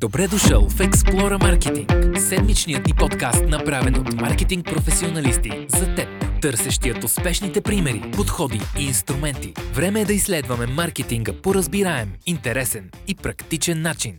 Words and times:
Добре 0.00 0.28
дошъл 0.28 0.68
в 0.68 0.78
Explora 0.78 1.38
Marketing, 1.38 2.18
седмичният 2.18 2.86
ни 2.86 2.92
подкаст, 2.94 3.44
направен 3.48 3.94
от 3.94 4.20
маркетинг 4.20 4.66
професионалисти 4.66 5.66
за 5.68 5.94
теб, 5.94 6.08
търсещият 6.42 7.04
успешните 7.04 7.60
примери, 7.60 8.10
подходи 8.16 8.60
и 8.78 8.84
инструменти. 8.84 9.52
Време 9.74 10.00
е 10.00 10.04
да 10.04 10.12
изследваме 10.12 10.66
маркетинга 10.66 11.32
по 11.32 11.54
разбираем, 11.54 12.12
интересен 12.26 12.90
и 13.08 13.14
практичен 13.14 13.82
начин. 13.82 14.14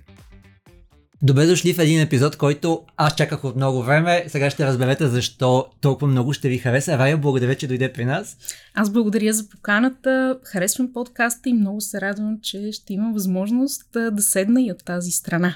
Добре 1.21 1.45
дошли 1.45 1.73
в 1.73 1.79
един 1.79 2.01
епизод, 2.01 2.35
който 2.35 2.81
аз 2.97 3.15
чаках 3.15 3.43
от 3.43 3.55
много 3.55 3.83
време. 3.83 4.25
Сега 4.27 4.49
ще 4.49 4.65
разберете 4.65 5.07
защо 5.07 5.65
толкова 5.81 6.07
много 6.07 6.33
ще 6.33 6.49
ви 6.49 6.57
хареса. 6.57 6.97
Рая, 6.97 7.17
благодаря, 7.17 7.55
че 7.55 7.67
дойде 7.67 7.93
при 7.93 8.05
нас. 8.05 8.37
Аз 8.73 8.89
благодаря 8.89 9.33
за 9.33 9.49
поканата. 9.49 10.39
Харесвам 10.43 10.93
подкаста 10.93 11.49
и 11.49 11.53
много 11.53 11.81
се 11.81 12.01
радвам, 12.01 12.37
че 12.41 12.71
ще 12.71 12.93
имам 12.93 13.13
възможност 13.13 13.85
да 13.93 14.21
седна 14.21 14.61
и 14.61 14.71
от 14.71 14.85
тази 14.85 15.11
страна. 15.11 15.55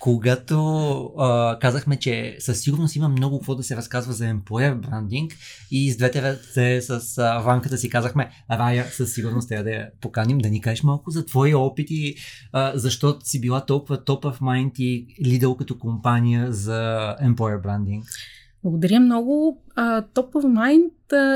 Когато 0.00 0.56
а, 1.18 1.58
казахме, 1.58 1.96
че 1.96 2.36
със 2.38 2.60
сигурност 2.60 2.96
има 2.96 3.08
много 3.08 3.38
какво 3.38 3.54
да 3.54 3.62
се 3.62 3.76
разказва 3.76 4.12
за 4.12 4.24
employer 4.24 4.74
брандинг 4.74 5.32
и 5.70 5.90
с 5.90 5.96
двете 5.96 6.22
ръце 6.22 6.80
с 6.80 7.18
а, 7.18 7.38
ванката 7.38 7.78
си 7.78 7.90
казахме, 7.90 8.30
Рая, 8.50 8.86
със 8.90 9.14
сигурност 9.14 9.48
трябва 9.48 9.64
да 9.64 9.70
я 9.70 9.90
поканим, 10.00 10.38
да 10.38 10.50
ни 10.50 10.60
кажеш 10.60 10.82
малко 10.82 11.10
за 11.10 11.26
твои 11.26 11.54
опити, 11.54 12.14
а, 12.52 12.72
защо 12.74 13.18
си 13.24 13.40
била 13.40 13.66
толкова 13.66 13.98
top 13.98 14.22
of 14.24 14.40
mind 14.40 14.80
и 14.80 15.06
лидер 15.26 15.48
като 15.58 15.78
компания 15.78 16.52
за 16.52 17.16
employer 17.22 17.62
брандинг. 17.62 18.04
Благодаря 18.62 19.00
много. 19.00 19.62
Top 20.14 20.32
of 20.32 20.90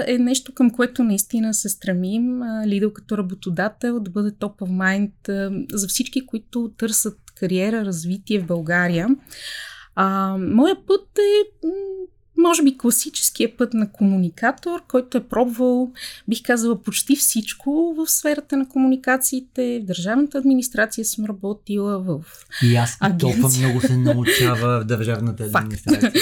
е 0.07 0.19
нещо, 0.19 0.55
към 0.55 0.71
което 0.71 1.05
наистина 1.05 1.55
се 1.55 1.69
стремим. 1.69 2.43
Лидъл 2.67 2.93
като 2.93 3.19
работодател 3.19 4.01
да 4.01 4.11
бъде 4.11 4.31
Top 4.31 4.59
of 4.59 4.71
Mind 4.71 5.13
за 5.73 5.89
всички, 5.89 6.27
които 6.27 6.73
търсят 6.79 7.19
кариера, 7.35 7.85
развитие 7.85 8.41
в 8.41 8.47
България. 8.47 9.09
А, 9.95 10.37
моя 10.39 10.87
път 10.87 11.19
е 11.19 11.67
може 12.39 12.63
би 12.63 12.79
класическия 12.79 13.57
път 13.57 13.75
на 13.75 13.93
комуникатор, 13.93 14.83
който 14.89 15.19
е 15.19 15.25
пробвал, 15.25 15.93
бих 16.29 16.43
казала, 16.43 16.83
почти 16.83 17.17
всичко 17.17 17.95
в 17.97 18.07
сферата 18.11 18.57
на 18.57 18.69
комуникациите. 18.69 19.81
В 19.83 19.87
държавната 19.87 20.39
администрация 20.39 21.05
съм 21.05 21.25
работила 21.25 21.99
в 21.99 22.25
И 22.63 22.77
аз 22.77 22.99
толкова 23.19 23.49
много 23.59 23.81
се 23.81 23.97
научава 23.97 24.81
в 24.81 24.85
държавната 24.85 25.45
администрация. 25.45 26.13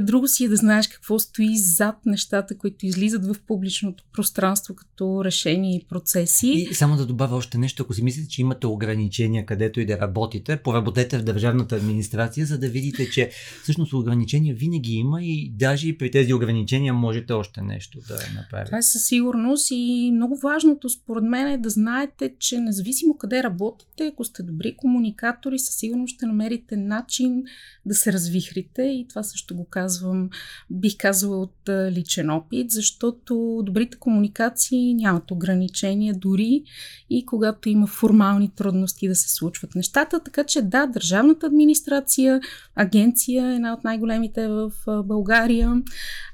Друго 0.00 0.28
си 0.28 0.44
е 0.44 0.48
да 0.48 0.56
знаеш 0.56 0.88
какво 0.88 1.18
стои 1.18 1.58
зад 1.58 1.96
нещата, 2.06 2.58
които 2.58 2.86
излизат 2.86 3.26
в 3.26 3.36
публичното 3.46 4.04
пространство 4.12 4.74
като 4.74 5.24
решения 5.24 5.76
и 5.76 5.86
процеси. 5.88 6.66
И 6.70 6.74
само 6.74 6.96
да 6.96 7.06
добавя 7.06 7.36
още 7.36 7.58
нещо, 7.58 7.82
ако 7.82 7.94
си 7.94 8.02
мислите, 8.02 8.28
че 8.28 8.40
имате 8.40 8.66
ограничения 8.66 9.46
където 9.46 9.80
и 9.80 9.86
да 9.86 9.98
работите, 9.98 10.56
поработете 10.56 11.18
в 11.18 11.24
държавната 11.24 11.76
администрация, 11.76 12.46
за 12.46 12.58
да 12.58 12.68
видите, 12.68 13.10
че 13.10 13.30
всъщност 13.62 13.92
ограничения 13.92 14.54
винаги 14.54 14.92
има 14.92 15.22
и 15.22 15.39
даже 15.48 15.88
и 15.88 15.98
при 15.98 16.10
тези 16.10 16.34
ограничения 16.34 16.94
можете 16.94 17.32
още 17.32 17.62
нещо 17.62 17.98
да 18.08 18.14
направите. 18.14 18.66
Това 18.66 18.78
е 18.78 18.82
със 18.82 19.06
сигурност 19.06 19.68
и 19.70 20.10
много 20.14 20.36
важното 20.36 20.88
според 20.88 21.24
мен 21.24 21.46
е 21.46 21.58
да 21.58 21.70
знаете, 21.70 22.32
че 22.38 22.60
независимо 22.60 23.16
къде 23.16 23.42
работите, 23.42 24.06
ако 24.06 24.24
сте 24.24 24.42
добри 24.42 24.76
комуникатори, 24.76 25.58
със 25.58 25.74
сигурност 25.74 26.14
ще 26.14 26.26
намерите 26.26 26.76
начин 26.76 27.42
да 27.86 27.94
се 27.94 28.12
развихрите 28.12 28.82
и 28.82 29.06
това 29.08 29.22
също 29.22 29.56
го 29.56 29.64
казвам, 29.64 30.30
бих 30.70 30.96
казала 30.96 31.36
от 31.36 31.56
личен 31.68 32.30
опит, 32.30 32.70
защото 32.70 33.62
добрите 33.64 33.98
комуникации 33.98 34.94
нямат 34.94 35.30
ограничения 35.30 36.14
дори 36.14 36.62
и 37.10 37.26
когато 37.26 37.68
има 37.68 37.86
формални 37.86 38.50
трудности 38.56 39.08
да 39.08 39.14
се 39.14 39.34
случват 39.34 39.74
нещата. 39.74 40.20
Така 40.24 40.44
че 40.44 40.62
да, 40.62 40.86
държавната 40.86 41.46
администрация, 41.46 42.40
агенция 42.74 43.50
е 43.50 43.54
една 43.54 43.74
от 43.74 43.84
най-големите 43.84 44.48
в 44.48 44.72
България 45.04 45.29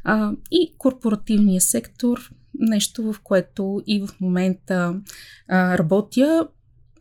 а, 0.05 0.33
и 0.51 0.75
корпоративния 0.79 1.61
сектор, 1.61 2.31
нещо 2.59 3.13
в 3.13 3.21
което 3.23 3.83
и 3.87 4.07
в 4.07 4.21
момента 4.21 5.01
а, 5.49 5.79
работя. 5.79 6.49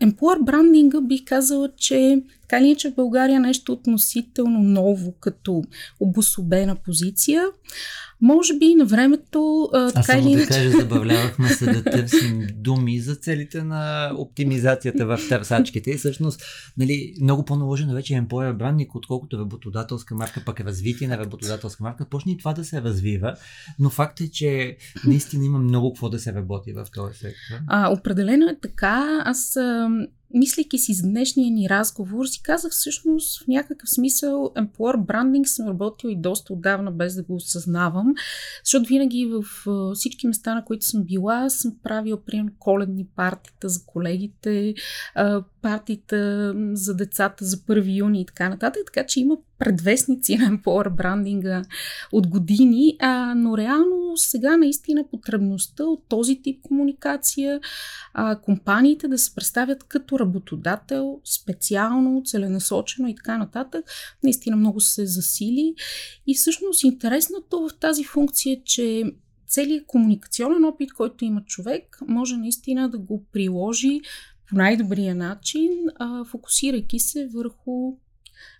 Employer 0.01 0.43
брандинга 0.43 1.01
бих 1.01 1.25
казала, 1.25 1.69
че 1.77 2.23
така 2.47 2.61
ли 2.61 2.69
е, 2.69 2.75
че 2.75 2.89
в 2.91 2.95
България 2.95 3.39
нещо 3.39 3.71
относително 3.71 4.59
ново 4.59 5.11
като 5.19 5.63
обособена 5.99 6.75
позиция. 6.75 7.45
Може 8.21 8.57
би 8.57 8.75
на 8.75 8.85
времето. 8.85 9.69
А, 9.73 9.87
така 9.87 9.99
Аз 9.99 10.05
само 10.05 10.29
или 10.29 10.35
да 10.35 10.47
кажа, 10.47 10.69
забавлявахме 10.79 11.49
се 11.49 11.65
да 11.65 11.83
търсим 11.83 12.47
думи 12.55 12.99
за 12.99 13.15
целите 13.15 13.63
на 13.63 14.11
оптимизацията 14.17 15.05
в 15.05 15.19
търсачките. 15.29 15.91
И 15.91 15.97
всъщност, 15.97 16.41
нали, 16.77 17.13
много 17.21 17.45
по-наложено 17.45 17.93
вече 17.93 18.15
е 18.15 18.21
employer 18.21 18.57
брандинг, 18.57 18.95
отколкото 18.95 19.39
работодателска 19.39 20.15
марка, 20.15 20.41
пък 20.45 20.59
е 20.59 20.63
развитие 20.63 21.07
на 21.07 21.17
работодателска 21.17 21.83
марка. 21.83 22.05
Почне 22.09 22.31
и 22.31 22.37
това 22.37 22.53
да 22.53 22.65
се 22.65 22.81
развива, 22.81 23.35
но 23.79 23.89
факт 23.89 24.21
е, 24.21 24.31
че 24.31 24.77
наистина 25.05 25.45
има 25.45 25.59
много 25.59 25.93
какво 25.93 26.09
да 26.09 26.19
се 26.19 26.33
работи 26.33 26.73
в 26.73 26.85
този 26.93 27.17
сектор. 27.17 27.55
А, 27.67 27.91
определено 27.91 28.49
е 28.49 28.59
така. 28.61 29.21
Аз 29.25 29.57
мислейки 30.33 30.77
си 30.77 30.93
за 30.93 31.03
днешния 31.03 31.51
ни 31.51 31.69
разговор, 31.69 32.25
си 32.25 32.41
казах 32.43 32.71
всъщност 32.71 33.43
в 33.43 33.47
някакъв 33.47 33.89
смисъл 33.89 34.51
employer 34.55 35.05
брандинг 35.05 35.47
съм 35.47 35.67
работил 35.67 36.09
и 36.09 36.21
доста 36.21 36.53
отдавна 36.53 36.91
без 36.91 37.15
да 37.15 37.23
го 37.23 37.35
осъзнавам, 37.35 38.13
защото 38.63 38.87
винаги 38.87 39.25
в 39.25 39.43
всички 39.95 40.27
места, 40.27 40.55
на 40.55 40.65
които 40.65 40.85
съм 40.85 41.03
била, 41.03 41.49
съм 41.49 41.75
правила 41.83 42.21
примерно 42.25 42.51
коледни 42.59 43.05
партита 43.15 43.69
за 43.69 43.85
колегите, 43.85 44.73
партита 45.65 46.53
за 46.73 46.95
децата 46.95 47.45
за 47.45 47.57
1 47.57 47.97
юни 47.97 48.21
и 48.21 48.25
така 48.25 48.49
нататък, 48.49 48.81
така 48.85 49.05
че 49.07 49.19
има 49.19 49.37
предвестници 49.59 50.37
на 50.37 50.57
employer 50.57 50.95
брандинга 50.95 51.61
от 52.11 52.27
години, 52.27 52.97
а, 52.99 53.35
но 53.35 53.57
реално 53.57 54.17
сега 54.17 54.57
наистина 54.57 55.03
потребността 55.11 55.83
от 55.83 56.03
този 56.09 56.41
тип 56.41 56.61
комуникация, 56.61 57.59
а, 58.13 58.39
компаниите 58.39 59.07
да 59.07 59.17
се 59.17 59.35
представят 59.35 59.83
като 59.83 60.19
работодател, 60.19 61.19
специално, 61.23 62.23
целенасочено 62.25 63.07
и 63.07 63.15
така 63.15 63.37
нататък, 63.37 63.85
наистина 64.23 64.55
много 64.55 64.79
се 64.79 65.05
засили. 65.05 65.75
И 66.27 66.35
всъщност 66.35 66.83
интересното 66.83 67.67
в 67.69 67.79
тази 67.79 68.03
функция 68.03 68.53
е, 68.53 68.63
че 68.65 69.03
целият 69.47 69.85
комуникационен 69.87 70.65
опит, 70.65 70.93
който 70.93 71.25
има 71.25 71.41
човек, 71.45 71.99
може 72.07 72.37
наистина 72.37 72.89
да 72.89 72.97
го 72.97 73.25
приложи 73.31 74.01
по 74.49 74.55
най-добрия 74.55 75.15
начин, 75.15 75.71
а, 75.99 76.25
фокусирайки 76.25 76.99
се 76.99 77.27
върху 77.35 77.97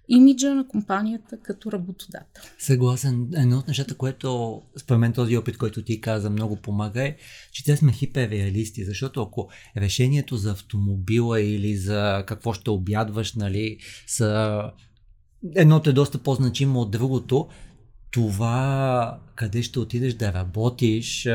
имиджа 0.07 0.55
на 0.55 0.67
компанията 0.67 1.37
като 1.39 1.71
работодател. 1.71 2.43
Съгласен. 2.59 3.27
Едно 3.35 3.57
от 3.57 3.67
нещата, 3.67 3.97
което 3.97 4.61
според 4.77 4.99
мен 4.99 5.13
този 5.13 5.37
опит, 5.37 5.57
който 5.57 5.83
ти 5.83 6.01
каза, 6.01 6.29
много 6.29 6.55
помага 6.55 7.03
е, 7.03 7.17
че 7.51 7.63
те 7.63 7.77
сме 7.77 7.91
хиперреалисти, 7.91 8.85
защото 8.85 9.21
ако 9.21 9.49
решението 9.77 10.37
за 10.37 10.51
автомобила 10.51 11.41
или 11.41 11.77
за 11.77 12.23
какво 12.27 12.53
ще 12.53 12.69
обядваш, 12.69 13.33
нали, 13.33 13.77
са 14.07 14.61
едното 15.55 15.89
е 15.89 15.93
доста 15.93 16.17
по-значимо 16.17 16.79
от 16.79 16.91
другото, 16.91 17.47
това 18.15 19.19
къде 19.35 19.63
ще 19.63 19.79
отидеш 19.79 20.13
да 20.13 20.33
работиш 20.33 21.25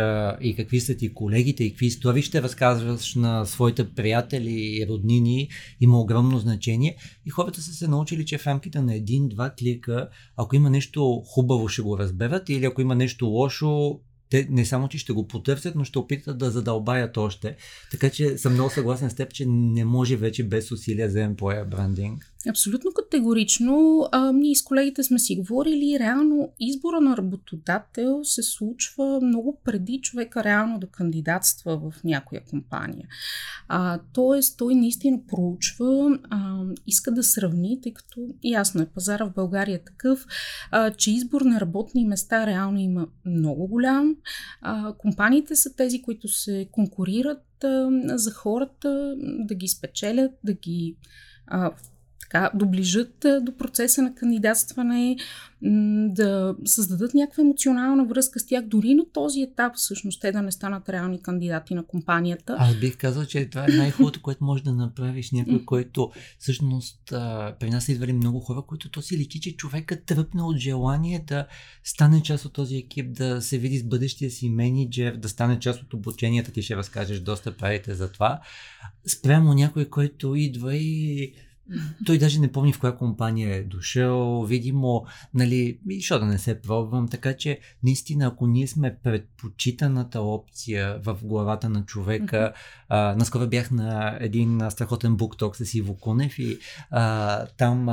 и 0.41 0.55
какви 0.57 0.81
са 0.81 0.95
ти 0.95 1.15
колегите 1.15 1.65
и 1.65 1.71
какви 1.71 1.87
истории 1.87 2.23
ще 2.23 2.43
разказваш 2.43 3.15
на 3.15 3.45
своите 3.45 3.91
приятели 3.91 4.53
и 4.53 4.87
роднини 4.89 5.49
има 5.81 6.01
огромно 6.01 6.39
значение. 6.39 6.97
И 7.27 7.31
хората 7.31 7.61
са 7.61 7.73
се 7.73 7.89
научили, 7.89 8.27
че 8.27 8.39
в 8.39 8.47
рамките 8.47 8.81
на 8.81 8.95
един-два 8.95 9.51
клика, 9.51 10.09
ако 10.37 10.57
има 10.57 10.71
нещо 10.71 11.23
хубаво, 11.27 11.69
ще 11.69 11.83
го 11.83 11.99
разберат 11.99 12.49
или 12.49 12.65
ако 12.65 12.81
има 12.81 12.95
нещо 12.95 13.27
лошо, 13.27 14.01
те 14.31 14.47
не 14.51 14.65
само, 14.65 14.89
че 14.89 14.99
ще 14.99 15.13
го 15.13 15.29
потърсят, 15.29 15.75
но 15.75 15.85
ще 15.85 15.99
опитат 15.99 16.39
да 16.39 16.51
задълбаят 16.51 17.17
още. 17.17 17.57
Така 17.91 18.11
че 18.11 18.39
съм 18.39 18.53
много 18.53 18.71
съгласен 18.71 19.11
с 19.11 19.15
теб, 19.15 19.33
че 19.33 19.47
не 19.47 19.85
може 19.85 20.17
вече 20.17 20.45
без 20.45 20.73
усилия 20.73 21.11
за 21.11 21.19
employer 21.19 21.69
брандинг. 21.69 22.30
Абсолютно 22.49 22.91
категорично. 22.93 24.09
А, 24.13 24.33
ние 24.33 24.55
с 24.55 24.63
колегите 24.63 25.03
сме 25.03 25.19
си 25.19 25.37
говорили, 25.37 25.99
реално 25.99 26.53
избора 26.61 27.01
на 27.01 27.17
работодател 27.17 28.21
се 28.25 28.43
случва 28.43 29.21
много 29.23 29.61
преди 29.65 30.01
човека 30.03 30.45
реално 30.45 30.79
да 30.79 30.87
кандидатства 30.87 31.79
в 31.79 32.05
някоя 32.05 32.41
компания. 32.51 33.09
А, 33.69 34.01
тоест, 34.13 34.59
той 34.59 34.75
наистина 34.75 35.21
проучва, 35.29 36.19
а, 36.31 36.65
иска 36.87 37.13
да 37.13 37.23
сравни, 37.23 37.81
тъй 37.83 37.95
като 37.95 38.21
ясно 38.45 38.83
е, 38.83 38.87
пазара 38.87 39.25
в 39.25 39.35
България 39.35 39.77
е 39.77 39.85
такъв, 39.85 40.27
а, 40.71 40.91
че 40.91 41.11
избор 41.13 41.41
на 41.41 41.61
работни 41.61 42.05
места 42.05 42.47
реално 42.47 42.79
има 42.79 43.07
много 43.25 43.67
голям. 43.67 44.17
А, 44.61 44.93
компаниите 44.93 45.57
са 45.57 45.77
тези, 45.77 46.03
които 46.03 46.29
се 46.29 46.69
конкурират 46.73 47.65
а, 47.65 47.89
за 48.19 48.31
хората 48.31 49.17
да 49.19 49.55
ги 49.55 49.69
спечелят, 49.69 50.33
да 50.45 50.53
ги 50.53 50.97
а, 51.47 51.71
така, 52.31 52.51
доближат 52.55 53.27
до 53.43 53.57
процеса 53.59 54.03
на 54.03 54.15
кандидатстване, 54.15 55.17
да 56.09 56.55
създадат 56.65 57.15
някаква 57.15 57.41
емоционална 57.41 58.05
връзка 58.05 58.41
с 58.41 58.47
тях, 58.47 58.65
дори 58.65 58.95
на 58.95 59.05
този 59.13 59.41
етап 59.41 59.73
всъщност 59.77 60.21
те 60.21 60.33
да 60.33 60.43
не 60.43 60.53
станат 60.53 60.89
реални 60.89 61.23
кандидати 61.23 61.75
на 61.75 61.87
компанията. 61.87 62.57
Аз 62.59 62.77
бих 62.77 62.97
казал, 62.97 63.25
че 63.25 63.51
това 63.51 63.65
е 63.65 63.77
най-хубавото, 63.77 64.23
което 64.23 64.45
можеш 64.45 64.65
да 64.65 64.73
направиш. 64.73 65.33
Някой, 65.33 65.65
който 65.65 66.11
всъщност 66.39 67.01
при 67.61 67.71
нас 67.71 67.89
идвали 67.89 68.13
много 68.13 68.41
хора, 68.41 68.63
които 68.69 68.91
то 68.91 69.03
си 69.03 69.19
личи, 69.19 69.41
че 69.41 69.57
човека 69.57 70.05
тръпне 70.05 70.43
от 70.43 70.57
желание 70.57 71.25
да 71.29 71.47
стане 71.85 72.23
част 72.23 72.45
от 72.45 72.53
този 72.53 72.77
екип, 72.77 73.13
да 73.13 73.43
се 73.43 73.59
види 73.59 73.79
с 73.79 73.85
бъдещия 73.85 74.31
си 74.31 74.51
менеджер, 74.51 75.17
да 75.17 75.29
стане 75.29 75.59
част 75.59 75.83
от 75.83 75.95
обученията. 75.95 76.53
Ти 76.53 76.63
ще 76.63 76.77
разкажеш 76.77 77.21
доста 77.21 77.57
правите 77.57 77.95
за 77.95 78.13
това. 78.13 78.41
Спрямо 79.07 79.55
някой, 79.55 79.85
който 79.85 80.35
идва 80.35 80.77
и 80.77 81.33
той 82.07 82.19
даже 82.19 82.41
не 82.41 82.53
помни 82.53 82.73
в 82.73 82.79
коя 82.79 82.97
компания 82.97 83.57
е 83.57 83.63
дошъл, 83.63 84.45
видимо, 84.45 85.05
нали, 85.35 85.79
защо 85.97 86.19
да 86.19 86.27
не 86.27 86.39
се 86.39 86.61
пробвам, 86.61 87.09
така 87.09 87.37
че 87.37 87.59
наистина, 87.83 88.27
ако 88.27 88.47
ние 88.47 88.67
сме 88.67 88.97
предпочитаната 89.03 90.21
опция 90.21 91.01
в 91.05 91.19
главата 91.23 91.69
на 91.69 91.85
човека, 91.85 92.53
а, 92.89 93.15
наскоро 93.15 93.47
бях 93.47 93.71
на 93.71 94.19
един 94.21 94.61
страхотен 94.71 95.17
букток 95.17 95.57
с 95.57 95.75
Иво 95.75 95.95
Кунев 95.95 96.39
и 96.39 96.59
а, 96.91 97.47
там 97.47 97.89
а, 97.89 97.93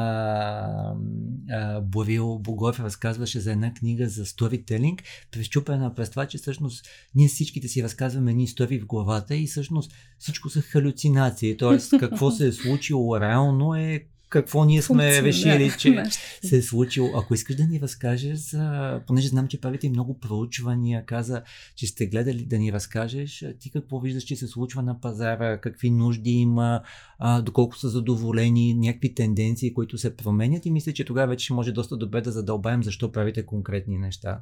а, 1.50 1.82
Борил 1.82 2.40
Богов 2.40 2.80
разказваше 2.80 3.40
за 3.40 3.52
една 3.52 3.74
книга 3.74 4.10
за 4.10 4.26
сторителинг, 4.26 5.04
прещупена 5.32 5.96
през 5.96 6.10
това, 6.10 6.26
че 6.26 6.38
всъщност 6.38 6.86
ние 7.16 7.28
всичките 7.28 7.68
си 7.68 7.84
разказваме 7.84 8.32
едни 8.32 8.44
истории 8.44 8.80
в 8.80 8.86
главата 8.86 9.36
и 9.36 9.48
всъщност 9.48 9.92
всичко 10.20 10.50
са 10.50 10.62
халюцинации, 10.62 11.58
т.е. 11.58 12.00
какво 12.00 12.32
се 12.32 12.48
е 12.48 12.52
случило 12.68 13.20
реално 13.20 13.67
е 13.76 14.04
какво 14.30 14.66
ние 14.66 14.82
сме 14.82 15.22
решили, 15.24 15.72
че 15.80 16.06
се 16.44 16.58
е 16.58 16.62
случило. 16.62 17.10
Ако 17.16 17.34
искаш 17.34 17.56
да 17.56 17.68
ни 17.68 17.80
разкажеш, 17.80 18.38
за... 18.38 19.02
понеже 19.08 19.28
знам, 19.28 19.48
че 19.48 19.62
правите 19.62 19.90
много 19.90 20.20
проучвания, 20.20 21.06
каза, 21.06 21.42
че 21.76 21.88
сте 21.88 22.08
гледали 22.08 22.46
да 22.46 22.58
ни 22.58 22.74
разкажеш, 22.74 23.46
ти 23.60 23.72
какво 23.72 24.00
виждаш, 24.00 24.24
че 24.24 24.36
се 24.36 24.48
случва 24.48 24.84
на 24.84 25.02
пазара, 25.02 25.62
какви 25.62 25.90
нужди 25.90 26.32
има, 26.32 26.82
а, 27.20 27.42
доколко 27.42 27.78
са 27.78 27.90
задоволени, 27.90 28.74
някакви 28.74 29.16
тенденции, 29.16 29.74
които 29.74 29.98
се 29.98 30.16
променят 30.16 30.66
и 30.66 30.72
мисля, 30.72 30.94
че 30.94 31.06
тогава 31.06 31.28
вече 31.28 31.54
може 31.54 31.72
доста 31.72 31.98
добре 31.98 32.22
да 32.22 32.32
задълбаем 32.32 32.84
защо 32.84 33.12
правите 33.12 33.46
конкретни 33.46 33.98
неща. 33.98 34.42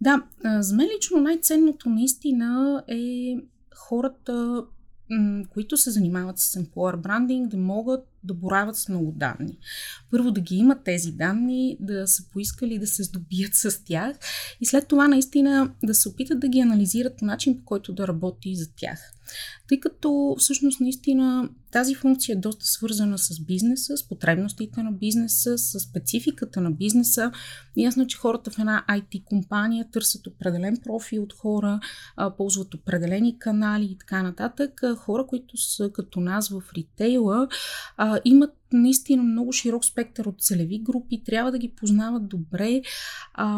Да, 0.00 0.22
за 0.60 0.76
мен 0.76 0.88
лично 0.96 1.20
най-ценното 1.20 1.88
наистина 1.88 2.82
е 2.88 3.34
хората 3.76 4.64
които 5.50 5.76
се 5.76 5.90
занимават 5.90 6.38
с 6.38 6.60
employer 6.60 7.00
branding, 7.00 7.48
да 7.48 7.56
могат 7.56 8.00
да 8.24 8.34
боравят 8.34 8.76
с 8.76 8.88
много 8.88 9.12
данни. 9.12 9.58
Първо 10.10 10.30
да 10.30 10.40
ги 10.40 10.56
имат 10.56 10.84
тези 10.84 11.12
данни, 11.12 11.76
да 11.80 12.06
са 12.06 12.30
поискали 12.30 12.78
да 12.78 12.86
се 12.86 13.02
здобият 13.02 13.54
с 13.54 13.84
тях 13.84 14.16
и 14.60 14.66
след 14.66 14.88
това 14.88 15.08
наистина 15.08 15.72
да 15.84 15.94
се 15.94 16.08
опитат 16.08 16.40
да 16.40 16.48
ги 16.48 16.60
анализират 16.60 17.18
по 17.18 17.24
начин, 17.24 17.58
по 17.58 17.64
който 17.64 17.92
да 17.92 18.08
работи 18.08 18.56
за 18.56 18.66
тях. 18.76 19.12
Тъй 19.68 19.80
като 19.80 20.36
всъщност 20.38 20.80
наистина 20.80 21.48
тази 21.76 21.94
функция 21.94 22.32
е 22.32 22.36
доста 22.36 22.66
свързана 22.66 23.18
с 23.18 23.40
бизнеса, 23.40 23.96
с 23.96 24.08
потребностите 24.08 24.82
на 24.82 24.92
бизнеса, 24.92 25.58
с 25.58 25.80
спецификата 25.80 26.60
на 26.60 26.70
бизнеса. 26.70 27.32
Ясно, 27.76 28.06
че 28.06 28.18
хората 28.18 28.50
в 28.50 28.58
една 28.58 28.84
IT 28.88 29.24
компания 29.24 29.86
търсят 29.92 30.26
определен 30.26 30.76
профил 30.84 31.22
от 31.22 31.32
хора, 31.32 31.80
ползват 32.36 32.74
определени 32.74 33.38
канали 33.38 33.84
и 33.84 33.98
така 33.98 34.22
нататък. 34.22 34.80
Хора, 34.96 35.26
които 35.26 35.56
са 35.56 35.90
като 35.92 36.20
нас 36.20 36.48
в 36.48 36.62
ритейла, 36.76 37.48
имат 38.24 38.50
наистина 38.72 39.22
много 39.22 39.52
широк 39.52 39.84
спектър 39.84 40.24
от 40.24 40.40
целеви 40.40 40.78
групи, 40.78 41.22
трябва 41.24 41.52
да 41.52 41.58
ги 41.58 41.72
познават 41.76 42.28
добре. 42.28 42.82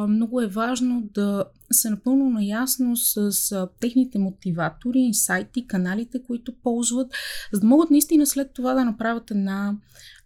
Много 0.09 0.41
е 0.41 0.47
важно 0.47 1.09
да 1.15 1.45
са 1.73 1.91
напълно 1.91 2.31
наясно 2.31 2.97
с, 2.97 3.33
с 3.33 3.69
техните 3.81 4.19
мотиватори, 4.19 4.99
инсайти, 4.99 5.67
каналите, 5.67 6.23
които 6.23 6.53
ползват, 6.63 7.13
за 7.53 7.61
да 7.61 7.67
могат 7.67 7.91
наистина 7.91 8.08
след 8.27 8.53
това 8.55 8.75
да 8.75 8.85
направят 8.85 9.31
една 9.31 9.77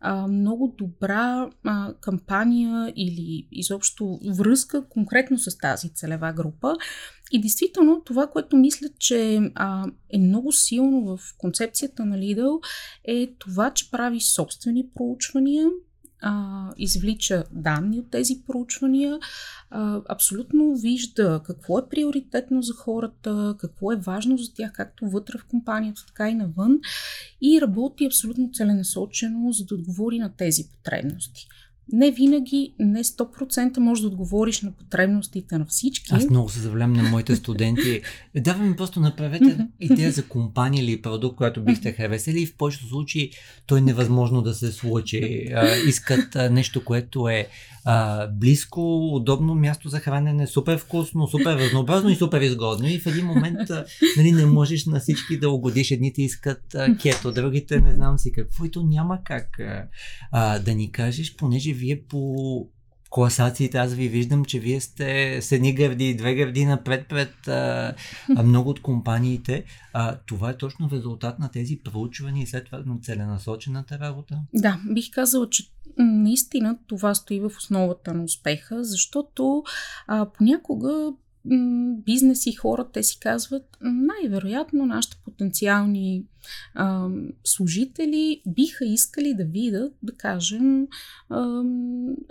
а, 0.01 0.27
много 0.27 0.75
добра 0.79 1.51
а, 1.65 1.95
кампания 2.01 2.93
или 2.97 3.49
изобщо 3.53 4.21
връзка 4.31 4.89
конкретно 4.89 5.39
с 5.39 5.59
тази 5.59 5.89
целева 5.95 6.33
група. 6.33 6.77
И 7.33 7.41
действително 7.41 8.03
това, 8.05 8.27
което 8.27 8.57
мисля, 8.57 8.87
че 8.99 9.41
а, 9.55 9.87
е 10.11 10.19
много 10.19 10.53
силно 10.53 11.05
в 11.05 11.21
концепцията 11.39 12.05
на 12.05 12.17
Lidl 12.17 12.61
е 13.05 13.35
това, 13.39 13.71
че 13.71 13.91
прави 13.91 14.21
собствени 14.21 14.87
проучвания, 14.95 15.69
а, 16.23 16.69
извлича 16.79 17.45
данни 17.53 17.99
от 17.99 18.11
тези 18.11 18.43
проучвания, 18.47 19.19
а, 19.71 20.01
абсолютно 20.09 20.77
вижда 20.77 21.41
какво 21.45 21.79
е 21.79 21.89
приоритетно 21.89 22.63
за 22.63 22.73
хората, 22.75 23.57
какво 23.59 23.93
е 23.93 23.97
важно 23.97 24.39
за 24.39 24.55
тях, 24.55 24.73
както 24.73 25.11
вътре 25.11 25.39
в 25.39 25.45
компанията, 25.45 26.07
така 26.07 26.29
и 26.31 26.35
навън, 26.35 26.81
и 27.43 27.61
работи 27.61 28.07
абсолютно 28.07 28.51
целенасочено, 28.53 29.53
за 29.53 29.65
да 29.65 29.75
отговори 29.75 30.19
на 30.19 30.37
тези 30.37 30.65
потребности 30.69 31.49
не 31.93 32.11
винаги, 32.11 32.75
не 32.79 33.05
100% 33.05 33.79
може 33.79 34.03
да 34.03 34.09
отговориш 34.09 34.63
на 34.63 34.73
потребностите 34.73 35.59
на 35.59 35.65
всички. 35.65 36.15
Аз 36.15 36.31
много 36.31 36.49
се 36.49 36.61
завлям 36.61 36.93
на 36.93 37.03
моите 37.03 37.37
студенти. 37.37 38.03
Даваме 38.37 38.69
ми 38.69 38.77
просто 38.77 39.01
направете 39.01 39.59
идея 39.81 40.13
за 40.13 40.25
компания 40.29 40.85
или 40.85 41.03
продукт, 41.03 41.37
който 41.37 41.65
бихте 41.65 41.93
харесали 41.93 42.43
и 42.43 42.47
в 42.47 42.57
повечето 42.57 42.89
случаи 42.89 43.31
то 43.67 43.77
е 43.77 43.81
невъзможно 43.81 44.43
да 44.43 44.55
се 44.55 44.73
случи. 44.73 45.49
искат 45.87 46.37
нещо, 46.51 46.85
което 46.85 47.29
е 47.29 47.49
а, 47.85 48.27
близко, 48.27 49.07
удобно 49.15 49.55
място 49.55 49.89
за 49.89 50.01
хранене, 50.01 50.47
супер 50.47 50.79
вкусно, 50.79 51.29
супер 51.29 51.59
разнообразно 51.59 52.11
и 52.11 52.17
супер 52.17 52.41
изгодно. 52.41 52.89
И 52.89 52.99
в 52.99 53.07
един 53.07 53.27
момент 53.27 53.71
а, 53.71 53.85
нали, 54.17 54.33
не 54.33 54.47
можеш 54.47 54.87
на 54.87 55.01
всички 55.01 55.39
да 55.39 55.51
угодиш. 55.51 55.91
Едните 55.91 56.23
искат 56.23 56.75
а, 56.75 56.97
кето, 56.97 57.33
другите 57.33 57.81
не 57.81 57.95
знам 57.95 58.19
си 58.19 58.33
какво. 58.33 58.65
И 58.65 58.71
то 58.71 58.83
няма 58.83 59.19
как 59.25 59.49
а, 60.33 60.59
да 60.59 60.75
ни 60.75 60.93
кажеш, 60.93 61.37
понеже 61.37 61.73
вие 61.73 62.03
по 62.09 62.69
класациите, 63.11 63.79
аз 63.79 63.95
ви 63.95 64.09
виждам, 64.09 64.45
че 64.45 64.61
вие 64.61 64.81
сте 64.81 65.43
с 65.43 65.53
едни 65.53 65.75
гърди, 65.75 66.15
две 66.15 66.35
гърди 66.35 66.65
напред 66.65 67.07
пред 67.09 67.35
много 68.45 68.71
от 68.71 68.83
компаниите. 68.83 69.65
А, 69.93 70.17
това 70.27 70.51
е 70.51 70.57
точно 70.57 70.91
резултат 70.93 71.39
на 71.39 71.51
тези 71.51 71.81
проучвания 71.85 72.43
и 72.43 72.47
след 72.47 72.65
това 72.65 72.83
на 72.87 72.99
целенасочената 73.01 73.99
работа. 73.99 74.41
Да, 74.55 74.81
бих 74.95 75.11
казала, 75.11 75.51
че 75.51 75.65
наистина 75.99 76.79
това 76.87 77.15
стои 77.15 77.41
в 77.41 77.53
основата 77.57 78.15
на 78.15 78.25
успеха, 78.25 78.85
защото 78.85 79.63
а, 80.07 80.27
понякога 80.27 81.13
бизнес 82.05 82.47
и 82.47 82.53
хора, 82.53 82.89
те 82.93 83.03
си 83.03 83.19
казват, 83.21 83.77
най-вероятно 83.81 84.87
нашите 84.87 85.17
потенциални 85.25 86.25
а, 86.75 87.09
служители 87.45 88.43
биха 88.47 88.85
искали 88.85 89.35
да 89.35 89.45
видят, 89.45 89.95
да 90.03 90.13
кажем, 90.13 90.87
а, 91.29 91.63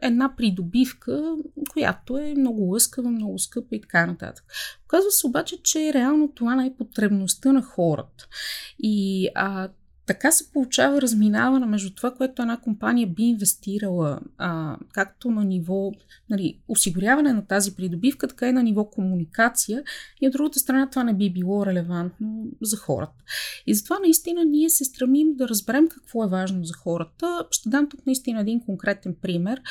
една 0.01 0.35
придобивка, 0.37 1.35
която 1.69 2.17
е 2.17 2.33
много 2.37 2.61
лъскава, 2.61 3.09
много 3.09 3.39
скъпа 3.39 3.75
и 3.75 3.81
така 3.81 4.05
нататък. 4.05 4.45
Оказва 4.85 5.11
се 5.11 5.27
обаче, 5.27 5.63
че 5.63 5.93
реално 5.93 6.31
това 6.35 6.55
не 6.55 6.65
е 6.65 6.75
потребността 6.77 7.51
на 7.51 7.61
хората. 7.61 8.27
И 8.79 9.27
а, 9.35 9.69
така 10.13 10.31
се 10.31 10.51
получава 10.51 11.01
разминаване 11.01 11.65
между 11.65 11.93
това, 11.93 12.11
което 12.11 12.41
една 12.41 12.57
компания 12.57 13.07
би 13.07 13.23
инвестирала, 13.23 14.19
а, 14.37 14.77
както 14.93 15.31
на 15.31 15.45
ниво 15.45 15.91
нали, 16.29 16.59
осигуряване 16.67 17.33
на 17.33 17.45
тази 17.45 17.75
придобивка, 17.75 18.27
така 18.27 18.49
и 18.49 18.51
на 18.51 18.63
ниво 18.63 18.85
комуникация. 18.85 19.83
И 20.21 20.27
от 20.27 20.33
другата 20.33 20.59
страна 20.59 20.89
това 20.89 21.03
не 21.03 21.13
би 21.13 21.33
било 21.33 21.65
релевантно 21.65 22.45
за 22.61 22.77
хората. 22.77 23.23
И 23.67 23.73
затова 23.73 23.99
наистина 23.99 24.45
ние 24.45 24.69
се 24.69 24.85
стремим 24.85 25.35
да 25.35 25.49
разберем 25.49 25.87
какво 25.87 26.23
е 26.23 26.29
важно 26.29 26.63
за 26.63 26.73
хората. 26.73 27.45
Ще 27.51 27.69
дам 27.69 27.89
тук 27.89 28.05
наистина 28.05 28.41
един 28.41 28.61
конкретен 28.65 29.15
пример, 29.21 29.61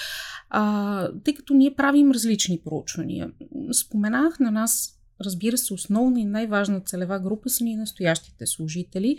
а, 0.50 1.08
тъй 1.24 1.34
като 1.34 1.54
ние 1.54 1.74
правим 1.74 2.10
различни 2.10 2.60
проучвания. 2.64 3.30
Споменах 3.72 4.40
на 4.40 4.50
нас 4.50 4.99
Разбира 5.20 5.58
се, 5.58 5.74
основна 5.74 6.20
и 6.20 6.24
най-важна 6.24 6.80
целева 6.80 7.18
група 7.18 7.48
са 7.50 7.64
ни 7.64 7.76
настоящите 7.76 8.46
служители, 8.46 9.16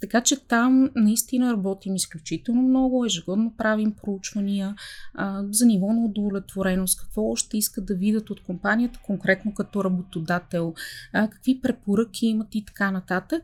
така 0.00 0.20
че 0.20 0.36
там 0.36 0.90
наистина 0.96 1.52
работим 1.52 1.94
изключително 1.94 2.62
много, 2.62 3.04
ежегодно 3.04 3.52
правим 3.56 3.92
проучвания 3.92 4.74
а, 5.14 5.42
за 5.50 5.66
ниво 5.66 5.92
на 5.92 6.04
удовлетвореност, 6.04 7.00
какво 7.00 7.30
още 7.30 7.58
искат 7.58 7.86
да 7.86 7.94
видят 7.94 8.30
от 8.30 8.42
компанията, 8.42 8.98
конкретно 9.02 9.54
като 9.54 9.84
работодател, 9.84 10.74
а, 11.12 11.28
какви 11.28 11.60
препоръки 11.60 12.26
имат 12.26 12.54
и 12.54 12.64
така 12.64 12.90
нататък. 12.90 13.42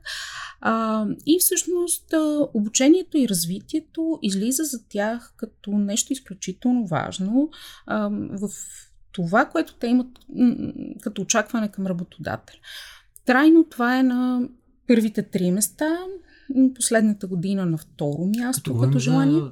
А, 0.60 1.06
и 1.26 1.38
всъщност 1.40 2.12
а, 2.12 2.48
обучението 2.54 3.18
и 3.18 3.28
развитието 3.28 4.18
излиза 4.22 4.64
за 4.64 4.88
тях 4.88 5.32
като 5.36 5.70
нещо 5.70 6.12
изключително 6.12 6.86
важно 6.86 7.50
а, 7.86 8.08
в 8.12 8.50
това, 9.12 9.44
което 9.44 9.74
те 9.74 9.86
имат 9.86 10.08
като 11.00 11.22
очакване 11.22 11.68
към 11.68 11.86
работодател. 11.86 12.56
Трайно 13.24 13.64
това 13.64 13.98
е 13.98 14.02
на 14.02 14.42
първите 14.86 15.22
три 15.22 15.50
места, 15.50 15.98
последната 16.74 17.26
година 17.26 17.66
на 17.66 17.78
второ 17.78 18.30
място 18.38 18.72
като, 18.72 18.86
като 18.86 18.98
желание. 18.98 19.42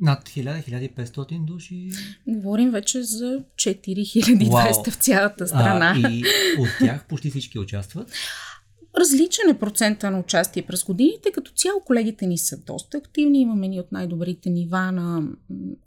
Над 0.00 0.28
1000-1500 0.28 1.44
души. 1.44 1.90
Говорим 2.26 2.70
вече 2.70 3.02
за 3.02 3.44
4200 3.54 4.90
в 4.90 4.94
цялата 4.94 5.46
страна. 5.46 5.94
А, 6.04 6.10
и 6.10 6.24
от 6.58 6.68
тях 6.80 7.06
почти 7.08 7.30
всички 7.30 7.58
участват. 7.58 8.12
Различен 8.98 9.50
е 9.50 9.58
процента 9.58 10.10
на 10.10 10.18
участие 10.18 10.62
през 10.62 10.84
годините. 10.84 11.32
Като 11.32 11.52
цяло 11.56 11.80
колегите 11.84 12.26
ни 12.26 12.38
са 12.38 12.56
доста 12.56 12.98
активни. 12.98 13.40
Имаме 13.40 13.68
ни 13.68 13.80
от 13.80 13.92
най-добрите 13.92 14.50
нива 14.50 14.92
на 14.92 15.22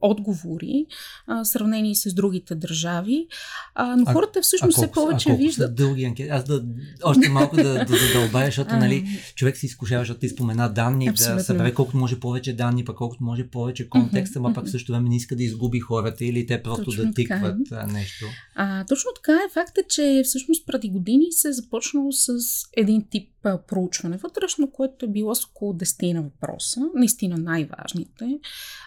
отговори, 0.02 0.86
а, 1.28 1.46
сравнени 1.46 1.96
с 1.96 2.14
другите 2.14 2.56
държави. 2.56 3.28
А, 3.76 3.96
но 3.96 4.04
а, 4.08 4.14
хората 4.14 4.42
всъщност 4.42 4.78
все 4.78 4.92
повече 4.92 5.32
а 5.32 5.36
виждат. 5.36 5.76
Дълги 5.76 6.04
анкети. 6.04 6.30
Аз 6.30 6.44
да, 6.44 6.66
още 7.04 7.30
малко 7.30 7.56
да, 7.56 7.86
да 7.86 7.98
задълбая, 7.98 8.46
защото 8.46 8.76
нали, 8.76 9.06
човек 9.36 9.58
се 9.58 9.66
изкушава, 9.66 10.02
защото 10.02 10.20
ти 10.20 10.30
спомена 10.30 10.74
данни, 10.74 11.08
Абсолютно. 11.08 11.38
да 11.38 11.44
събере 11.44 11.74
колкото 11.74 11.98
може 11.98 12.20
повече 12.20 12.54
данни, 12.54 12.86
пък 12.86 12.96
колкото 12.96 13.24
може 13.24 13.48
повече 13.48 13.90
контекста, 13.90 14.40
uh-huh, 14.40 14.54
пък 14.54 14.70
също 14.70 14.92
време 14.92 15.10
не 15.10 15.16
иска 15.16 15.36
да 15.36 15.44
изгуби 15.44 15.80
хората 15.80 16.26
или 16.26 16.46
те 16.46 16.64
просто 16.64 16.86
точно 16.86 17.06
да 17.06 17.14
тикват 17.14 17.56
така. 17.70 17.88
нещо. 17.88 18.26
А, 18.56 18.86
точно 18.86 19.12
така 19.16 19.34
е. 19.34 19.54
Факт 19.54 19.78
е, 19.78 19.84
че 19.90 20.22
всъщност 20.26 20.66
преди 20.66 20.90
години 20.90 21.26
се 21.32 21.48
е 21.48 21.54
започнало 21.54 22.12
с 22.12 22.34
един 22.78 22.93
един 22.94 23.08
тип 23.10 23.30
проучване 23.68 24.18
вътрешно, 24.18 24.72
което 24.72 25.06
е 25.06 25.10
било 25.10 25.36
с 25.36 25.46
около 25.46 25.74
10 25.74 26.14
на 26.14 26.22
въпроса, 26.22 26.82
наистина 26.96 27.38
най-важните 27.38 28.40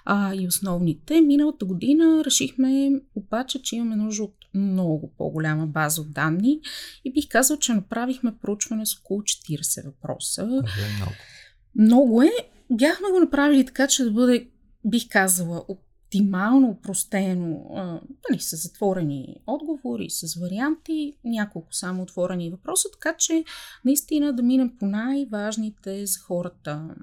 а, 0.05 0.35
и 0.35 0.49
основните. 0.49 1.21
Миналата 1.21 1.65
година 1.65 2.23
решихме 2.25 3.01
обаче, 3.15 3.63
че 3.63 3.77
имаме 3.77 3.97
нужда 3.97 4.25
от 4.25 4.35
много 4.55 5.13
по-голяма 5.19 5.67
база 5.67 6.01
от 6.01 6.13
данни 6.13 6.61
и 7.05 7.13
бих 7.13 7.29
казал, 7.29 7.57
че 7.57 7.73
направихме 7.73 8.39
проучване 8.43 8.87
с 8.87 8.99
около 8.99 9.21
40 9.21 9.85
въпроса. 9.85 10.43
Okay, 10.43 10.97
много. 10.97 11.13
много 11.79 12.23
е. 12.23 12.33
Бяхме 12.71 13.11
го 13.11 13.21
направили 13.21 13.67
така, 13.67 13.87
че 13.87 14.05
да 14.05 14.11
бъде, 14.11 14.49
бих 14.85 15.09
казала, 15.09 15.65
оптимално 16.07 16.69
упростено, 16.69 17.65
нали, 18.31 18.41
с 18.41 18.57
затворени 18.57 19.37
отговори, 19.47 20.11
с 20.11 20.41
варианти, 20.41 21.17
няколко 21.25 21.75
само 21.75 22.03
отворени 22.03 22.51
въпроса, 22.51 22.89
така 22.93 23.17
че 23.19 23.45
наистина 23.85 24.33
да 24.33 24.43
минем 24.43 24.77
по 24.79 24.87
най-важните 24.87 26.07
за 26.07 26.21
хората 26.21 26.95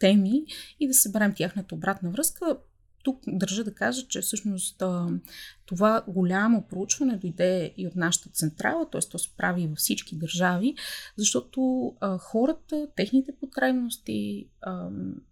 теми 0.00 0.44
и 0.80 0.88
да 0.88 0.94
съберем 0.94 1.34
тяхната 1.36 1.74
обратна 1.74 2.10
връзка 2.10 2.58
тук 3.02 3.20
държа 3.26 3.64
да 3.64 3.74
кажа, 3.74 4.06
че 4.08 4.20
всъщност 4.20 4.82
това 5.66 6.02
голямо 6.08 6.66
проучване 6.68 7.16
дойде 7.16 7.74
и 7.76 7.86
от 7.86 7.96
нашата 7.96 8.30
централа, 8.30 8.90
т.е. 8.90 9.00
то 9.10 9.18
се 9.18 9.36
прави 9.36 9.66
във 9.66 9.78
всички 9.78 10.16
държави, 10.16 10.74
защото 11.16 11.92
хората, 12.18 12.88
техните 12.96 13.32
потребности, 13.40 14.48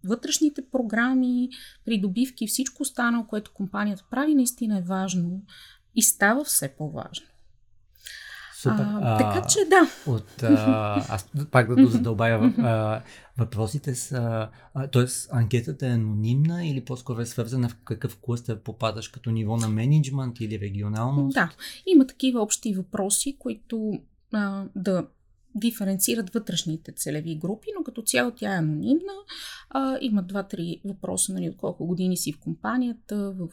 вътрешните 0.03 0.61
програми, 0.71 1.49
придобивки, 1.85 2.47
всичко 2.47 2.83
останало, 2.83 3.27
което 3.27 3.53
компанията 3.53 4.05
прави, 4.11 4.35
наистина 4.35 4.77
е 4.77 4.81
важно 4.81 5.41
и 5.95 6.01
става 6.01 6.43
все 6.43 6.75
по-важно. 6.77 7.27
Супер. 8.61 8.85
А, 9.01 9.17
така 9.17 9.47
че 9.47 9.59
да. 9.69 10.11
От, 10.11 10.43
а, 10.43 10.95
аз 11.09 11.29
пак 11.51 11.67
да 11.67 11.75
дозадълбая 11.75 12.53
а, 12.57 13.01
въпросите 13.37 13.95
са, 13.95 14.49
т.е. 14.91 15.05
анкетата 15.31 15.87
е 15.87 15.89
анонимна 15.89 16.65
или 16.65 16.85
по-скоро 16.85 17.21
е 17.21 17.25
свързана 17.25 17.69
в 17.69 17.75
какъв 17.75 18.17
клъстър 18.21 18.59
попадаш 18.59 19.07
като 19.07 19.31
ниво 19.31 19.57
на 19.57 19.69
менеджмент 19.69 20.39
или 20.39 20.59
регионално? 20.59 21.29
Да, 21.29 21.51
има 21.85 22.07
такива 22.07 22.41
общи 22.41 22.73
въпроси, 22.73 23.35
които 23.39 23.99
а, 24.33 24.65
да 24.75 25.07
диференцират 25.55 26.29
вътрешните 26.29 26.91
целеви 26.91 27.35
групи, 27.35 27.67
но 27.77 27.83
като 27.83 28.01
цяло 28.01 28.31
тя 28.31 28.53
е 28.53 28.57
анонимна. 28.57 29.13
А, 29.69 29.97
има 30.01 30.23
два-три 30.23 30.81
въпроса, 30.85 31.33
нали, 31.33 31.49
от 31.49 31.57
колко 31.57 31.85
години 31.85 32.17
си 32.17 32.33
в 32.33 32.39
компанията, 32.39 33.31
в 33.31 33.49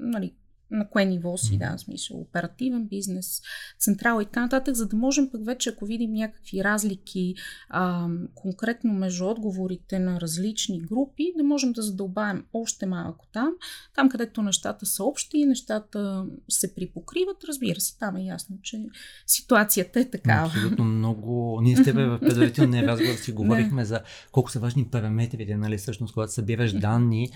нали, 0.00 0.34
на 0.70 0.88
кое 0.88 1.04
ниво 1.04 1.36
си, 1.36 1.58
да, 1.58 1.76
в 1.76 1.80
смисъл 1.80 2.20
оперативен 2.20 2.86
бизнес, 2.86 3.40
централа 3.78 4.22
и 4.22 4.24
така 4.24 4.40
нататък, 4.40 4.74
за 4.74 4.88
да 4.88 4.96
можем 4.96 5.30
пък 5.30 5.44
вече, 5.44 5.70
ако 5.70 5.86
видим 5.86 6.12
някакви 6.12 6.64
разлики 6.64 7.34
а, 7.68 8.08
конкретно 8.34 8.92
между 8.92 9.26
отговорите 9.26 9.98
на 9.98 10.20
различни 10.20 10.80
групи, 10.80 11.32
да 11.36 11.44
можем 11.44 11.72
да 11.72 11.82
задълбаем 11.82 12.44
още 12.52 12.86
малко 12.86 13.26
там. 13.32 13.52
Там, 13.94 14.08
където 14.08 14.42
нещата 14.42 14.86
са 14.86 15.04
общи, 15.04 15.44
нещата 15.44 16.26
се 16.48 16.74
припокриват, 16.74 17.44
разбира 17.48 17.80
се, 17.80 17.98
там 17.98 18.16
е 18.16 18.22
ясно, 18.22 18.56
че 18.62 18.86
ситуацията 19.26 20.00
е 20.00 20.10
такава. 20.10 20.46
Абсолютно 20.46 20.84
много. 20.84 21.60
Ние 21.62 21.76
с 21.76 21.84
тебе 21.84 22.06
в 22.06 22.20
предварителния 22.20 22.86
разговор 22.86 23.14
си 23.14 23.32
говорихме 23.40 23.84
за 23.84 24.00
колко 24.32 24.50
са 24.50 24.60
важни 24.60 24.84
параметрите, 24.84 25.56
нали, 25.56 25.78
всъщност, 25.78 26.14
когато 26.14 26.32
събираш 26.32 26.72
данни, 26.72 27.28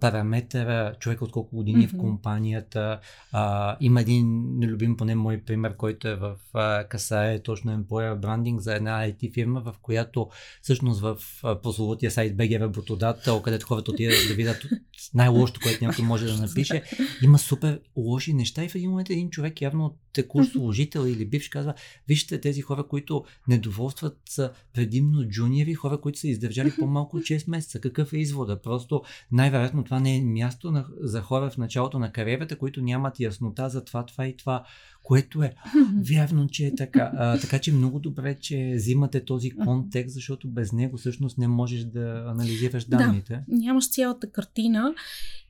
параметъра, 0.00 0.94
човек 1.00 1.22
от 1.22 1.30
колко 1.30 1.56
години 1.56 1.84
е 1.84 1.88
в 1.88 1.96
компанията. 2.66 3.00
А, 3.32 3.76
има 3.80 4.00
един 4.00 4.58
любим 4.62 4.96
поне 4.96 5.14
мой 5.14 5.42
пример, 5.46 5.76
който 5.76 6.08
е 6.08 6.16
в 6.16 6.36
а, 6.54 6.84
касае 6.84 7.42
точно 7.42 7.72
employer 7.72 8.20
branding 8.20 8.58
за 8.58 8.74
една 8.74 9.08
IT 9.08 9.34
фирма, 9.34 9.60
в 9.60 9.74
която 9.82 10.28
всъщност 10.62 11.00
в 11.00 11.16
прословутия 11.62 12.10
сайт 12.10 12.36
BG 12.36 12.60
работодател, 12.60 13.42
където 13.42 13.66
хората 13.66 13.90
отидат 13.90 14.28
да 14.28 14.34
видят 14.34 14.66
най-лошото, 15.14 15.60
което 15.62 15.84
някой 15.84 16.04
може 16.04 16.26
да 16.26 16.36
напише, 16.36 16.82
има 17.22 17.38
супер 17.38 17.80
лоши 17.96 18.32
неща 18.32 18.64
и 18.64 18.68
в 18.68 18.74
един 18.74 18.90
момент 18.90 19.10
един 19.10 19.30
човек 19.30 19.60
явно 19.60 19.96
текущ 20.12 20.52
служител 20.52 21.00
или 21.00 21.26
бивш 21.26 21.48
казва, 21.48 21.74
вижте 22.08 22.40
тези 22.40 22.60
хора, 22.60 22.86
които 22.86 23.24
недоволстват 23.48 24.18
са 24.28 24.52
предимно 24.72 25.28
джуниори, 25.28 25.74
хора, 25.74 26.00
които 26.00 26.18
са 26.18 26.28
издържали 26.28 26.72
по-малко 26.78 27.16
от 27.16 27.22
6 27.22 27.50
месеца. 27.50 27.80
Какъв 27.80 28.12
е 28.12 28.18
извода? 28.18 28.62
Просто 28.62 29.02
най-вероятно 29.32 29.84
това 29.84 30.00
не 30.00 30.16
е 30.16 30.22
място 30.22 30.70
на, 30.70 30.86
за 31.00 31.20
хора 31.20 31.50
в 31.50 31.56
началото 31.56 31.98
на 31.98 32.12
кариерата, 32.12 32.55
които 32.58 32.82
нямат 32.82 33.20
яснота 33.20 33.68
за 33.68 33.84
това, 33.84 34.06
това 34.06 34.26
и 34.26 34.36
това, 34.36 34.64
което 35.02 35.42
е 35.42 35.54
вярно, 36.10 36.48
че 36.48 36.66
е 36.66 36.74
така. 36.74 37.10
А, 37.14 37.40
така 37.40 37.58
че 37.58 37.72
много 37.72 37.98
добре, 37.98 38.36
че 38.40 38.72
взимате 38.76 39.24
този 39.24 39.50
контекст, 39.50 40.14
защото 40.14 40.48
без 40.48 40.72
него 40.72 40.96
всъщност 40.96 41.38
не 41.38 41.48
можеш 41.48 41.84
да 41.84 42.24
анализираш 42.26 42.84
данните. 42.84 43.44
Да, 43.48 43.56
нямаш 43.56 43.90
цялата 43.90 44.30
картина 44.30 44.94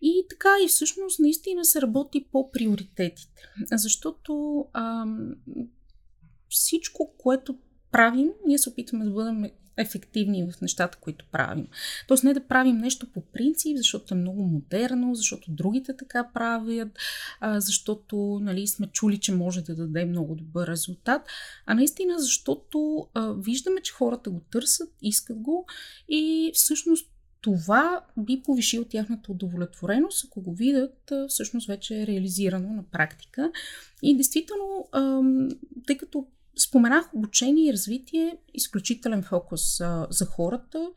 и 0.03 0.27
така 0.31 0.49
и 0.65 0.69
всъщност 0.69 1.21
наистина 1.21 1.65
се 1.65 1.83
работи 1.83 2.27
по 2.33 2.51
приоритетите. 2.51 3.43
Защото 3.73 4.65
ам, 4.73 5.35
всичко, 6.49 7.15
което 7.19 7.59
правим, 7.93 8.29
ние 8.47 8.59
се 8.59 8.69
опитваме 8.69 9.05
да 9.05 9.11
бъдем 9.11 9.45
ефективни 9.77 10.45
в 10.45 10.61
нещата, 10.61 10.99
които 11.01 11.25
правим. 11.33 11.67
Тоест 12.09 12.25
не 12.25 12.35
да 12.35 12.47
правим 12.47 12.79
нещо 12.79 13.07
по 13.13 13.21
принцип, 13.21 13.77
защото 13.77 14.15
е 14.15 14.17
много 14.17 14.43
модерно, 14.43 15.15
защото 15.15 15.51
другите 15.51 15.97
така 15.97 16.29
правят, 16.35 16.89
защото 17.43 18.41
нали, 18.43 18.67
сме 18.67 18.87
чули, 18.87 19.19
че 19.19 19.35
може 19.35 19.63
да 19.63 19.75
даде 19.75 20.05
много 20.05 20.35
добър 20.35 20.69
резултат, 20.69 21.23
а 21.67 21.75
наистина 21.75 22.19
защото 22.19 23.09
виждаме, 23.37 23.81
че 23.81 23.93
хората 23.93 24.31
го 24.31 24.41
търсят, 24.51 24.95
искат 25.03 25.39
го 25.39 25.67
и 26.09 26.51
всъщност 26.55 27.11
това 27.41 28.01
би 28.17 28.43
повишило 28.45 28.85
тяхната 28.85 29.33
удовлетвореност, 29.33 30.27
ако 30.27 30.41
го 30.41 30.55
видят 30.55 31.13
всъщност 31.29 31.67
вече 31.67 32.03
е 32.03 32.07
реализирано 32.07 32.69
на 32.69 32.83
практика. 32.83 33.51
И 34.03 34.17
действително, 34.17 34.89
тъй 35.87 35.97
като 35.97 36.27
Споменах 36.59 37.15
обучение 37.15 37.69
и 37.69 37.73
развитие, 37.73 38.39
изключителен 38.55 39.23
фокус 39.23 39.81
а, 39.81 40.07
за 40.11 40.27
хората. 40.27 40.91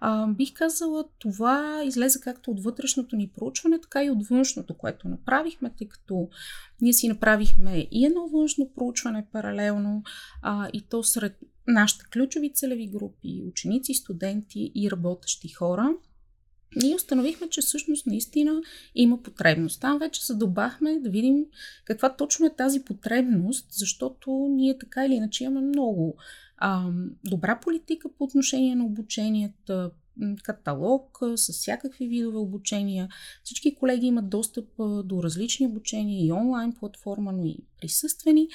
А, 0.00 0.26
бих 0.26 0.52
казала, 0.52 1.04
това 1.18 1.82
излезе 1.84 2.20
както 2.20 2.50
от 2.50 2.62
вътрешното 2.62 3.16
ни 3.16 3.28
проучване, 3.28 3.80
така 3.80 4.04
и 4.04 4.10
от 4.10 4.26
външното, 4.26 4.74
което 4.74 5.08
направихме, 5.08 5.70
тъй 5.78 5.88
като 5.88 6.28
ние 6.80 6.92
си 6.92 7.08
направихме 7.08 7.88
и 7.90 8.06
едно 8.06 8.28
външно 8.28 8.70
проучване 8.74 9.26
паралелно, 9.32 10.02
а, 10.42 10.68
и 10.72 10.82
то 10.88 11.02
сред 11.02 11.38
нашите 11.66 12.04
ключови 12.12 12.52
целеви 12.54 12.86
групи, 12.86 13.42
ученици, 13.48 13.94
студенти 13.94 14.72
и 14.74 14.90
работещи 14.90 15.48
хора– 15.48 15.94
ние 16.76 16.94
установихме, 16.94 17.48
че 17.48 17.60
всъщност 17.60 18.06
наистина 18.06 18.62
има 18.94 19.22
потребност. 19.22 19.80
Там 19.80 19.98
вече 19.98 20.26
задълбахме 20.26 20.98
да 21.00 21.10
видим 21.10 21.44
каква 21.84 22.16
точно 22.16 22.46
е 22.46 22.56
тази 22.56 22.84
потребност, 22.84 23.66
защото 23.70 24.48
ние 24.50 24.78
така 24.78 25.06
или 25.06 25.14
иначе 25.14 25.44
имаме 25.44 25.66
много 25.66 26.16
а, 26.56 26.90
добра 27.24 27.60
политика 27.60 28.08
по 28.18 28.24
отношение 28.24 28.74
на 28.74 28.84
обученията, 28.84 29.90
каталог 30.42 31.18
с 31.36 31.52
всякакви 31.52 32.06
видове 32.06 32.38
обучения. 32.38 33.08
Всички 33.44 33.74
колеги 33.74 34.06
имат 34.06 34.28
достъп 34.28 34.68
до 35.04 35.22
различни 35.22 35.66
обучения 35.66 36.26
и 36.26 36.32
онлайн 36.32 36.72
платформа, 36.72 37.32
но 37.32 37.44
и 37.44 37.58
присъствени. 37.80 38.48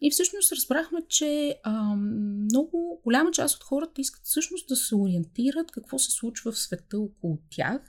И 0.00 0.10
всъщност 0.10 0.52
разбрахме, 0.52 0.98
че 1.08 1.56
а, 1.62 1.96
много 1.96 3.00
голяма 3.04 3.30
част 3.30 3.56
от 3.56 3.64
хората 3.64 4.00
искат 4.00 4.24
всъщност 4.24 4.68
да 4.68 4.76
се 4.76 4.94
ориентират 4.94 5.70
какво 5.70 5.98
се 5.98 6.10
случва 6.10 6.52
в 6.52 6.58
света 6.58 6.98
около 6.98 7.38
тях 7.50 7.80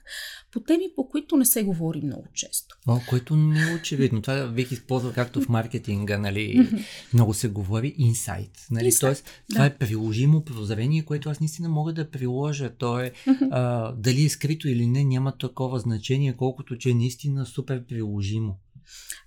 по 0.52 0.60
теми, 0.60 0.86
по 0.96 1.10
които 1.10 1.38
не 1.38 1.46
се 1.46 1.64
говори 1.64 2.02
много 2.04 2.28
често. 2.34 2.78
О, 2.88 3.00
което 3.10 3.36
не 3.36 3.72
е 3.72 3.76
очевидно. 3.76 4.22
Това 4.22 4.48
бих 4.48 4.72
използвал 4.72 5.14
както 5.14 5.42
в 5.42 5.50
маркетинга, 5.50 6.18
нали, 6.18 6.70
много 7.14 7.34
се 7.34 7.48
говори 7.48 7.96
инсайт. 7.98 8.52
Нали? 8.72 8.92
Insight, 8.92 9.00
Тоест, 9.00 9.30
това 9.50 9.62
да. 9.62 9.68
е 9.68 9.78
приложимо 9.78 10.44
прозрение, 10.44 11.06
което 11.06 11.30
аз 11.30 11.40
наистина 11.40 11.70
мога 11.70 11.94
да 11.94 12.12
приложа. 12.12 12.70
То 12.78 13.00
е 13.00 13.12
а, 13.52 13.92
дали 13.92 14.26
е 14.26 14.30
скрито 14.30 14.68
или 14.68 14.88
не, 14.88 15.04
няма 15.04 15.38
такова 15.38 15.80
значение, 15.80 16.34
колкото 16.38 16.78
че 16.78 16.90
е 16.90 16.94
наистина 16.94 17.46
супер 17.46 17.86
приложимо. 17.86 18.60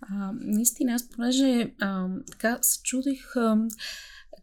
А, 0.00 0.32
наистина, 0.40 0.92
аз 0.92 1.08
понеже 1.08 1.70
а, 1.80 2.06
така 2.30 2.58
се 2.62 2.82
чудих 2.82 3.36
а, 3.36 3.56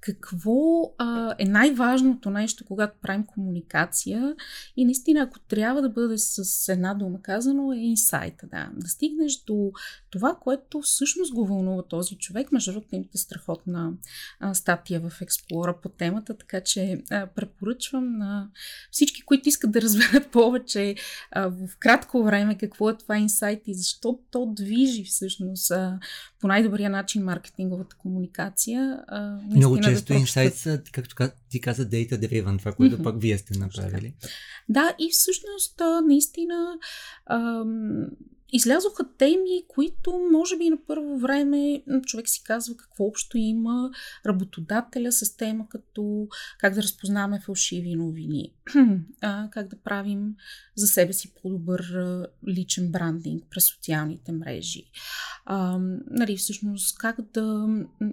какво 0.01 0.82
а, 0.98 1.36
е 1.39 1.46
най-важното 1.46 2.29
нещо, 2.29 2.65
когато 2.65 2.98
правим 3.01 3.25
комуникация 3.25 4.36
и 4.77 4.86
наистина, 4.86 5.22
ако 5.22 5.39
трябва 5.39 5.82
да 5.82 5.89
бъде 5.89 6.18
с 6.18 6.70
една 6.70 6.94
дума 6.94 7.22
казано, 7.22 7.74
е 7.74 7.77
инсайта, 7.77 8.48
да. 8.48 8.70
Да 8.75 8.88
стигнеш 8.88 9.44
до 9.48 9.72
това, 10.10 10.36
което 10.41 10.82
всъщност 10.82 11.34
го 11.34 11.46
вълнува 11.46 11.84
този 11.84 12.15
човек. 12.15 12.51
Между 12.51 12.72
другото, 12.72 12.96
имате 12.96 13.18
страхотна 13.18 13.94
а, 14.39 14.53
статия 14.53 15.00
в 15.00 15.10
Explorer 15.10 15.82
по 15.82 15.89
темата, 15.89 16.38
така 16.38 16.62
че 16.62 17.01
а, 17.12 17.27
препоръчвам 17.27 18.18
на 18.18 18.50
всички, 18.91 19.22
които 19.22 19.50
искат 19.50 19.72
да 19.72 19.82
разберат 19.82 20.27
повече 20.32 20.96
а, 21.32 21.48
в 21.48 21.77
кратко 21.79 22.24
време 22.24 22.58
какво 22.58 22.89
е 22.89 22.98
това 22.98 23.18
инсайт 23.18 23.62
и 23.68 23.74
защо 23.74 24.20
то 24.32 24.53
движи 24.56 25.03
всъщност 25.03 25.72
а, 25.72 26.00
по 26.39 26.48
най-добрия 26.48 26.89
начин 26.89 27.24
маркетинговата 27.24 27.96
комуникация. 27.96 29.00
А, 29.08 29.38
Много 29.56 29.77
често 29.96 30.13
инсайт 30.13 30.55
са, 30.55 30.81
както 30.91 31.15
ка- 31.15 31.31
ти 31.50 31.62
каза, 31.62 31.86
data 31.86 32.13
driven, 32.13 32.60
това, 32.60 32.72
което 32.72 32.96
Мгм. 32.96 33.03
пък 33.03 33.22
вие 33.22 33.38
сте 33.38 33.60
направили. 33.60 34.13
Да, 34.69 34.96
и 35.00 35.10
всъщност 35.12 35.81
наистина 36.08 36.77
ам, 37.25 38.05
излязоха 38.53 39.03
теми, 39.17 39.63
които 39.67 40.29
може 40.31 40.58
би 40.58 40.69
на 40.69 40.77
първо 40.88 41.19
време 41.19 41.84
човек 42.05 42.29
си 42.29 42.43
казва 42.43 42.77
какво 42.77 43.05
общо 43.05 43.38
има 43.38 43.91
работодателя 44.25 45.12
с 45.12 45.38
тема 45.38 45.69
като 45.69 46.27
как 46.58 46.74
да 46.74 46.84
разпознаваме 46.84 47.39
фалшиви 47.46 47.96
новини, 47.96 48.53
а, 49.22 49.50
как 49.51 49.67
да 49.67 49.75
правим 49.75 50.36
за 50.75 50.88
себе 50.88 51.13
си 51.13 51.34
по-добър 51.41 51.93
личен 52.48 52.91
брандинг 52.91 53.43
през 53.50 53.65
социалните 53.65 54.31
мрежи. 54.31 54.84
А, 55.46 55.79
нали, 56.12 56.38
всъщност 56.38 56.98
как 56.98 57.22
да 57.34 57.67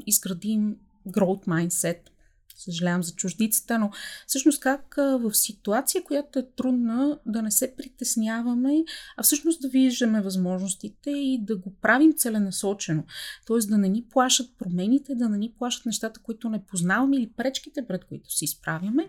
изградим 0.06 0.76
growth 1.10 1.46
mindset 1.46 2.10
съжалявам 2.56 3.02
за 3.02 3.12
чуждицата, 3.12 3.78
но 3.78 3.90
всъщност 4.26 4.60
как 4.60 4.94
в 4.96 5.34
ситуация, 5.34 6.04
която 6.04 6.38
е 6.38 6.48
трудна, 6.56 7.18
да 7.26 7.42
не 7.42 7.50
се 7.50 7.76
притесняваме, 7.76 8.84
а 9.16 9.22
всъщност 9.22 9.62
да 9.62 9.68
виждаме 9.68 10.22
възможностите 10.22 11.10
и 11.10 11.38
да 11.42 11.56
го 11.56 11.74
правим 11.82 12.12
целенасочено. 12.16 13.04
Тоест 13.46 13.68
да 13.68 13.78
не 13.78 13.88
ни 13.88 14.04
плашат 14.10 14.50
промените, 14.58 15.14
да 15.14 15.28
не 15.28 15.38
ни 15.38 15.52
плашат 15.58 15.86
нещата, 15.86 16.20
които 16.20 16.48
не 16.48 16.64
познаваме 16.64 17.16
или 17.16 17.30
пречките, 17.36 17.86
пред 17.86 18.04
които 18.04 18.32
се 18.32 18.44
изправяме. 18.44 19.08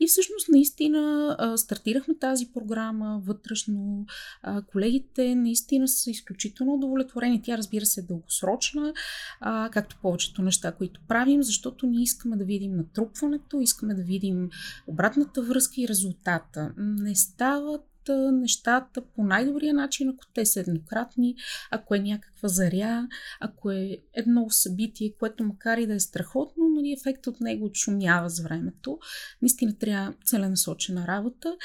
И 0.00 0.06
всъщност 0.06 0.48
наистина 0.48 1.36
стартирахме 1.56 2.14
тази 2.18 2.46
програма 2.54 3.22
вътрешно. 3.24 4.06
Колегите 4.66 5.34
наистина 5.34 5.88
са 5.88 6.10
изключително 6.10 6.74
удовлетворени. 6.74 7.42
Тя 7.42 7.58
разбира 7.58 7.86
се 7.86 8.00
е 8.00 8.04
дългосрочна, 8.04 8.92
както 9.72 9.98
повечето 10.02 10.42
неща, 10.42 10.72
които 10.72 11.00
правим, 11.08 11.42
защото 11.42 11.86
ние 11.86 12.02
искаме 12.02 12.36
да 12.36 12.44
видим 12.44 12.83
натрупването, 12.84 13.60
искаме 13.60 13.94
да 13.94 14.02
видим 14.02 14.50
обратната 14.86 15.42
връзка 15.42 15.74
и 15.80 15.88
резултата. 15.88 16.72
Не 16.76 17.14
стават 17.14 17.82
нещата 18.32 19.02
по 19.02 19.24
най-добрия 19.24 19.74
начин, 19.74 20.08
ако 20.08 20.24
те 20.34 20.46
са 20.46 20.60
еднократни, 20.60 21.36
ако 21.70 21.94
е 21.94 21.98
някаква 21.98 22.48
заря, 22.48 23.08
ако 23.40 23.70
е 23.70 23.98
едно 24.14 24.46
събитие, 24.50 25.14
което 25.18 25.44
макар 25.44 25.78
и 25.78 25.86
да 25.86 25.94
е 25.94 26.00
страхотно, 26.00 26.68
нали, 26.68 26.92
ефект 26.92 27.26
от 27.26 27.40
него 27.40 27.66
отшумява 27.66 28.30
с 28.30 28.40
времето. 28.40 28.98
Наистина 29.42 29.78
трябва 29.78 30.14
целенасочена 30.24 31.06
работа. 31.06 31.56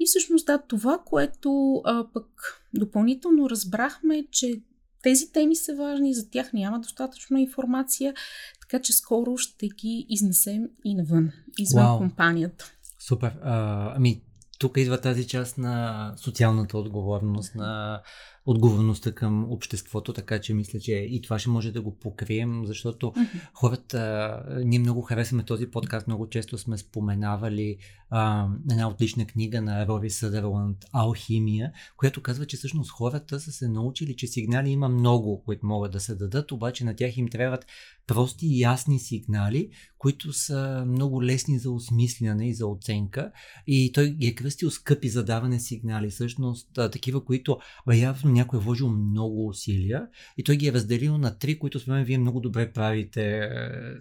И 0.00 0.06
всъщност 0.06 0.46
да, 0.46 0.58
това, 0.58 1.02
което 1.06 1.80
а, 1.84 2.06
пък 2.12 2.26
допълнително 2.74 3.50
разбрахме, 3.50 4.24
че 4.30 4.62
тези 5.04 5.32
теми 5.32 5.56
са 5.56 5.74
важни, 5.74 6.14
за 6.14 6.30
тях 6.30 6.52
няма 6.52 6.80
достатъчно 6.80 7.38
информация, 7.38 8.14
така 8.60 8.82
че 8.82 8.92
скоро 8.92 9.36
ще 9.36 9.68
ги 9.68 10.06
изнесем 10.08 10.68
и 10.84 10.94
навън, 10.94 11.32
извън 11.58 11.84
Вау. 11.84 11.98
компанията. 11.98 12.72
Супер. 12.98 13.32
А, 13.42 13.92
ами, 13.96 14.22
тук 14.58 14.76
идва 14.76 15.00
тази 15.00 15.26
част 15.26 15.58
на 15.58 16.12
социалната 16.16 16.78
отговорност, 16.78 17.54
на 17.54 18.02
отговорността 18.46 19.12
към 19.12 19.52
обществото, 19.52 20.12
така 20.12 20.40
че 20.40 20.54
мисля, 20.54 20.80
че 20.80 20.92
и 20.92 21.22
това 21.22 21.38
ще 21.38 21.50
може 21.50 21.72
да 21.72 21.82
го 21.82 21.98
покрием, 21.98 22.62
защото 22.66 23.12
хората, 23.54 24.42
ние 24.64 24.78
много 24.78 25.02
харесваме 25.02 25.44
този 25.44 25.66
подкаст, 25.70 26.06
много 26.06 26.28
често 26.28 26.58
сме 26.58 26.78
споменавали 26.78 27.76
а, 28.10 28.48
една 28.70 28.88
отлична 28.88 29.26
книга 29.26 29.62
на 29.62 29.86
Рори 29.86 30.10
Съдърланд 30.10 30.76
Алхимия, 30.92 31.72
която 31.96 32.22
казва, 32.22 32.46
че 32.46 32.56
всъщност 32.56 32.90
хората 32.90 33.40
са 33.40 33.52
се 33.52 33.68
научили, 33.68 34.16
че 34.16 34.26
сигнали 34.26 34.70
има 34.70 34.88
много, 34.88 35.42
които 35.44 35.66
могат 35.66 35.92
да 35.92 36.00
се 36.00 36.14
дадат, 36.14 36.52
обаче 36.52 36.84
на 36.84 36.96
тях 36.96 37.16
им 37.16 37.28
трябват 37.28 37.66
прости 38.06 38.46
и 38.46 38.60
ясни 38.60 38.98
сигнали, 38.98 39.70
които 39.98 40.32
са 40.32 40.84
много 40.88 41.22
лесни 41.22 41.58
за 41.58 41.70
осмисляне 41.70 42.48
и 42.48 42.54
за 42.54 42.66
оценка. 42.66 43.32
И 43.66 43.92
той 43.92 44.10
ги 44.10 44.26
е 44.26 44.34
кръстил 44.34 44.70
скъпи 44.70 45.08
за 45.08 45.24
даване 45.24 45.60
сигнали. 45.60 46.10
Всъщност, 46.10 46.68
такива, 46.74 47.24
които 47.24 47.58
явно 47.92 48.33
някой 48.34 48.58
е 48.58 48.62
вложил 48.62 48.88
много 48.90 49.48
усилия 49.48 50.06
и 50.38 50.44
той 50.44 50.56
ги 50.56 50.66
е 50.68 50.72
разделил 50.72 51.18
на 51.18 51.38
три, 51.38 51.58
които 51.58 51.80
според 51.80 51.96
мен 51.96 52.04
вие 52.04 52.18
много 52.18 52.40
добре 52.40 52.72
правите. 52.72 53.38
е, 53.38 53.48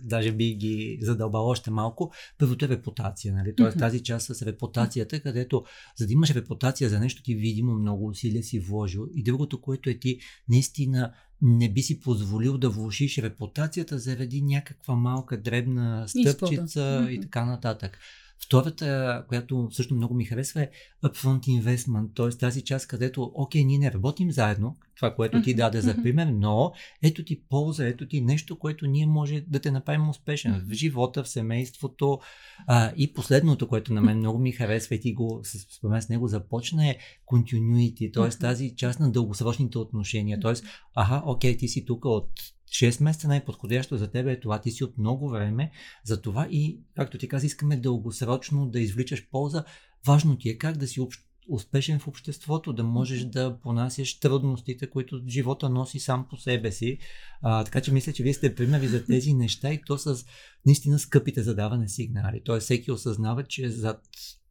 Даже 0.04 0.32
би 0.32 0.54
ги 0.56 0.98
задълбал 1.02 1.48
още 1.48 1.72
малко. 1.72 2.14
Първото 2.38 2.66
е 2.66 2.70
репутация, 2.70 3.34
нали? 3.34 3.56
Тоест 3.56 3.76
Мгм. 3.76 3.80
тази 3.86 4.04
част 4.04 4.36
с 4.36 4.42
репутацията, 4.42 5.20
където 5.20 5.64
за 5.96 6.08
да 6.08 6.14
имаш 6.14 6.32
репутация 6.32 6.90
за 6.90 7.00
нещо, 7.00 7.24
ти 7.24 7.36
видимо 7.36 7.74
много 7.74 8.08
усилия 8.08 8.44
си 8.44 8.60
вложил. 8.60 9.08
И 9.16 9.24
другото, 9.24 9.62
което 9.62 9.90
е 9.90 9.94
ти 9.94 10.20
наистина 10.50 11.14
не 11.42 11.74
би 11.74 11.82
си 11.82 12.00
позволил 12.00 12.58
да 12.58 12.70
влушиш 12.70 13.18
репутацията 13.18 14.00
заради 14.00 14.42
някаква 14.42 14.96
малка 14.96 15.42
дребна 15.42 16.06
стъпчица 16.08 16.96
Изгода. 17.00 17.12
и 17.12 17.22
така 17.22 17.46
нататък. 17.46 18.00
Втората, 18.46 19.26
която 19.28 19.68
също 19.72 19.96
много 19.96 20.14
ми 20.14 20.26
харесва 20.26 20.62
е 20.62 20.70
upfront 21.06 21.62
investment, 21.62 22.16
т.е. 22.16 22.30
тази 22.30 22.62
част, 22.62 22.88
където, 22.88 23.32
окей, 23.34 23.64
ние 23.64 23.78
не 23.78 23.92
работим 23.92 24.32
заедно, 24.32 24.76
това, 24.96 25.16
което 25.16 25.42
ти 25.42 25.54
даде 25.54 25.82
за 25.82 26.04
пример, 26.04 26.28
но 26.28 26.72
ето 27.04 27.26
ти 27.26 27.44
полза, 27.50 27.88
ето 27.88 28.08
ти 28.08 28.22
нещо, 28.22 28.60
което 28.60 28.88
ние 28.88 29.06
може 29.06 29.42
да 29.48 29.60
те 29.60 29.72
направим 29.72 30.10
успешен 30.10 30.66
в 30.70 30.74
живота, 30.74 31.24
в 31.24 31.30
семейството. 31.30 32.20
А, 32.68 32.92
и 32.98 33.14
последното, 33.14 33.68
което 33.68 33.94
на 33.94 34.02
мен 34.02 34.18
много 34.18 34.40
ми 34.40 34.52
харесва 34.52 34.96
и 34.96 35.00
ти 35.00 35.14
го 35.14 35.42
с, 35.44 35.60
според 35.78 35.92
мен 35.92 36.02
с 36.02 36.10
него 36.10 36.28
започна 36.28 36.90
е 36.90 36.98
continuity, 37.28 38.14
т.е. 38.14 38.30
Тази 38.40 38.76
част 38.76 39.00
на 39.00 39.12
дългосрочните 39.12 39.78
отношения. 39.78 40.40
Т.е. 40.40 40.54
аха, 40.96 41.22
окей, 41.26 41.58
ти 41.58 41.68
си 41.68 41.86
тук 41.86 42.06
от 42.06 42.30
6 42.74 43.04
месеца, 43.04 43.28
най-подходящо 43.28 43.98
за 43.98 44.12
теб 44.12 44.28
е 44.28 44.40
това, 44.40 44.62
ти 44.62 44.72
си 44.72 44.84
от 44.84 44.98
много 44.98 45.30
време, 45.30 45.72
за 46.04 46.22
това 46.22 46.48
и, 46.52 46.80
както 46.96 47.18
ти 47.18 47.28
каза, 47.28 47.46
искаме 47.46 47.78
дългосрочно 47.78 48.70
да 48.70 48.80
извличаш 48.80 49.30
полза. 49.30 49.64
Важно 50.08 50.38
ти 50.38 50.50
е 50.50 50.58
как 50.58 50.78
да 50.78 50.88
си 50.88 51.00
общ, 51.00 51.22
успешен 51.50 52.00
в 52.00 52.08
обществото, 52.08 52.74
да 52.74 52.84
можеш 52.84 53.26
да 53.26 53.58
понасяш 53.64 54.20
трудностите, 54.20 54.90
които 54.90 55.22
живота 55.28 55.70
носи 55.70 56.00
сам 56.00 56.26
по 56.30 56.38
себе 56.38 56.72
си. 56.72 56.98
А, 57.42 57.64
така 57.64 57.82
че 57.82 57.94
мисля, 57.94 58.14
че 58.14 58.24
вие 58.24 58.34
сте 58.34 58.56
примери 58.56 58.88
за 58.88 59.06
тези 59.06 59.34
неща 59.34 59.74
и 59.74 59.82
то 59.88 59.98
с 59.98 60.26
наистина 60.66 61.00
скъпите 61.00 61.44
задаване 61.44 61.90
сигнали. 61.90 62.42
Тоест 62.46 62.64
всеки 62.64 62.92
осъзнава, 62.92 63.44
че 63.44 63.70
зад 63.70 64.02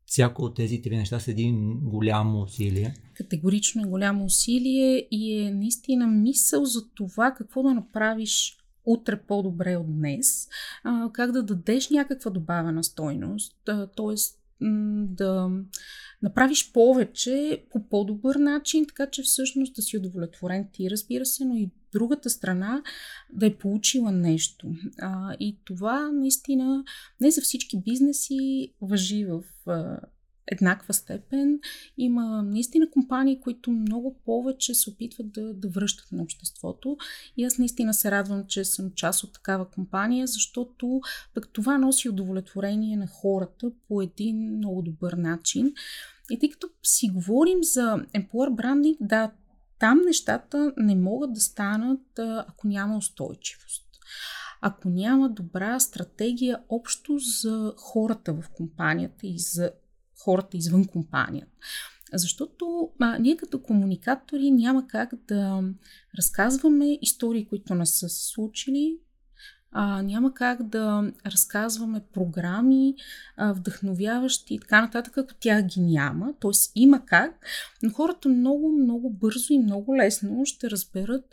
всяко 0.06 0.42
от 0.42 0.56
тези 0.56 0.82
три 0.82 0.96
неща 0.96 1.20
седи 1.20 1.54
голямо 1.82 2.42
усилие. 2.42 2.94
Категорично 3.14 3.82
е 3.82 3.90
голямо 3.90 4.24
усилие 4.24 5.08
и 5.10 5.38
е 5.38 5.50
наистина 5.50 6.06
мисъл 6.06 6.64
за 6.64 6.88
това 6.94 7.34
какво 7.36 7.62
да 7.62 7.74
направиш 7.74 8.56
утре 8.84 9.22
по-добре 9.28 9.76
от 9.76 9.96
днес, 9.96 10.48
а, 10.84 11.10
как 11.12 11.32
да 11.32 11.42
дадеш 11.42 11.90
някаква 11.90 12.30
добавена 12.30 12.84
стойност, 12.84 13.56
т.е. 13.64 14.14
да 15.06 15.50
направиш 16.22 16.72
повече 16.72 17.64
по 17.70 17.88
по-добър 17.88 18.34
начин, 18.36 18.86
така 18.86 19.10
че 19.10 19.22
всъщност 19.22 19.74
да 19.74 19.82
си 19.82 19.96
удовлетворен 19.96 20.68
ти, 20.72 20.90
разбира 20.90 21.26
се, 21.26 21.44
но 21.44 21.54
и 21.56 21.70
другата 21.92 22.30
страна 22.30 22.82
да 23.32 23.46
е 23.46 23.54
получила 23.54 24.12
нещо. 24.12 24.74
А, 25.00 25.36
и 25.40 25.58
това 25.64 26.12
наистина 26.12 26.84
не 27.20 27.30
за 27.30 27.40
всички 27.40 27.80
бизнеси 27.80 28.72
въжи 28.80 29.24
в 29.24 29.42
а, 29.66 30.00
еднаква 30.46 30.94
степен. 30.94 31.60
Има 31.98 32.42
наистина 32.42 32.90
компании, 32.90 33.40
които 33.40 33.70
много 33.70 34.16
повече 34.24 34.74
се 34.74 34.90
опитват 34.90 35.32
да, 35.32 35.54
да 35.54 35.68
връщат 35.68 36.12
на 36.12 36.22
обществото. 36.22 36.96
И 37.36 37.44
аз 37.44 37.58
наистина 37.58 37.94
се 37.94 38.10
радвам, 38.10 38.44
че 38.46 38.64
съм 38.64 38.90
част 38.94 39.24
от 39.24 39.32
такава 39.32 39.70
компания, 39.70 40.26
защото 40.26 41.00
пък 41.34 41.48
това 41.52 41.78
носи 41.78 42.08
удовлетворение 42.08 42.96
на 42.96 43.06
хората 43.06 43.70
по 43.88 44.02
един 44.02 44.56
много 44.56 44.82
добър 44.82 45.12
начин. 45.12 45.72
И 46.30 46.38
тъй 46.38 46.50
като 46.50 46.68
си 46.82 47.08
говорим 47.08 47.58
за 47.62 47.96
employer 48.14 48.50
branding, 48.50 48.96
да, 49.00 49.32
там 49.78 50.00
нещата 50.06 50.72
не 50.76 50.94
могат 50.94 51.32
да 51.32 51.40
станат, 51.40 52.18
ако 52.18 52.68
няма 52.68 52.96
устойчивост. 52.96 53.86
Ако 54.60 54.88
няма 54.88 55.30
добра 55.30 55.80
стратегия 55.80 56.62
общо 56.68 57.18
за 57.18 57.74
хората 57.76 58.32
в 58.32 58.44
компанията 58.54 59.26
и 59.26 59.38
за 59.38 59.70
хората 60.24 60.56
извън 60.56 60.84
компанията. 60.84 61.52
Защото 62.14 62.90
а, 63.00 63.18
ние 63.18 63.36
като 63.36 63.62
комуникатори 63.62 64.50
няма 64.50 64.86
как 64.86 65.10
да 65.28 65.62
разказваме 66.18 66.98
истории, 67.02 67.46
които 67.48 67.74
не 67.74 67.86
са 67.86 68.08
се 68.08 68.32
случили, 68.32 68.98
а, 69.72 70.02
няма 70.02 70.34
как 70.34 70.62
да 70.62 71.12
разказваме 71.26 72.00
програми, 72.12 72.94
а, 73.36 73.52
вдъхновяващи 73.52 74.54
и 74.54 74.60
така 74.60 74.80
нататък, 74.80 75.18
ако 75.18 75.34
тя 75.40 75.62
ги 75.62 75.80
няма. 75.80 76.34
Тоест 76.40 76.72
има 76.74 77.06
как, 77.06 77.46
но 77.82 77.90
хората 77.90 78.28
много, 78.28 78.72
много 78.72 79.10
бързо 79.10 79.52
и 79.52 79.58
много 79.58 79.96
лесно 79.96 80.46
ще 80.46 80.70
разберат, 80.70 81.24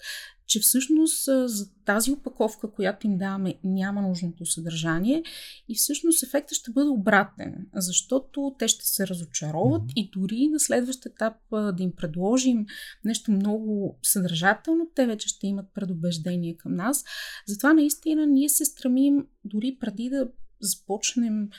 че 0.50 0.60
всъщност 0.60 1.26
за 1.26 1.70
тази 1.86 2.12
опаковка, 2.12 2.72
която 2.72 3.08
им 3.08 3.18
даваме, 3.18 3.56
няма 3.64 4.02
нужното 4.02 4.46
съдържание 4.46 5.24
и 5.70 5.76
всъщност 5.76 6.24
ефектът 6.24 6.58
ще 6.58 6.72
бъде 6.72 6.90
обратен, 6.90 7.68
защото 7.74 8.56
те 8.60 8.68
ще 8.68 8.86
се 8.86 9.08
разочароват 9.08 9.82
mm-hmm. 9.82 9.94
и 9.96 10.10
дори 10.10 10.48
на 10.48 10.60
следващ 10.60 11.06
етап 11.06 11.34
да 11.52 11.76
им 11.80 11.92
предложим 11.92 12.66
нещо 13.06 13.32
много 13.32 13.98
съдържателно, 14.04 14.92
те 14.96 15.06
вече 15.06 15.28
ще 15.28 15.48
имат 15.48 15.66
предубеждение 15.74 16.58
към 16.58 16.76
нас. 16.76 17.04
Затова 17.48 17.74
наистина 17.74 18.28
ние 18.28 18.50
се 18.50 18.66
стремим 18.66 19.28
дори 19.46 19.78
преди 19.80 20.10
да 20.10 20.28
започнем 20.60 21.50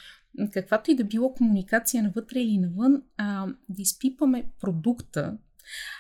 каквато 0.53 0.91
и 0.91 0.95
да 0.95 1.05
било 1.05 1.35
комуникация 1.35 2.03
навътре 2.03 2.41
или 2.41 2.59
навън, 2.59 3.03
а, 3.17 3.47
да 3.47 3.83
изпипаме 3.83 4.51
продукта, 4.61 5.39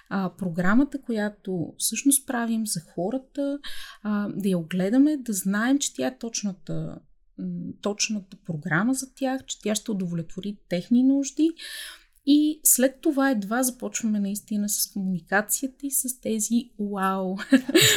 а, 0.08 0.36
програмата, 0.38 1.02
която 1.02 1.74
всъщност 1.78 2.26
правим 2.26 2.66
за 2.66 2.80
хората, 2.94 3.58
а, 4.02 4.28
да 4.28 4.48
я 4.48 4.58
огледаме, 4.58 5.16
да 5.16 5.32
знаем, 5.32 5.78
че 5.78 5.94
тя 5.94 6.06
е 6.06 6.18
точната, 6.18 6.98
точната 7.80 8.36
програма 8.46 8.94
за 8.94 9.14
тях, 9.14 9.44
че 9.44 9.60
тя 9.60 9.74
ще 9.74 9.90
удовлетвори 9.90 10.58
техни 10.68 11.02
нужди 11.02 11.50
и 12.26 12.60
след 12.64 13.00
това 13.00 13.30
едва 13.30 13.62
започваме 13.62 14.20
наистина 14.20 14.68
с 14.68 14.92
комуникацията 14.92 15.86
и 15.86 15.90
с 15.90 16.20
тези 16.20 16.70
вау. 16.78 17.36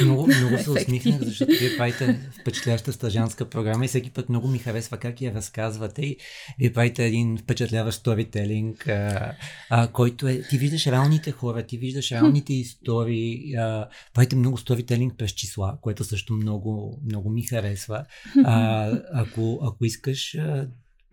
Много, 0.02 0.28
много 0.28 0.64
се 0.64 0.70
усмихнах, 0.82 1.22
защото 1.22 1.52
вие 1.60 1.78
правите 1.78 2.32
впечатляваща 2.42 2.94
стажанска 2.94 3.50
програма 3.50 3.86
и 3.86 3.88
всеки 3.88 4.10
път 4.10 4.30
много 4.30 4.48
ми 4.48 4.58
харесва 4.58 4.98
как 4.98 5.22
я 5.22 5.34
разказвате 5.34 6.02
и 6.02 6.18
вие 6.60 6.74
правите 6.74 7.06
един 7.06 7.38
впечатляващ 7.38 8.00
сторителинг, 8.00 8.88
а, 8.88 9.36
а, 9.70 9.88
който 9.88 10.28
е, 10.28 10.42
ти 10.50 10.58
виждаш 10.58 10.88
реалните 10.88 11.32
хора, 11.32 11.64
ти 11.64 11.78
виждаш 11.78 12.12
реалните 12.12 12.54
истории, 12.54 13.56
а, 13.56 13.90
правите 14.14 14.36
много 14.36 14.58
сторителинг 14.58 15.18
през 15.18 15.32
числа, 15.32 15.78
което 15.82 16.04
също 16.04 16.34
много, 16.34 17.02
много 17.06 17.30
ми 17.30 17.44
харесва. 17.44 18.06
А, 18.44 18.92
ако, 19.14 19.60
ако 19.64 19.86
искаш 19.86 20.38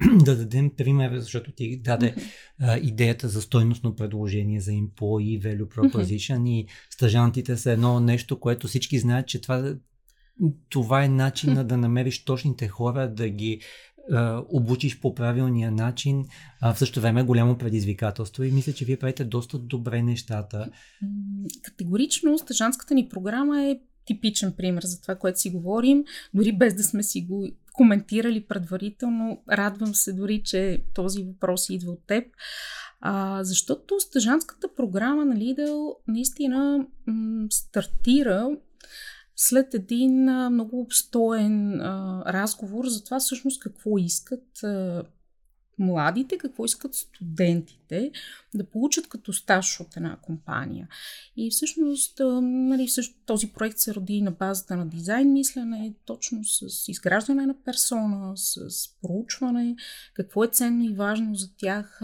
да 0.24 0.36
дадем 0.36 0.70
пример, 0.76 1.18
защото 1.18 1.52
ти 1.52 1.80
даде 1.80 2.14
а, 2.60 2.78
идеята 2.78 3.28
за 3.28 3.42
стойностно 3.42 3.96
предложение 3.96 4.60
за 4.60 4.70
employee 4.70 5.40
value 5.40 5.68
proposition 5.68 6.48
и 6.48 6.66
стажантите 6.90 7.56
са 7.56 7.70
едно 7.70 8.00
нещо, 8.00 8.40
което 8.40 8.68
всички 8.68 8.98
знаят, 8.98 9.26
че 9.26 9.40
това, 9.40 9.74
това 10.68 11.04
е 11.04 11.08
начина 11.08 11.64
да 11.68 11.76
намериш 11.76 12.24
точните 12.24 12.68
хора, 12.68 13.14
да 13.14 13.28
ги 13.28 13.60
а, 14.12 14.42
обучиш 14.48 15.00
по 15.00 15.14
правилния 15.14 15.70
начин. 15.70 16.24
А, 16.60 16.74
в 16.74 16.78
същото 16.78 17.00
време 17.00 17.20
е 17.20 17.24
голямо 17.24 17.58
предизвикателство 17.58 18.44
и 18.44 18.50
мисля, 18.50 18.72
че 18.72 18.84
вие 18.84 18.96
правите 18.96 19.24
доста 19.24 19.58
добре 19.58 20.02
нещата. 20.02 20.70
Категорично 21.62 22.38
стажантската 22.38 22.94
ни 22.94 23.08
програма 23.08 23.62
е 23.62 23.78
типичен 24.10 24.52
пример 24.52 24.82
за 24.82 25.00
това, 25.00 25.14
което 25.14 25.40
си 25.40 25.50
говорим, 25.50 26.04
дори 26.34 26.52
без 26.52 26.74
да 26.74 26.82
сме 26.82 27.02
си 27.02 27.20
го 27.22 27.48
коментирали 27.72 28.44
предварително. 28.44 29.42
Радвам 29.50 29.94
се 29.94 30.12
дори, 30.12 30.42
че 30.44 30.82
този 30.94 31.22
въпрос 31.22 31.70
идва 31.70 31.92
от 31.92 32.06
теб. 32.06 32.24
А, 33.00 33.44
защото 33.44 34.00
стъжанската 34.00 34.74
програма 34.76 35.24
на 35.24 35.34
Lidl 35.34 35.94
наистина 36.08 36.86
м- 37.06 37.46
стартира 37.50 38.50
след 39.36 39.74
един 39.74 40.28
а, 40.28 40.50
много 40.50 40.80
обстоен 40.80 41.80
а, 41.80 42.22
разговор 42.26 42.86
за 42.86 43.04
това 43.04 43.18
всъщност 43.20 43.62
какво 43.62 43.98
искат 43.98 44.64
а, 44.64 45.02
младите, 45.80 46.38
какво 46.38 46.64
искат 46.64 46.94
студентите 46.94 48.10
да 48.54 48.64
получат 48.64 49.08
като 49.08 49.32
стаж 49.32 49.80
от 49.80 49.96
една 49.96 50.16
компания. 50.16 50.88
И 51.36 51.50
всъщност 51.50 52.20
нали, 52.42 52.88
също, 52.88 53.14
този 53.26 53.52
проект 53.52 53.78
се 53.78 53.94
роди 53.94 54.22
на 54.22 54.30
базата 54.30 54.76
на 54.76 54.88
дизайн 54.88 55.32
мислене, 55.32 55.94
точно 56.04 56.44
с 56.44 56.88
изграждане 56.88 57.46
на 57.46 57.54
персона, 57.64 58.32
с 58.36 58.60
проучване, 59.02 59.76
какво 60.14 60.44
е 60.44 60.48
ценно 60.48 60.84
и 60.84 60.94
важно 60.94 61.34
за 61.34 61.56
тях 61.56 61.98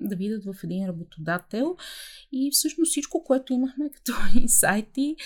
да 0.00 0.16
видят 0.16 0.44
в 0.44 0.54
един 0.64 0.88
работодател. 0.88 1.76
И 2.32 2.50
всъщност 2.52 2.90
всичко, 2.90 3.24
което 3.24 3.52
имахме 3.52 3.90
като 3.90 4.12
инсайти, 4.42 5.16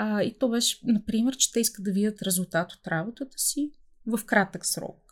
и 0.00 0.36
то 0.40 0.48
беше, 0.48 0.78
например, 0.84 1.36
че 1.36 1.52
те 1.52 1.60
искат 1.60 1.84
да 1.84 1.92
видят 1.92 2.22
резултат 2.22 2.72
от 2.72 2.86
работата 2.86 3.38
си 3.38 3.70
в 4.06 4.24
кратък 4.24 4.66
срок 4.66 5.04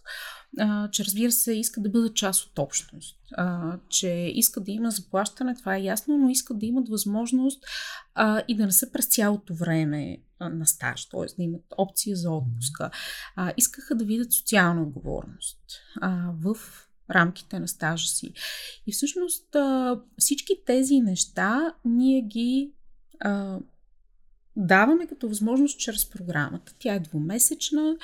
а, 0.59 0.91
че 0.91 1.05
разбира 1.05 1.33
се 1.33 1.53
искат 1.53 1.83
да 1.83 1.91
бъдат 1.91 2.17
част 2.17 2.47
от 2.47 2.59
общност, 2.59 3.19
а, 3.37 3.79
че 3.89 4.09
искат 4.35 4.65
да 4.65 4.71
има 4.71 4.91
заплащане, 4.91 5.55
това 5.55 5.77
е 5.77 5.83
ясно, 5.83 6.19
но 6.19 6.29
искат 6.29 6.59
да 6.59 6.67
имат 6.67 6.89
възможност 6.89 7.65
а, 8.15 8.43
и 8.49 8.57
да 8.57 8.67
не 8.67 8.73
са 8.73 8.93
през 8.93 9.07
цялото 9.07 9.55
време 9.55 10.19
а, 10.39 10.49
на 10.49 10.67
стаж, 10.67 11.05
т.е. 11.05 11.27
да 11.37 11.43
имат 11.43 11.65
опция 11.79 12.17
за 12.17 12.31
отпуска. 12.31 12.91
А, 13.37 13.53
искаха 13.57 13.95
да 13.95 14.05
видят 14.05 14.33
социална 14.33 14.83
отговорност 14.83 15.59
а, 16.01 16.33
в 16.41 16.57
рамките 17.11 17.59
на 17.59 17.69
стажа 17.69 18.09
си. 18.09 18.33
И 18.87 18.93
всъщност 18.93 19.55
а, 19.55 20.01
всички 20.19 20.53
тези 20.67 21.01
неща 21.01 21.75
ние 21.85 22.23
ги 22.23 22.73
а, 23.21 23.59
даваме 24.57 25.07
като 25.07 25.29
възможност 25.29 25.79
чрез 25.79 26.11
програмата. 26.11 26.75
Тя 26.79 26.95
е 26.95 27.01
двумесечна. 27.01 27.97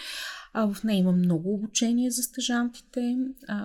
А, 0.52 0.74
в 0.74 0.84
нея 0.84 0.98
има 0.98 1.12
много 1.12 1.54
обучение 1.54 2.10
за 2.10 2.22
стъжантите, 2.22 3.16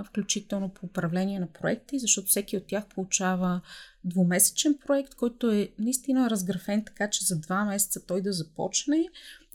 включително 0.05 0.69
по 0.69 0.85
управление 0.85 1.39
на 1.39 1.47
проекти, 1.47 1.99
защото 1.99 2.27
всеки 2.27 2.57
от 2.57 2.67
тях 2.67 2.85
получава 2.85 3.61
двумесечен 4.03 4.77
проект, 4.85 5.15
който 5.15 5.51
е 5.51 5.69
наистина 5.79 6.29
разграфен 6.29 6.85
така, 6.85 7.09
че 7.09 7.25
за 7.25 7.39
два 7.39 7.65
месеца 7.65 8.05
той 8.05 8.21
да 8.21 8.33
започне 8.33 9.09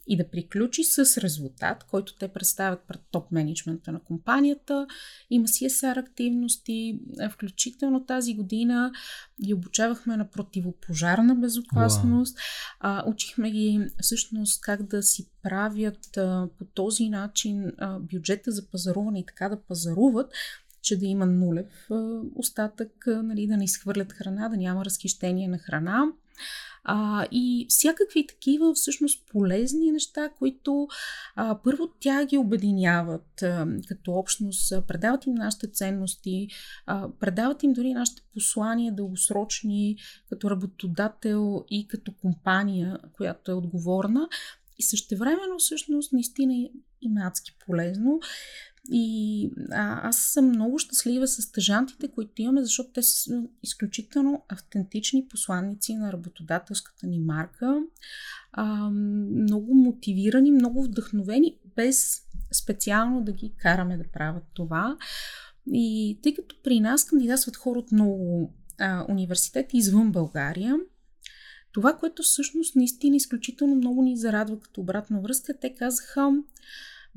и 0.09 0.17
да 0.17 0.31
приключи 0.31 0.85
с 0.85 1.19
резултат, 1.19 1.85
който 1.85 2.17
те 2.17 2.29
представят 2.29 2.81
пред 2.89 3.01
топ 3.11 3.33
менеджмента 3.33 3.93
на 3.93 4.01
компанията. 4.01 4.87
Има 5.31 5.49
CSR 5.49 5.97
активности, 5.97 7.01
включително 7.31 8.07
тази 8.07 8.35
година 8.35 8.93
ги 9.45 9.55
обучавахме 9.55 10.17
на 10.17 10.31
противопожарна 10.31 11.35
безопасност. 11.35 12.39
А, 12.81 13.11
учихме 13.11 13.51
ги 13.51 13.87
всъщност 14.01 14.61
как 14.61 14.83
да 14.83 15.03
си 15.03 15.29
правят 15.43 16.17
а, 16.17 16.49
по 16.59 16.65
този 16.65 17.09
начин 17.09 17.73
а, 17.79 17.99
бюджета 17.99 18.51
за 18.51 18.71
пазаруване 18.71 19.21
и 19.21 19.27
така 19.27 19.49
да 19.49 19.63
пазаруват, 19.63 20.33
че 20.83 20.99
да 20.99 21.07
има 21.07 21.27
нулев 21.27 21.89
остатък, 22.35 23.05
нали, 23.07 23.47
да 23.47 23.57
не 23.57 23.65
изхвърлят 23.65 24.13
храна, 24.13 24.49
да 24.49 24.57
няма 24.57 24.85
разхищение 24.85 25.49
на 25.49 25.59
храна. 25.59 26.05
А, 26.91 27.27
и 27.33 27.67
всякакви 27.69 28.27
такива 28.27 28.75
всъщност 28.75 29.27
полезни 29.31 29.93
неща, 29.93 30.29
които 30.39 30.89
а, 31.37 31.59
първо 31.65 31.89
тя 32.01 32.25
ги 32.25 32.39
обединяват 32.39 33.43
а, 33.43 33.67
като 33.89 34.13
общност, 34.13 34.73
а, 34.73 34.83
предават 34.83 35.27
им 35.27 35.35
нашите 35.35 35.67
ценности, 35.73 36.49
а, 36.87 37.09
предават 37.21 37.63
им 37.63 37.73
дори 37.73 37.93
нашите 37.93 38.23
послания 38.35 38.93
дългосрочни 38.93 39.97
като 40.29 40.51
работодател 40.51 41.65
и 41.71 41.89
като 41.89 42.13
компания, 42.13 42.99
която 43.13 43.51
е 43.51 43.55
отговорна. 43.55 44.29
И 44.79 44.83
същевременно 44.83 45.59
всъщност 45.59 46.13
наистина 46.13 46.55
и 46.55 46.71
адски 47.25 47.57
полезно. 47.67 48.21
И 48.91 49.51
а, 49.71 50.09
аз 50.09 50.17
съм 50.17 50.49
много 50.49 50.79
щастлива 50.79 51.29
с 51.29 51.43
стъжантите, 51.43 52.09
които 52.09 52.43
имаме, 52.43 52.63
защото 52.63 52.91
те 52.93 53.03
са 53.03 53.43
изключително 53.63 54.45
автентични 54.49 55.29
посланници 55.29 55.95
на 55.95 56.13
работодателската 56.13 57.07
ни 57.07 57.19
марка. 57.19 57.81
А, 58.53 58.91
много 58.91 59.75
мотивирани, 59.75 60.51
много 60.51 60.83
вдъхновени, 60.83 61.59
без 61.77 62.23
специално 62.53 63.25
да 63.25 63.33
ги 63.33 63.55
караме 63.59 63.97
да 63.97 64.05
правят 64.13 64.45
това. 64.55 64.97
И 65.73 66.19
тъй 66.23 66.35
като 66.35 66.57
при 66.63 66.81
нас 66.81 67.05
кандидатстват 67.05 67.57
хора 67.57 67.79
от 67.79 67.93
много 67.93 68.53
а, 68.79 69.07
университети 69.09 69.77
извън 69.77 70.13
България, 70.13 70.77
това, 71.73 71.97
което 71.97 72.23
всъщност 72.23 72.77
наистина 72.77 73.17
изключително 73.17 73.75
много 73.75 74.03
ни 74.03 74.17
зарадва 74.17 74.61
като 74.61 74.81
обратна 74.81 75.21
връзка, 75.21 75.59
те 75.61 75.75
казаха, 75.75 76.33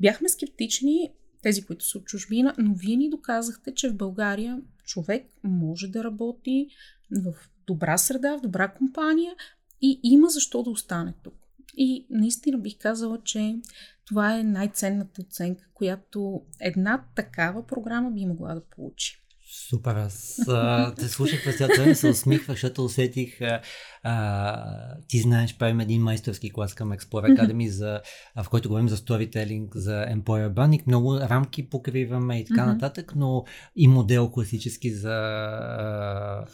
бяхме 0.00 0.28
скептични, 0.28 1.12
тези, 1.42 1.62
които 1.64 1.84
са 1.88 1.98
от 1.98 2.04
чужбина, 2.04 2.54
но 2.58 2.74
вие 2.74 2.96
ни 2.96 3.10
доказахте, 3.10 3.74
че 3.74 3.90
в 3.90 3.96
България 3.96 4.60
човек 4.84 5.26
може 5.44 5.88
да 5.88 6.04
работи 6.04 6.68
в 7.10 7.34
добра 7.66 7.98
среда, 7.98 8.38
в 8.38 8.40
добра 8.40 8.68
компания 8.68 9.34
и 9.80 10.00
има 10.02 10.28
защо 10.28 10.62
да 10.62 10.70
остане 10.70 11.14
тук. 11.22 11.34
И 11.76 12.06
наистина 12.10 12.58
бих 12.58 12.78
казала, 12.78 13.22
че 13.24 13.56
това 14.04 14.38
е 14.38 14.42
най-ценната 14.42 15.22
оценка, 15.22 15.64
която 15.74 16.42
една 16.60 17.04
такава 17.14 17.66
програма 17.66 18.10
би 18.10 18.26
могла 18.26 18.54
да 18.54 18.60
получи. 18.60 19.21
Супер, 19.54 19.94
аз 19.94 20.40
а, 20.48 20.94
те 20.94 21.08
слушах 21.08 21.44
през 21.44 21.58
цялото 21.58 21.80
време, 21.80 21.94
се 21.94 22.08
усмихвах, 22.08 22.56
защото 22.56 22.84
усетих, 22.84 23.40
а, 23.40 23.60
а, 24.02 24.96
ти 25.08 25.18
знаеш, 25.18 25.56
правим 25.58 25.80
един 25.80 26.02
майсторски 26.02 26.52
клас 26.52 26.74
към 26.74 26.92
Explorer 26.92 27.38
Academy, 27.38 27.68
за, 27.68 28.00
в 28.42 28.48
който 28.48 28.68
говорим 28.68 28.88
за 28.88 28.96
storytelling, 28.96 29.68
за 29.74 29.92
Employer 29.92 30.52
Branding, 30.52 30.82
много 30.86 31.20
рамки 31.20 31.68
покриваме 31.68 32.38
и 32.38 32.44
така 32.44 32.66
нататък, 32.66 33.12
но 33.16 33.44
и 33.76 33.88
модел 33.88 34.30
класически 34.30 34.94
за 34.94 35.14
а, 35.14 36.46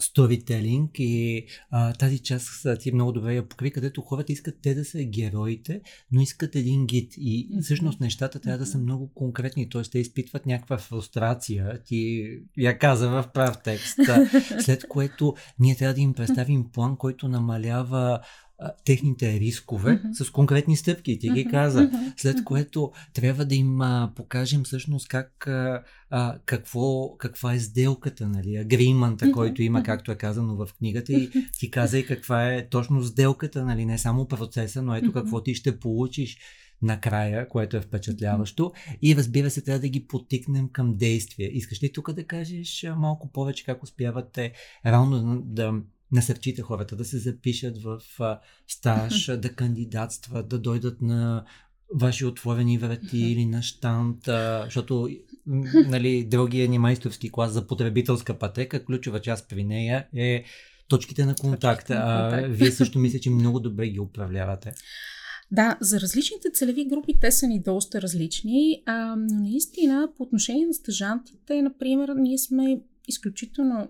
сторителинг 0.00 0.90
и 0.98 1.46
а, 1.70 1.92
тази 1.92 2.18
част 2.18 2.66
ти 2.80 2.92
много 2.92 3.12
добре 3.12 3.34
я 3.34 3.48
покри, 3.48 3.70
където 3.70 4.00
хората 4.00 4.32
искат 4.32 4.58
те 4.62 4.74
да 4.74 4.84
са 4.84 5.04
героите, 5.04 5.80
но 6.12 6.20
искат 6.20 6.56
един 6.56 6.86
гид. 6.86 7.12
И 7.16 7.48
mm-hmm. 7.48 7.62
всъщност 7.62 8.00
нещата 8.00 8.40
трябва 8.40 8.58
да 8.58 8.66
са 8.66 8.78
много 8.78 9.14
конкретни, 9.14 9.68
т.е. 9.68 9.82
те 9.82 9.98
изпитват 9.98 10.46
някаква 10.46 10.78
фрустрация, 10.78 11.82
ти 11.82 12.28
я 12.58 12.78
каза 12.78 13.08
в 13.08 13.28
прав 13.34 13.56
текст, 13.64 13.98
след 14.60 14.88
което 14.88 15.34
ние 15.58 15.76
трябва 15.76 15.94
да 15.94 16.00
им 16.00 16.14
представим 16.14 16.64
план, 16.72 16.96
който 16.96 17.28
намалява 17.28 18.20
техните 18.84 19.40
рискове 19.40 19.90
mm-hmm. 19.90 20.24
с 20.24 20.30
конкретни 20.30 20.76
стъпки. 20.76 21.18
Ти 21.18 21.30
ги 21.30 21.44
каза. 21.44 21.80
Mm-hmm. 21.80 22.12
След 22.16 22.44
което 22.44 22.92
трябва 23.14 23.44
да 23.44 23.54
им 23.54 23.80
а, 23.80 24.12
покажем 24.16 24.64
всъщност 24.64 25.08
как, 25.08 25.46
а, 25.46 26.38
какво, 26.44 27.16
каква 27.16 27.54
е 27.54 27.58
сделката, 27.58 28.28
нали, 28.28 28.56
агриманта, 28.56 29.24
mm-hmm. 29.24 29.32
който 29.32 29.62
има, 29.62 29.82
както 29.82 30.12
е 30.12 30.16
казано 30.16 30.56
в 30.56 30.68
книгата. 30.78 31.12
И 31.12 31.30
ти 31.58 31.70
каза 31.70 31.98
и 31.98 32.06
каква 32.06 32.52
е 32.52 32.68
точно 32.68 33.02
сделката, 33.02 33.64
нали, 33.64 33.84
не 33.84 33.98
само 33.98 34.28
процеса, 34.28 34.82
но 34.82 34.94
ето 34.94 35.12
какво 35.12 35.42
ти 35.42 35.54
ще 35.54 35.78
получиш 35.78 36.38
накрая, 36.82 37.48
което 37.48 37.76
е 37.76 37.80
впечатляващо. 37.80 38.72
И 39.02 39.16
разбира 39.16 39.50
се, 39.50 39.62
трябва 39.64 39.80
да 39.80 39.88
ги 39.88 40.06
потикнем 40.06 40.68
към 40.68 40.96
действие. 40.96 41.50
Искаш 41.52 41.82
ли 41.82 41.92
тук 41.92 42.12
да 42.12 42.26
кажеш 42.26 42.86
малко 42.96 43.32
повече 43.32 43.64
как 43.64 43.82
успявате 43.82 44.52
реално 44.86 45.42
да 45.44 45.74
насърчите 46.12 46.62
хората 46.62 46.96
да 46.96 47.04
се 47.04 47.18
запишат 47.18 47.82
в 47.82 48.00
стаж, 48.66 49.26
да 49.26 49.52
кандидатстват, 49.54 50.48
да 50.48 50.58
дойдат 50.58 51.02
на 51.02 51.44
ваши 51.94 52.24
отворени 52.24 52.78
врати 52.78 53.18
или 53.18 53.46
на 53.46 53.62
штант, 53.62 54.18
защото 54.64 55.08
нали, 55.86 56.24
другия 56.24 56.68
ни 56.68 56.78
майсторски 56.78 57.32
клас 57.32 57.52
за 57.52 57.66
потребителска 57.66 58.38
пътека, 58.38 58.84
ключова 58.84 59.20
част 59.20 59.48
при 59.48 59.64
нея 59.64 60.06
е 60.16 60.44
точките 60.88 61.24
на 61.24 61.34
контакт. 61.34 61.90
А, 61.90 62.46
вие 62.48 62.70
също 62.70 62.98
мисля, 62.98 63.18
че 63.18 63.30
много 63.30 63.60
добре 63.60 63.88
ги 63.88 64.00
управлявате. 64.00 64.74
Да, 65.50 65.78
за 65.80 66.00
различните 66.00 66.50
целеви 66.52 66.88
групи 66.88 67.12
те 67.20 67.32
са 67.32 67.46
ни 67.46 67.62
доста 67.62 68.02
различни, 68.02 68.82
а, 68.86 69.16
но 69.16 69.40
наистина 69.40 70.08
по 70.16 70.22
отношение 70.22 70.66
на 70.66 70.74
стъжантите, 70.74 71.62
например, 71.62 72.08
ние 72.08 72.38
сме 72.38 72.80
изключително 73.08 73.88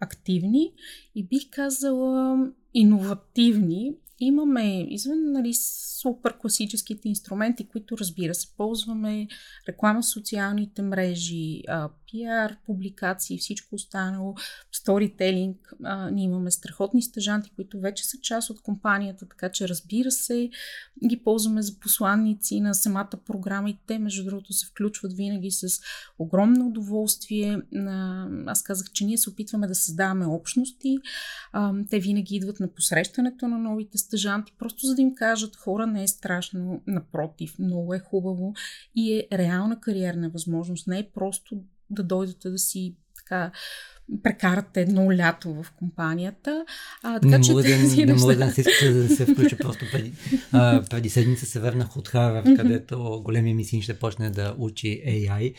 активни 0.00 0.72
и 1.14 1.26
бих 1.26 1.50
казала 1.50 2.46
иновативни. 2.74 3.94
Имаме 4.20 4.86
извън 4.90 5.32
нали, 5.32 5.54
супер 6.00 6.38
класическите 6.38 7.08
инструменти, 7.08 7.68
които 7.68 7.98
разбира 7.98 8.34
се 8.34 8.56
ползваме, 8.56 9.28
реклама 9.68 10.02
в 10.02 10.06
социалните 10.06 10.82
мрежи, 10.82 11.62
пиар, 12.10 12.56
публикации, 12.66 13.38
всичко 13.38 13.74
останало, 13.74 14.34
сторителинг. 14.72 15.72
Ние 16.12 16.24
имаме 16.24 16.50
страхотни 16.50 17.02
стъжанти, 17.02 17.50
които 17.56 17.80
вече 17.80 18.04
са 18.04 18.18
част 18.22 18.50
от 18.50 18.62
компанията, 18.62 19.28
така 19.28 19.48
че 19.48 19.68
разбира 19.68 20.10
се, 20.10 20.50
ги 21.08 21.22
ползваме 21.24 21.62
за 21.62 21.78
посланници 21.80 22.60
на 22.60 22.74
самата 22.74 23.10
програма 23.26 23.70
и 23.70 23.78
те, 23.86 23.98
между 23.98 24.24
другото, 24.24 24.52
се 24.52 24.66
включват 24.66 25.12
винаги 25.12 25.50
с 25.50 25.80
огромно 26.18 26.66
удоволствие. 26.66 27.58
Аз 28.46 28.62
казах, 28.62 28.86
че 28.92 29.04
ние 29.04 29.18
се 29.18 29.30
опитваме 29.30 29.66
да 29.66 29.74
създаваме 29.74 30.26
общности. 30.26 30.98
Те 31.90 32.00
винаги 32.00 32.36
идват 32.36 32.60
на 32.60 32.68
посрещането 32.74 33.48
на 33.48 33.58
новите 33.58 33.98
стъжанти, 33.98 34.52
просто 34.58 34.86
за 34.86 34.94
да 34.94 35.02
им 35.02 35.14
кажат 35.14 35.56
хора, 35.56 35.86
не 35.86 36.02
е 36.02 36.08
страшно, 36.08 36.82
напротив, 36.86 37.58
много 37.58 37.94
е 37.94 37.98
хубаво 37.98 38.54
и 38.94 39.14
е 39.14 39.38
реална 39.38 39.80
кариерна 39.80 40.30
възможност. 40.30 40.86
Не 40.86 40.98
е 40.98 41.10
просто 41.14 41.62
да 41.90 42.02
дойдете 42.02 42.50
да 42.50 42.58
си 42.58 42.94
така 43.16 43.52
прекарате 44.22 44.80
едно 44.80 45.12
лято 45.12 45.62
в 45.62 45.72
компанията. 45.76 46.64
А, 47.02 47.20
така, 47.20 47.38
не 47.38 47.44
че 47.44 47.50
мога 47.50 47.62
да, 47.62 48.06
не 48.06 48.14
мога 48.14 48.36
да 48.36 48.50
се, 48.50 48.92
да 48.92 49.16
се 49.16 49.26
включа 49.26 49.56
просто 49.56 49.84
преди, 49.92 50.12
а, 50.52 50.82
преди 50.90 51.10
седмица 51.10 51.46
се 51.46 51.60
върнах 51.60 51.96
от 51.96 52.08
Харвард, 52.08 52.56
където 52.56 53.20
големия 53.24 53.54
ми 53.54 53.64
син 53.64 53.82
ще 53.82 53.98
почне 53.98 54.30
да 54.30 54.54
учи 54.58 55.02
AI 55.06 55.54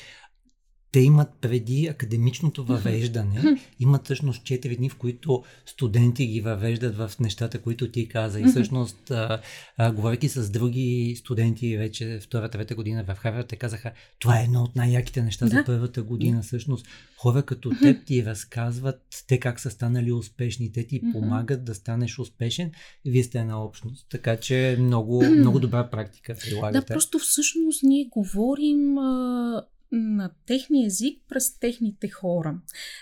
те 0.92 1.00
имат 1.00 1.30
преди 1.42 1.88
академичното 1.88 2.66
въвеждане, 2.66 3.58
имат 3.80 4.06
всъщност 4.06 4.44
4 4.44 4.78
дни, 4.78 4.90
в 4.90 4.96
които 4.96 5.44
студенти 5.66 6.26
ги 6.26 6.42
въвеждат 6.42 6.96
в 6.96 7.12
нещата, 7.20 7.62
които 7.62 7.92
ти 7.92 8.08
каза. 8.08 8.40
И 8.40 8.44
всъщност, 8.44 9.12
а, 9.12 9.42
а, 9.78 9.92
говоряки 9.92 10.30
с 10.30 10.50
други 10.50 11.16
студенти 11.18 11.78
вече 11.78 12.20
втора, 12.24 12.50
трета 12.50 12.76
година 12.76 13.04
в 13.04 13.16
Харвард, 13.16 13.48
те 13.48 13.56
казаха, 13.56 13.92
това 14.20 14.40
е 14.40 14.44
едно 14.44 14.64
от 14.64 14.76
най-яките 14.76 15.22
неща 15.22 15.46
да. 15.46 15.50
за 15.50 15.64
първата 15.66 16.04
година. 16.04 16.42
Всъщност, 16.42 16.88
хора 17.18 17.44
като 17.44 17.72
теб 17.82 18.06
ти 18.06 18.26
разказват 18.26 19.02
те 19.28 19.40
как 19.40 19.60
са 19.60 19.70
станали 19.70 20.12
успешни, 20.12 20.72
те 20.72 20.88
ти 20.88 21.02
помагат 21.12 21.66
да 21.66 21.76
станеш 21.76 22.20
успешен 22.20 22.72
вие 23.06 23.24
сте 23.24 23.40
една 23.40 23.64
общност. 23.64 24.08
Така 24.10 24.38
че 24.38 24.78
много, 24.80 25.24
много 25.24 25.60
добра 25.60 25.90
практика 25.90 26.36
прилагате. 26.42 26.80
Да, 26.80 26.94
просто 26.94 27.20
всъщност 27.20 27.84
ние 27.84 28.06
говорим 28.12 28.98
а, 28.98 29.64
на 29.92 30.32
техния 30.46 30.86
език 30.86 31.24
през 31.30 31.60
техните 31.60 32.10
хора. 32.10 32.62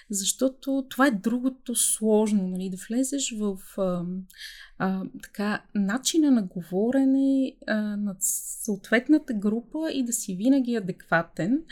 Защото 0.09 0.85
това 0.89 1.07
е 1.07 1.11
другото 1.11 1.75
сложно, 1.75 2.47
нали, 2.47 2.69
да 2.69 2.77
влезеш 2.89 3.35
в 3.37 3.57
а, 3.77 4.05
а, 4.81 5.03
така, 5.23 5.61
начина 5.75 6.31
на 6.31 6.43
говорене 6.43 7.55
а, 7.67 7.75
на 7.81 8.15
съответната 8.19 9.33
група 9.33 9.91
и 9.93 10.03
да 10.03 10.13
си 10.13 10.35
винаги 10.35 10.75
адекватен. 10.75 11.63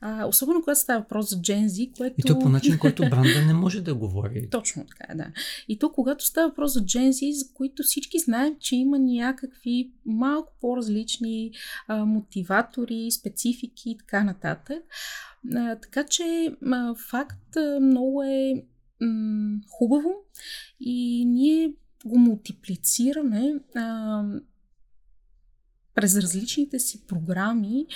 А, 0.00 0.26
особено 0.26 0.60
когато 0.60 0.80
става 0.80 1.00
въпрос 1.00 1.30
за 1.30 1.36
Gen 1.36 1.66
Z, 1.66 1.96
което... 1.96 2.14
И 2.18 2.22
то 2.22 2.38
по 2.38 2.48
начин, 2.48 2.78
който 2.78 3.02
бранда 3.10 3.46
не 3.46 3.54
може 3.54 3.80
да 3.80 3.94
говори. 3.94 4.48
Точно 4.50 4.86
така, 4.86 5.14
да. 5.14 5.26
И 5.68 5.78
то 5.78 5.92
когато 5.92 6.24
става 6.24 6.48
въпрос 6.48 6.72
за 6.72 6.80
Gen 6.80 7.10
Z, 7.10 7.30
за 7.30 7.54
които 7.54 7.82
всички 7.82 8.18
знаем, 8.18 8.56
че 8.60 8.76
има 8.76 8.98
някакви 8.98 9.92
малко 10.06 10.52
по-различни 10.60 11.52
а, 11.88 12.04
мотиватори, 12.04 13.10
специфики 13.10 13.90
и 13.90 13.98
така 13.98 14.24
нататък. 14.24 14.82
А, 15.54 15.76
така 15.76 16.04
че 16.04 16.56
а, 16.66 16.94
факт 16.94 17.56
а, 17.56 17.80
много 17.80 18.22
е 18.22 18.64
м- 19.00 19.60
хубаво 19.68 20.10
и 20.80 21.24
ние 21.26 21.72
го 22.04 22.18
мултиплицираме 22.18 23.54
а, 23.74 24.24
през 25.94 26.16
различните 26.16 26.78
си 26.78 27.06
програми, 27.06 27.86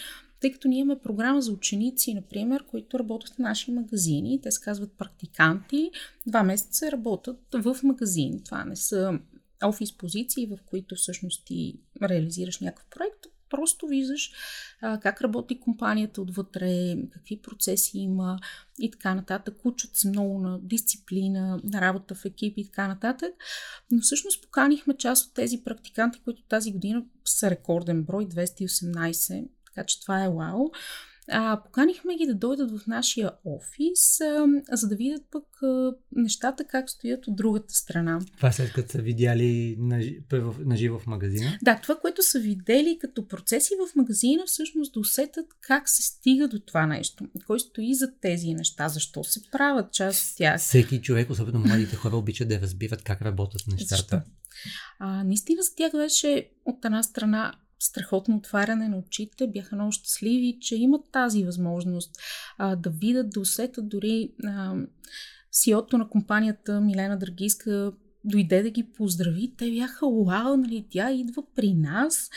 тъй 0.40 0.52
като 0.52 0.68
ние 0.68 0.78
имаме 0.78 1.00
програма 1.00 1.42
за 1.42 1.52
ученици, 1.52 2.14
например, 2.14 2.66
които 2.66 2.98
работят 2.98 3.34
в 3.34 3.38
наши 3.38 3.70
магазини. 3.72 4.40
Те 4.40 4.50
се 4.50 4.60
казват 4.60 4.92
практиканти. 4.92 5.90
Два 6.26 6.42
месеца 6.42 6.92
работят 6.92 7.40
в 7.54 7.76
магазин. 7.82 8.42
Това 8.44 8.64
не 8.64 8.76
са 8.76 9.18
офис 9.64 9.96
позиции, 9.96 10.46
в 10.46 10.58
които 10.66 10.94
всъщност 10.94 11.44
ти 11.44 11.80
реализираш 12.02 12.60
някакъв 12.60 12.86
проект, 12.90 13.26
просто 13.56 13.86
виждаш 13.86 14.32
а, 14.80 15.00
как 15.00 15.20
работи 15.20 15.60
компанията 15.60 16.22
отвътре, 16.22 16.96
какви 17.12 17.42
процеси 17.42 17.98
има 17.98 18.38
и 18.78 18.90
така 18.90 19.14
нататък. 19.14 19.54
Учат 19.64 19.96
се 19.96 20.08
много 20.08 20.38
на 20.38 20.58
дисциплина, 20.60 21.60
на 21.64 21.80
работа 21.80 22.14
в 22.14 22.24
екип 22.24 22.54
и 22.56 22.66
така 22.66 22.88
нататък. 22.88 23.34
Но 23.90 24.00
всъщност 24.00 24.42
поканихме 24.42 24.96
част 24.96 25.26
от 25.26 25.34
тези 25.34 25.64
практиканти, 25.64 26.20
които 26.24 26.42
тази 26.42 26.72
година 26.72 27.04
са 27.24 27.50
рекорден 27.50 28.02
брой 28.02 28.26
218, 28.28 29.48
така 29.66 29.86
че 29.86 30.00
това 30.00 30.24
е 30.24 30.28
вау. 30.28 30.70
А, 31.30 31.62
поканихме 31.62 32.16
ги 32.16 32.26
да 32.26 32.34
дойдат 32.34 32.78
в 32.78 32.86
нашия 32.86 33.30
офис, 33.44 34.20
а, 34.20 34.46
за 34.72 34.88
да 34.88 34.96
видят 34.96 35.22
пък 35.30 35.62
а, 35.62 35.92
нещата 36.12 36.64
как 36.64 36.90
стоят 36.90 37.26
от 37.26 37.36
другата 37.36 37.74
страна. 37.74 38.20
Това 38.36 38.52
след 38.52 38.72
като 38.72 38.92
са 38.92 39.02
видяли 39.02 39.76
на, 39.78 40.00
на 40.58 40.76
живо 40.76 40.98
в 40.98 41.06
магазина? 41.06 41.58
Да, 41.62 41.80
това, 41.82 41.96
което 41.96 42.22
са 42.22 42.40
видели 42.40 42.98
като 43.00 43.28
процеси 43.28 43.74
в 43.74 43.96
магазина, 43.96 44.42
всъщност 44.46 44.94
да 44.94 45.00
усетят 45.00 45.46
как 45.60 45.88
се 45.88 46.02
стига 46.02 46.48
до 46.48 46.58
това 46.58 46.86
нещо. 46.86 47.24
Кой 47.46 47.60
стои 47.60 47.94
за 47.94 48.12
тези 48.20 48.54
неща, 48.54 48.88
защо 48.88 49.24
се 49.24 49.40
правят 49.52 49.92
част 49.92 50.30
от 50.30 50.36
тях. 50.36 50.60
Всеки 50.60 51.02
човек, 51.02 51.30
особено 51.30 51.58
младите 51.58 51.96
хора, 51.96 52.16
обичат 52.16 52.48
да 52.48 52.60
разбиват 52.60 53.02
как 53.02 53.22
работят 53.22 53.62
нещата. 53.66 53.96
Защо? 53.96 54.20
А, 54.98 55.24
наистина 55.24 55.62
за 55.62 55.70
тях 55.76 55.92
беше 55.92 56.50
от 56.64 56.84
една 56.84 57.02
страна 57.02 57.54
страхотно 57.78 58.36
отваряне 58.36 58.88
на 58.88 58.98
очите, 58.98 59.46
бяха 59.46 59.76
много 59.76 59.92
щастливи, 59.92 60.58
че 60.60 60.76
имат 60.76 61.02
тази 61.12 61.44
възможност 61.44 62.10
а, 62.58 62.76
да 62.76 62.90
видят, 62.90 63.30
да 63.30 63.40
усетят 63.40 63.88
дори 63.88 64.32
а, 64.44 64.74
сиото 65.52 65.98
на 65.98 66.08
компанията 66.08 66.80
Милена 66.80 67.18
Драгиска 67.18 67.92
дойде 68.24 68.62
да 68.62 68.70
ги 68.70 68.82
поздрави, 68.82 69.54
те 69.58 69.70
бяха 69.70 70.06
вау, 70.06 70.56
нали, 70.56 70.86
тя 70.90 71.12
идва 71.12 71.42
при 71.54 71.74
нас, 71.74 72.30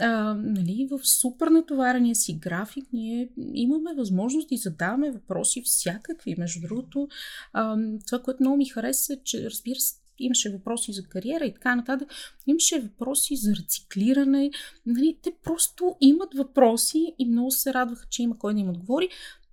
а, 0.00 0.34
нали, 0.34 0.88
в 0.90 1.06
супер 1.06 1.46
натоварения 1.46 2.14
си 2.14 2.34
график 2.34 2.84
ние 2.92 3.28
имаме 3.54 3.94
възможност 3.94 4.48
да 4.48 4.56
задаваме 4.56 5.10
въпроси 5.10 5.62
всякакви. 5.64 6.34
Между 6.38 6.60
другото, 6.60 7.08
а, 7.52 7.76
това, 8.06 8.22
което 8.22 8.42
много 8.42 8.56
ми 8.56 8.68
хареса, 8.68 9.16
че 9.24 9.50
разбира 9.50 9.80
се, 9.80 9.94
имаше 10.24 10.50
въпроси 10.50 10.92
за 10.92 11.02
кариера 11.02 11.44
и 11.44 11.54
така 11.54 11.74
нататък, 11.74 12.08
имаше 12.46 12.80
въпроси 12.80 13.36
за 13.36 13.56
рециклиране. 13.56 14.50
Нали, 14.86 15.18
те 15.22 15.32
просто 15.44 15.96
имат 16.00 16.34
въпроси 16.34 17.14
и 17.18 17.26
много 17.26 17.50
се 17.50 17.74
радваха, 17.74 18.06
че 18.10 18.22
има 18.22 18.38
кой 18.38 18.54
да 18.54 18.60
им 18.60 18.70
отговори. 18.70 19.08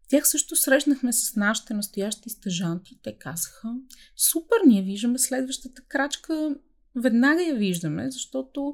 Тях 0.10 0.30
също 0.30 0.56
срещнахме 0.56 1.14
с 1.14 1.36
нашите 1.36 1.74
настоящи 1.74 2.30
стъжанти. 2.30 3.00
Те 3.04 3.14
казаха, 3.14 3.76
супер, 4.18 4.58
ние 4.66 4.82
виждаме 4.82 5.18
следващата 5.18 5.82
крачка, 5.82 6.56
веднага 6.96 7.44
я 7.44 7.56
виждаме, 7.56 8.12
защото 8.12 8.74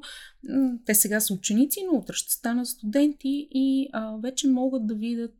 те 0.86 0.94
сега 0.94 1.20
са 1.20 1.34
ученици, 1.34 1.80
но 1.92 1.98
утре 1.98 2.14
ще 2.14 2.32
станат 2.32 2.66
студенти 2.66 3.48
и 3.50 3.88
а, 3.92 4.16
вече 4.16 4.48
могат 4.48 4.86
да 4.86 4.94
видят 4.94 5.34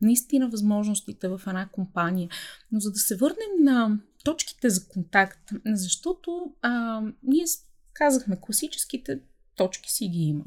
наистина 0.00 0.48
възможностите 0.48 1.28
в 1.28 1.40
една 1.46 1.68
компания. 1.68 2.28
Но 2.72 2.80
за 2.80 2.90
да 2.90 2.98
се 2.98 3.16
върнем 3.16 3.64
на 3.64 3.98
точките 4.24 4.70
за 4.70 4.88
контакт, 4.88 5.50
защото 5.66 6.52
а, 6.62 7.02
ние 7.22 7.44
казахме, 7.92 8.40
класическите 8.40 9.20
точки 9.56 9.92
си 9.92 10.08
ги 10.08 10.22
има. 10.22 10.44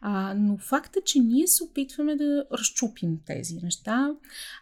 А, 0.00 0.34
но 0.34 0.58
факт 0.58 0.96
е, 0.96 1.00
че 1.04 1.18
ние 1.18 1.46
се 1.46 1.64
опитваме 1.64 2.16
да 2.16 2.44
разчупим 2.52 3.18
тези 3.26 3.56
неща. 3.56 4.10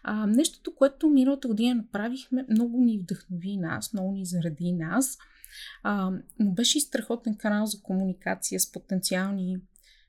А, 0.03 0.27
нещото, 0.27 0.75
което 0.75 1.09
миналата 1.09 1.47
година 1.47 1.75
направихме, 1.75 2.45
много 2.49 2.81
ни 2.81 2.99
вдъхнови 2.99 3.57
нас, 3.57 3.93
много 3.93 4.11
ни 4.11 4.25
заради 4.25 4.71
нас. 4.71 5.17
А, 5.83 6.11
но 6.39 6.51
беше 6.51 6.77
и 6.77 6.81
страхотен 6.81 7.35
канал 7.35 7.65
за 7.65 7.81
комуникация 7.81 8.59
с 8.59 8.71
потенциални 8.71 9.57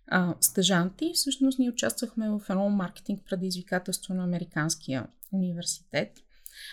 а, 0.07 0.35
стъжанти. 0.41 1.12
Всъщност 1.14 1.59
ние 1.59 1.71
участвахме 1.71 2.31
в 2.31 2.43
едно 2.51 2.71
маркетинг 2.71 3.23
предизвикателство 3.31 4.14
на 4.14 4.25
Американския 4.25 5.07
университет 5.33 6.21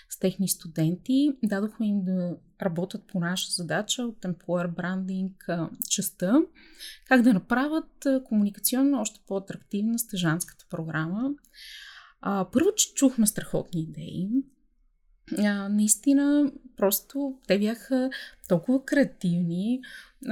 с 0.09 0.19
техни 0.19 0.47
студенти. 0.47 1.31
Дадохме 1.43 1.87
им 1.87 2.03
да 2.03 2.37
работят 2.61 3.07
по 3.07 3.19
наша 3.19 3.51
задача 3.51 4.03
от 4.03 4.21
Employer 4.21 4.69
Branding 4.69 5.69
частта, 5.89 6.41
как 7.05 7.21
да 7.21 7.33
направят 7.33 8.07
комуникационно 8.25 9.01
още 9.01 9.19
по-атрактивна 9.27 9.99
стъжанската 9.99 10.65
програма. 10.69 11.29
А, 12.21 12.47
първо, 12.53 12.75
че 12.75 12.93
чухме 12.93 13.27
страхотни 13.27 13.81
идеи. 13.81 14.29
А, 15.37 15.69
наистина, 15.69 16.51
просто 16.77 17.39
те 17.47 17.59
бяха 17.59 18.09
толкова 18.49 18.85
креативни, 18.85 19.81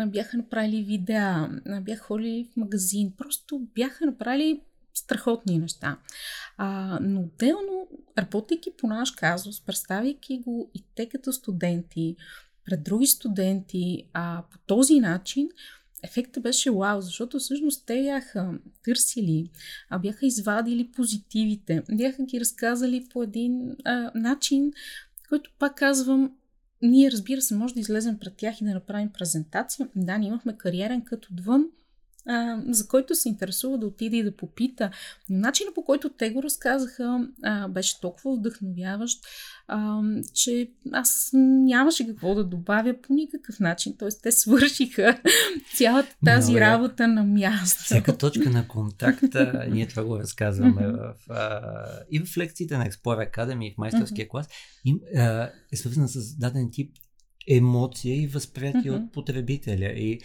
бяха 0.07 0.37
направили 0.37 0.83
видеа, 0.83 1.49
бяха 1.81 2.03
ходили 2.03 2.49
в 2.53 2.57
магазин, 2.57 3.13
просто 3.17 3.67
бяха 3.75 4.05
направили 4.05 4.61
страхотни 4.93 5.59
неща. 5.59 5.97
А, 6.57 6.99
но 7.01 7.21
отделно, 7.21 7.87
работейки 8.17 8.69
по 8.77 8.87
наш 8.87 9.11
казус, 9.11 9.61
представяйки 9.61 10.39
го 10.39 10.71
и 10.73 10.83
те 10.95 11.09
като 11.09 11.33
студенти, 11.33 12.15
пред 12.65 12.83
други 12.83 13.07
студенти, 13.07 14.09
а 14.13 14.43
по 14.51 14.57
този 14.57 14.99
начин, 14.99 15.49
ефектът 16.03 16.43
беше 16.43 16.71
вау, 16.71 17.01
защото 17.01 17.39
всъщност 17.39 17.85
те 17.85 18.03
бяха 18.03 18.59
търсили, 18.83 19.49
а 19.89 19.99
бяха 19.99 20.25
извадили 20.25 20.91
позитивите, 20.91 21.83
бяха 21.91 22.23
ги 22.23 22.39
разказали 22.39 23.07
по 23.13 23.23
един 23.23 23.75
а, 23.85 24.11
начин, 24.15 24.71
който 25.29 25.51
пак 25.59 25.75
казвам, 25.75 26.31
ние 26.81 27.11
разбира 27.11 27.41
се, 27.41 27.55
може 27.55 27.73
да 27.73 27.79
излезем 27.79 28.19
пред 28.19 28.35
тях 28.35 28.61
и 28.61 28.65
да 28.65 28.73
направим 28.73 29.09
презентация. 29.09 29.89
Да, 29.95 30.17
ние 30.17 30.27
имахме 30.27 30.57
кариерен 30.57 31.01
като 31.01 31.29
отвън, 31.33 31.65
а, 32.27 32.61
за 32.67 32.87
който 32.87 33.15
се 33.15 33.29
интересува 33.29 33.77
да 33.77 33.87
отиде 33.87 34.17
и 34.17 34.23
да 34.23 34.35
попита. 34.35 34.91
Но 35.29 35.39
начинът 35.39 35.75
по 35.75 35.85
който 35.85 36.09
те 36.09 36.29
го 36.29 36.43
разказаха 36.43 37.27
а, 37.43 37.67
беше 37.67 38.01
толкова 38.01 38.35
вдъхновяващ, 38.35 39.19
а, 39.67 40.01
че 40.33 40.69
аз 40.91 41.29
нямаше 41.33 42.07
какво 42.07 42.35
да 42.35 42.43
добавя 42.43 42.95
по 43.01 43.13
никакъв 43.13 43.59
начин. 43.59 43.95
Тоест, 43.99 44.21
те 44.23 44.31
свършиха 44.31 45.19
цялата 45.75 46.15
тази 46.25 46.53
Но, 46.53 46.59
работа 46.59 47.07
на 47.07 47.23
място. 47.23 47.83
Всяка 47.83 48.17
точка 48.17 48.49
на 48.49 48.67
контакта, 48.67 49.65
ние 49.71 49.87
това 49.87 50.03
го 50.03 50.19
разказваме 50.19 50.87
в, 50.87 51.13
а, 51.29 51.61
и 52.11 52.19
в 52.19 52.37
лекциите 52.37 52.77
на 52.77 52.89
Explorer 52.89 53.31
Academy 53.31 53.71
и 53.71 53.73
в 53.73 53.77
майсторския 53.77 54.27
клас, 54.27 54.47
им, 54.85 54.99
а, 55.17 55.49
е 55.73 55.75
свързана 55.75 56.07
с 56.07 56.37
даден 56.37 56.69
тип 56.71 56.91
емоция 57.47 58.21
и 58.21 58.27
възприятие 58.27 58.91
от 58.91 59.11
потребителя. 59.11 59.85
И 59.85 60.19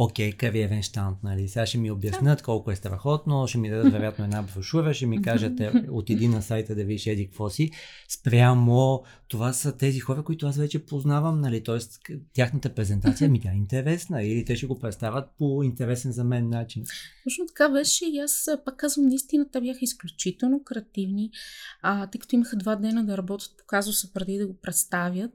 окей, 0.00 0.32
кариерен 0.32 0.82
штант, 0.82 1.18
нали? 1.22 1.48
Сега 1.48 1.66
ще 1.66 1.78
ми 1.78 1.90
обяснат 1.90 2.42
колко 2.42 2.70
е 2.70 2.76
страхотно, 2.76 3.46
ще 3.46 3.58
ми 3.58 3.70
дадат 3.70 3.92
вероятно 3.92 4.24
една 4.24 4.42
брошура, 4.42 4.94
ще 4.94 5.06
ми 5.06 5.22
кажат 5.22 5.60
е, 5.60 5.72
отиди 5.90 6.28
на 6.28 6.42
сайта 6.42 6.74
да 6.74 6.84
видиш 6.84 7.06
еди 7.06 7.26
какво 7.26 7.50
си. 7.50 7.70
Спрямо 8.08 9.04
това 9.28 9.52
са 9.52 9.76
тези 9.76 10.00
хора, 10.00 10.22
които 10.22 10.46
аз 10.46 10.56
вече 10.56 10.86
познавам, 10.86 11.40
нали? 11.40 11.62
Тоест, 11.62 12.00
тяхната 12.32 12.74
презентация 12.74 13.30
ми 13.30 13.40
тя 13.40 13.50
е 13.52 13.56
интересна 13.56 14.22
или 14.22 14.44
те 14.44 14.56
ще 14.56 14.66
го 14.66 14.78
представят 14.78 15.28
по 15.38 15.62
интересен 15.62 16.12
за 16.12 16.24
мен 16.24 16.48
начин. 16.48 16.84
Точно 17.24 17.46
така 17.46 17.68
беше 17.68 18.04
и 18.06 18.18
аз 18.18 18.48
пак 18.64 18.76
казвам, 18.76 19.06
наистина 19.06 19.50
те 19.52 19.60
бяха 19.60 19.78
изключително 19.82 20.62
креативни, 20.64 21.30
а, 21.82 22.06
тъй 22.06 22.18
като 22.18 22.34
имаха 22.34 22.56
два 22.56 22.76
дена 22.76 23.06
да 23.06 23.16
работят 23.16 23.50
по 23.58 23.64
казуса 23.66 24.12
преди 24.12 24.38
да 24.38 24.46
го 24.46 24.54
представят. 24.62 25.30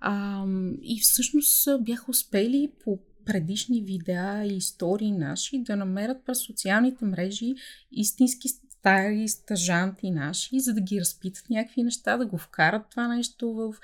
А, 0.00 0.44
и 0.82 1.00
всъщност 1.00 1.68
бяха 1.80 2.10
успели 2.10 2.72
по 2.84 2.98
предишни 3.30 3.82
видеа 3.82 4.44
и 4.44 4.56
истории 4.56 5.12
наши 5.12 5.58
да 5.58 5.76
намерят 5.76 6.24
през 6.26 6.38
социалните 6.38 7.04
мрежи 7.04 7.54
истински 7.92 8.48
стари 8.48 9.28
стъжанти 9.28 10.10
наши, 10.10 10.60
за 10.60 10.74
да 10.74 10.80
ги 10.80 11.00
разпитат 11.00 11.50
някакви 11.50 11.82
неща, 11.82 12.16
да 12.16 12.26
го 12.26 12.38
вкарат 12.38 12.82
това 12.90 13.08
нещо 13.08 13.52
в 13.52 13.74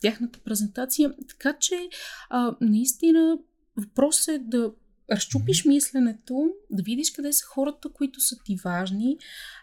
тяхната 0.00 0.38
презентация. 0.38 1.14
Така 1.28 1.58
че, 1.58 1.88
а, 2.30 2.56
наистина, 2.60 3.38
въпрос 3.76 4.28
е 4.28 4.38
да 4.38 4.72
разчупиш 5.12 5.64
мисленето, 5.64 6.50
да 6.70 6.82
видиш 6.82 7.10
къде 7.10 7.32
са 7.32 7.46
хората, 7.46 7.88
които 7.88 8.20
са 8.20 8.36
ти 8.44 8.56
важни, 8.64 9.18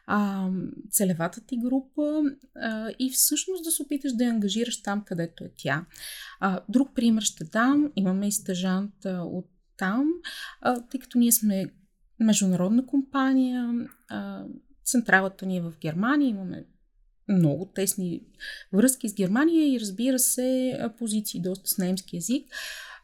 а, 0.07 0.49
целевата 0.91 1.41
ти 1.41 1.57
група 1.57 2.21
а, 2.55 2.91
и 2.99 3.11
всъщност 3.11 3.63
да 3.63 3.71
се 3.71 3.81
опиташ 3.81 4.13
да 4.13 4.23
я 4.23 4.29
ангажираш 4.29 4.81
там, 4.81 5.03
където 5.05 5.43
е 5.43 5.51
тя. 5.57 5.85
А, 6.39 6.61
друг 6.69 6.95
пример 6.95 7.21
ще 7.21 7.43
дам. 7.43 7.91
Имаме 7.95 8.27
и 8.27 8.31
стъжант 8.31 9.05
а, 9.05 9.21
от 9.21 9.45
там, 9.77 10.07
а, 10.61 10.81
тъй 10.81 10.99
като 10.99 11.17
ние 11.17 11.31
сме 11.31 11.65
международна 12.19 12.85
компания, 12.85 13.87
а, 14.09 14.43
централата 14.85 15.45
ни 15.45 15.57
е 15.57 15.61
в 15.61 15.73
Германия, 15.81 16.29
имаме 16.29 16.65
много 17.27 17.65
тесни 17.65 18.21
връзки 18.73 19.09
с 19.09 19.13
Германия 19.13 19.73
и 19.73 19.79
разбира 19.79 20.19
се 20.19 20.79
позиции 20.97 21.41
доста 21.41 21.69
с 21.69 21.77
немски 21.77 22.15
язик. 22.15 22.47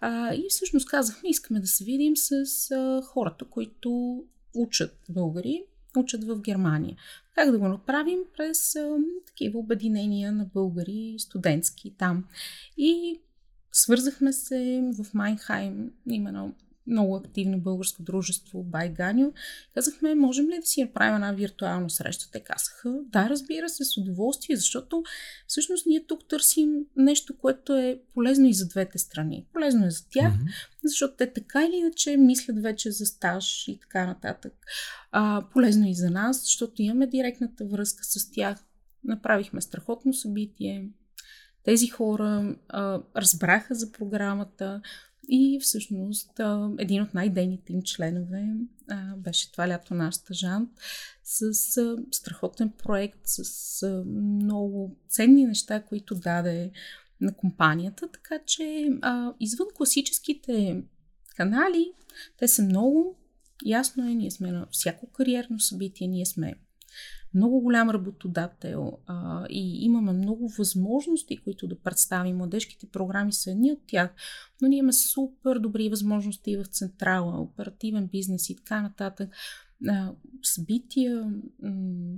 А, 0.01 0.34
и 0.34 0.45
всъщност 0.49 0.89
казахме, 0.89 1.29
искаме 1.29 1.60
да 1.60 1.67
се 1.67 1.84
видим 1.84 2.17
с 2.17 2.31
а, 2.71 3.01
хората, 3.01 3.45
които 3.45 4.23
учат 4.53 4.99
българи, 5.10 5.63
учат 5.97 6.23
в 6.23 6.41
Германия. 6.41 6.97
Как 7.36 7.51
да 7.51 7.60
го 7.60 7.67
направим? 7.67 8.19
През 8.38 8.75
а, 8.75 8.97
такива 9.25 9.60
обединения 9.60 10.31
на 10.31 10.45
българи, 10.45 11.15
студентски 11.19 11.93
там. 11.97 12.25
И 12.77 13.19
свързахме 13.71 14.34
се 14.34 14.84
в 14.97 15.13
Майнхайм, 15.13 15.91
именно 16.10 16.53
много 16.88 17.15
активно 17.15 17.60
българско 17.60 18.04
дружество 18.04 18.63
Байганю. 18.63 19.34
Казахме, 19.74 20.15
можем 20.15 20.45
ли 20.45 20.60
да 20.60 20.65
си 20.65 20.84
направим 20.84 21.15
една 21.15 21.32
виртуална 21.32 21.89
среща? 21.89 22.32
Те 22.32 22.39
казаха, 22.39 23.00
да, 23.04 23.30
разбира 23.30 23.69
се, 23.69 23.86
с 23.86 23.98
удоволствие, 23.98 24.56
защото 24.56 25.04
всъщност 25.48 25.86
ние 25.86 26.06
тук 26.08 26.28
търсим 26.28 26.86
нещо, 26.95 27.38
което 27.38 27.76
е 27.76 28.00
полезно 28.13 28.45
и 28.45 28.54
за 28.54 28.67
двете 28.67 28.98
страни. 28.98 29.45
Полезно 29.54 29.86
е 29.86 29.91
за 29.91 30.10
тях, 30.10 30.34
mm-hmm. 30.34 30.69
защото 30.84 31.15
те 31.17 31.34
така 31.34 31.65
или 31.65 31.76
иначе 31.76 32.17
мислят 32.17 32.62
вече 32.62 32.91
за 32.91 33.06
стаж 33.06 33.67
и 33.67 33.80
така 33.80 34.06
нататък. 34.06 34.54
А, 35.12 35.43
полезно 35.54 35.88
и 35.88 35.95
за 35.95 36.10
нас, 36.10 36.41
защото 36.43 36.82
имаме 36.82 37.08
директната 37.08 37.65
връзка 37.65 38.04
с 38.04 38.32
тях. 38.32 38.63
Направихме 39.04 39.62
страхотно 39.62 40.13
събитие. 40.13 40.89
Тези 41.63 41.88
хора 41.88 42.56
а, 42.69 43.02
разбраха 43.15 43.76
за 43.76 43.91
програмата, 43.91 44.82
и 45.30 45.60
всъщност 45.62 46.40
един 46.80 47.02
от 47.02 47.14
най-дейните 47.14 47.74
им 47.74 47.82
членове 47.82 48.48
беше 49.18 49.52
това 49.52 49.68
лято 49.68 49.94
наш 49.94 50.16
стъжант 50.16 50.70
с 51.24 51.54
страхотен 52.12 52.72
проект, 52.84 53.20
с 53.24 54.04
много 54.06 54.98
ценни 55.10 55.46
неща, 55.46 55.84
които 55.84 56.15
даде 56.15 56.71
на 57.21 57.36
компанията. 57.36 58.12
Така 58.12 58.40
че 58.46 58.90
извън 59.40 59.67
класическите 59.76 60.84
канали, 61.36 61.92
те 62.38 62.48
са 62.48 62.63
много. 62.63 63.19
Ясно 63.65 64.10
е, 64.10 64.13
ние 64.13 64.32
сме 64.32 64.52
на 64.52 64.67
всяко 64.71 65.12
кариерно 65.12 65.60
събитие, 65.60 66.08
ние 66.08 66.26
сме 66.26 66.54
много 67.36 67.62
голям 67.62 67.90
работодател 67.90 68.98
а, 69.08 69.46
и 69.50 69.86
имаме 69.86 70.13
много 70.13 70.48
възможности, 70.48 71.38
които 71.38 71.67
да 71.67 71.79
представим. 71.79 72.38
Младежките 72.38 72.88
програми 72.88 73.33
са 73.33 73.52
едни 73.52 73.71
от 73.71 73.79
тях, 73.88 74.13
но 74.62 74.67
ние 74.67 74.79
имаме 74.79 74.94
супер 74.94 75.60
добри 75.60 75.90
възможности 75.90 76.58
в 76.58 76.65
централа, 76.65 77.42
оперативен 77.42 78.08
бизнес 78.08 78.50
и 78.50 78.56
така 78.56 78.81
нататък. 78.81 79.29
А, 79.88 80.12
събития, 80.44 81.23
м- 81.62 82.17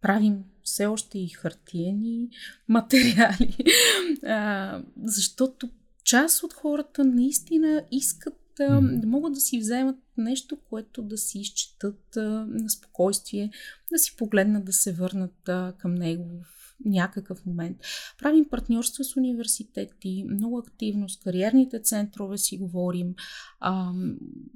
правим 0.00 0.44
все 0.62 0.86
още 0.86 1.18
и 1.18 1.28
хартиени 1.28 2.28
материали, 2.68 3.56
а, 4.26 4.82
защото 5.02 5.70
част 6.04 6.42
от 6.42 6.52
хората 6.52 7.04
наистина 7.04 7.84
искат 7.90 8.41
да, 8.56 8.80
да 8.82 9.06
могат 9.06 9.32
да 9.32 9.40
си 9.40 9.58
вземат 9.58 9.96
нещо, 10.16 10.56
което 10.68 11.02
да 11.02 11.18
си 11.18 11.38
изчетат 11.38 12.16
а, 12.16 12.46
на 12.48 12.70
спокойствие, 12.70 13.50
да 13.92 13.98
си 13.98 14.16
погледнат, 14.16 14.64
да 14.64 14.72
се 14.72 14.92
върнат 14.92 15.48
а, 15.48 15.74
към 15.78 15.94
него 15.94 16.42
в 16.42 16.62
някакъв 16.84 17.46
момент. 17.46 17.76
Правим 18.18 18.48
партньорства 18.48 19.04
с 19.04 19.16
университети, 19.16 20.24
много 20.28 20.58
активно 20.58 21.08
с 21.08 21.16
кариерните 21.16 21.80
центрове 21.80 22.38
си 22.38 22.58
говорим, 22.58 23.14
а, 23.60 23.92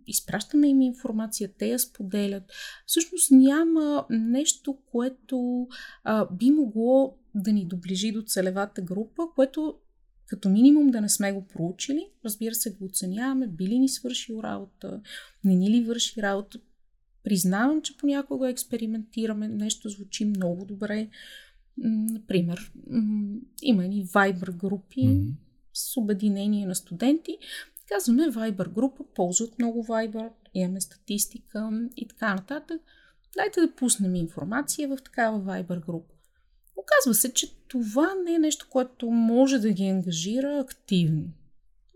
изпращаме 0.07 0.69
им 0.69 0.81
информация, 0.81 1.51
те 1.59 1.67
я 1.67 1.79
споделят. 1.79 2.43
Всъщност 2.87 3.31
няма 3.31 4.07
нещо, 4.11 4.79
което 4.91 5.69
а, 6.05 6.27
би 6.35 6.51
могло 6.51 7.17
да 7.35 7.53
ни 7.53 7.67
доближи 7.67 8.13
до 8.13 8.23
целевата 8.23 8.83
група, 8.83 9.23
което 9.35 9.75
като 10.27 10.49
минимум 10.49 10.91
да 10.91 11.01
не 11.01 11.09
сме 11.09 11.33
го 11.33 11.47
проучили. 11.47 12.07
Разбира 12.25 12.55
се, 12.55 12.71
го 12.71 12.85
оценяваме, 12.85 13.47
би 13.47 13.67
ли 13.67 13.79
ни 13.79 13.89
свършил 13.89 14.41
работа, 14.43 15.01
не 15.45 15.55
ни 15.55 15.71
ли 15.71 15.85
върши 15.85 16.23
работа. 16.23 16.59
Признавам, 17.25 17.83
че 17.83 17.97
понякога 17.97 18.51
експериментираме, 18.51 19.49
нещо 19.49 19.89
звучи 19.89 20.25
много 20.25 20.65
добре. 20.65 21.09
Например, 21.79 22.73
има 23.63 23.83
ни 23.83 24.07
Viber 24.07 24.57
групи 24.57 25.01
mm-hmm. 25.01 25.33
с 25.73 25.97
обединение 25.97 26.67
на 26.67 26.75
студенти. 26.75 27.39
Казваме 27.89 28.23
Viber 28.23 28.73
група, 28.73 29.05
ползват 29.15 29.59
много 29.59 29.85
Viber, 29.85 30.29
имаме 30.55 30.81
статистика 30.81 31.89
и 31.97 32.09
така 32.09 32.35
нататък. 32.35 32.81
Дайте 33.37 33.61
да 33.61 33.75
пуснем 33.75 34.15
информация 34.15 34.89
в 34.89 34.97
такава 35.05 35.41
Viber 35.41 35.87
група. 35.87 36.16
Оказва 36.87 37.15
се, 37.15 37.33
че 37.33 37.53
това 37.69 38.15
не 38.25 38.35
е 38.35 38.39
нещо, 38.39 38.67
което 38.71 39.11
може 39.11 39.59
да 39.59 39.73
ги 39.73 39.85
ангажира 39.85 40.59
активно. 40.59 41.25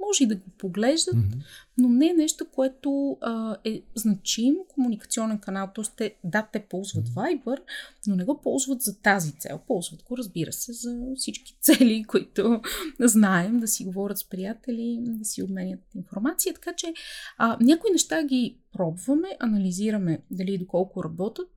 Може 0.08 0.24
и 0.24 0.26
да 0.26 0.36
го 0.36 0.50
поглеждат, 0.58 1.14
mm-hmm. 1.14 1.42
но 1.78 1.88
не 1.88 2.08
е 2.08 2.12
нещо, 2.12 2.46
което 2.52 3.18
а, 3.20 3.56
е 3.64 3.82
значим 3.94 4.56
комуникационен 4.68 5.38
канал. 5.38 5.70
Тоест, 5.74 5.92
те, 5.96 6.14
да, 6.24 6.48
те 6.52 6.60
ползват 6.60 7.08
mm-hmm. 7.08 7.42
Viber, 7.42 7.58
но 8.06 8.16
не 8.16 8.24
го 8.24 8.40
ползват 8.40 8.82
за 8.82 9.00
тази 9.00 9.32
цел. 9.32 9.60
Ползват 9.66 10.02
го, 10.02 10.16
разбира 10.16 10.52
се, 10.52 10.72
за 10.72 11.02
всички 11.16 11.56
цели, 11.60 12.04
които 12.04 12.60
знаем, 13.00 13.60
да 13.60 13.68
си 13.68 13.84
говорят 13.84 14.18
с 14.18 14.28
приятели, 14.28 14.98
да 15.00 15.24
си 15.24 15.42
обменят 15.42 15.80
информация. 15.94 16.54
Така 16.54 16.72
че 16.72 16.92
а, 17.38 17.56
някои 17.60 17.90
неща 17.90 18.24
ги 18.24 18.58
пробваме, 18.72 19.28
анализираме 19.40 20.22
дали 20.30 20.54
и 20.54 20.58
доколко 20.58 21.04
работят 21.04 21.50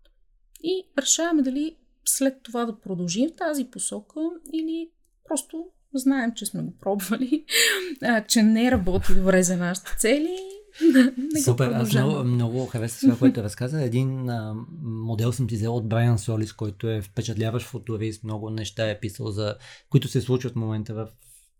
и 0.63 0.87
решаваме 0.97 1.41
дали 1.41 1.75
след 2.05 2.43
това 2.43 2.65
да 2.65 2.79
продължим 2.79 3.29
в 3.29 3.35
тази 3.35 3.65
посока 3.65 4.19
или 4.53 4.89
просто 5.29 5.65
знаем, 5.93 6.31
че 6.35 6.45
сме 6.45 6.63
го 6.63 6.73
пробвали, 6.79 7.45
а, 8.01 8.23
че 8.23 8.43
не 8.43 8.71
работи 8.71 9.15
добре 9.15 9.43
за 9.43 9.57
нашите 9.57 9.95
цели. 9.97 10.37
Не 11.33 11.41
Супер, 11.41 11.71
аз 11.71 11.93
много, 11.93 12.23
много 12.23 12.65
харесвам 12.65 13.09
това, 13.09 13.19
което 13.19 13.43
разказа. 13.43 13.83
Един 13.83 14.29
а, 14.29 14.55
модел 14.83 15.31
съм 15.31 15.47
ти 15.47 15.55
взел 15.55 15.75
от 15.75 15.87
Брайан 15.87 16.19
Солис, 16.19 16.53
който 16.53 16.89
е 16.89 17.01
впечатляващ 17.01 17.67
футурист, 17.67 18.23
много 18.23 18.49
неща 18.49 18.89
е 18.89 18.99
писал 18.99 19.31
за, 19.31 19.55
които 19.89 20.07
се 20.07 20.21
случват 20.21 20.53
в 20.53 20.55
момента 20.55 20.93
в 20.93 21.07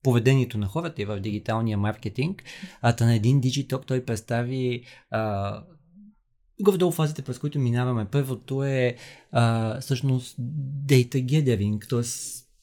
поведението 0.03 0.57
на 0.57 0.67
хората 0.67 1.01
и 1.01 1.05
в 1.05 1.19
дигиталния 1.19 1.77
маркетинг. 1.77 2.43
А 2.81 2.95
на 3.05 3.15
един 3.15 3.41
Digitalk 3.41 3.85
той 3.85 4.05
представи 4.05 4.83
а, 5.11 5.63
горе-долу 6.63 6.91
фазите, 6.91 7.21
през 7.21 7.39
които 7.39 7.59
минаваме. 7.59 8.05
Първото 8.05 8.63
е 8.63 8.95
а, 9.31 9.79
всъщност 9.79 10.37
data 10.85 11.25
gathering, 11.25 11.89
т.е. 11.89 12.01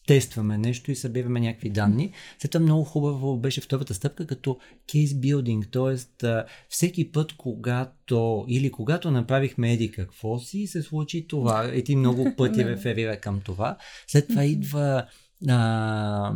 тестваме 0.06 0.58
нещо 0.58 0.90
и 0.90 0.96
събираме 0.96 1.40
някакви 1.40 1.70
данни. 1.70 2.12
След 2.38 2.50
това 2.50 2.64
много 2.64 2.84
хубаво 2.84 3.38
беше 3.38 3.60
втората 3.60 3.94
стъпка 3.94 4.26
като 4.26 4.58
case 4.88 5.06
building, 5.06 5.72
т.е. 5.72 6.44
всеки 6.68 7.12
път, 7.12 7.32
когато 7.32 8.44
или 8.48 8.70
когато 8.70 9.10
направихме 9.10 9.72
еди 9.72 9.90
какво 9.92 10.38
си, 10.38 10.66
се 10.66 10.82
случи 10.82 11.26
това. 11.28 11.74
И 11.74 11.84
ти 11.84 11.96
много 11.96 12.34
пъти 12.36 12.64
реферира 12.64 13.16
към 13.16 13.40
това. 13.40 13.76
След 14.06 14.28
това 14.28 14.44
идва 14.44 15.06
а, 15.48 16.34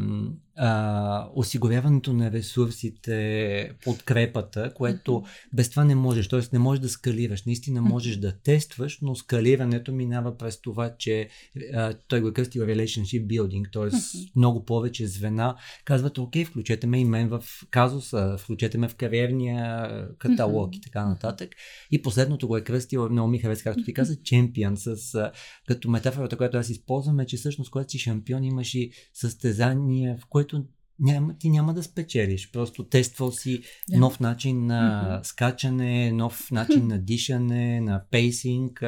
а, 0.56 1.28
осигуряването 1.34 2.12
на 2.12 2.32
ресурсите, 2.32 3.70
подкрепата, 3.84 4.72
което 4.74 5.24
без 5.52 5.70
това 5.70 5.84
не 5.84 5.94
можеш. 5.94 6.28
Т.е. 6.28 6.40
не 6.52 6.58
можеш 6.58 6.80
да 6.80 6.88
скалираш. 6.88 7.44
Наистина 7.44 7.82
можеш 7.82 8.16
да 8.16 8.32
тестваш, 8.38 8.98
но 9.02 9.14
скалирането 9.14 9.92
минава 9.92 10.38
през 10.38 10.60
това, 10.60 10.94
че 10.98 11.28
а, 11.74 11.94
той 12.08 12.20
го 12.20 12.28
е 12.28 12.32
кръстил 12.32 12.62
relationship 12.62 13.26
building, 13.26 13.72
т.е. 13.72 13.98
много 14.36 14.64
повече 14.64 15.06
звена. 15.06 15.56
Казват, 15.84 16.18
окей, 16.18 16.44
включете 16.44 16.86
ме 16.86 17.00
и 17.00 17.04
мен 17.04 17.28
в 17.28 17.44
казуса, 17.70 18.36
включете 18.38 18.78
ме 18.78 18.88
в 18.88 18.94
кариерния 18.94 19.88
каталог 20.18 20.76
и 20.76 20.80
така 20.80 21.06
нататък. 21.06 21.50
И 21.90 22.02
последното 22.02 22.48
го 22.48 22.56
е 22.56 22.64
кръстил, 22.64 23.10
много 23.10 23.28
ми 23.28 23.38
харесва, 23.38 23.64
както 23.64 23.84
ти 23.84 23.94
каза, 23.94 24.22
чемпион, 24.22 24.76
с, 24.76 25.14
а, 25.14 25.32
като 25.66 25.90
метафората, 25.90 26.36
която 26.36 26.56
аз 26.56 26.70
използвам 26.70 27.20
е, 27.20 27.26
че 27.26 27.36
всъщност, 27.36 27.70
когато 27.70 27.90
си 27.90 27.98
шампион, 27.98 28.44
имаш 28.44 28.74
и 28.74 28.90
състезания, 29.14 30.16
в 30.20 30.26
което 30.28 30.43
което 30.44 30.66
няма, 30.98 31.34
ти 31.38 31.50
няма 31.50 31.74
да 31.74 31.82
спечелиш. 31.82 32.50
Просто 32.52 32.84
тествал 32.84 33.32
си 33.32 33.60
yeah. 33.60 33.98
нов 33.98 34.20
начин 34.20 34.66
на 34.66 35.04
mm-hmm. 35.04 35.26
скачане, 35.26 36.12
нов 36.12 36.50
начин 36.50 36.86
на 36.86 36.98
дишане, 36.98 37.80
на 37.80 38.04
пейсинг, 38.10 38.84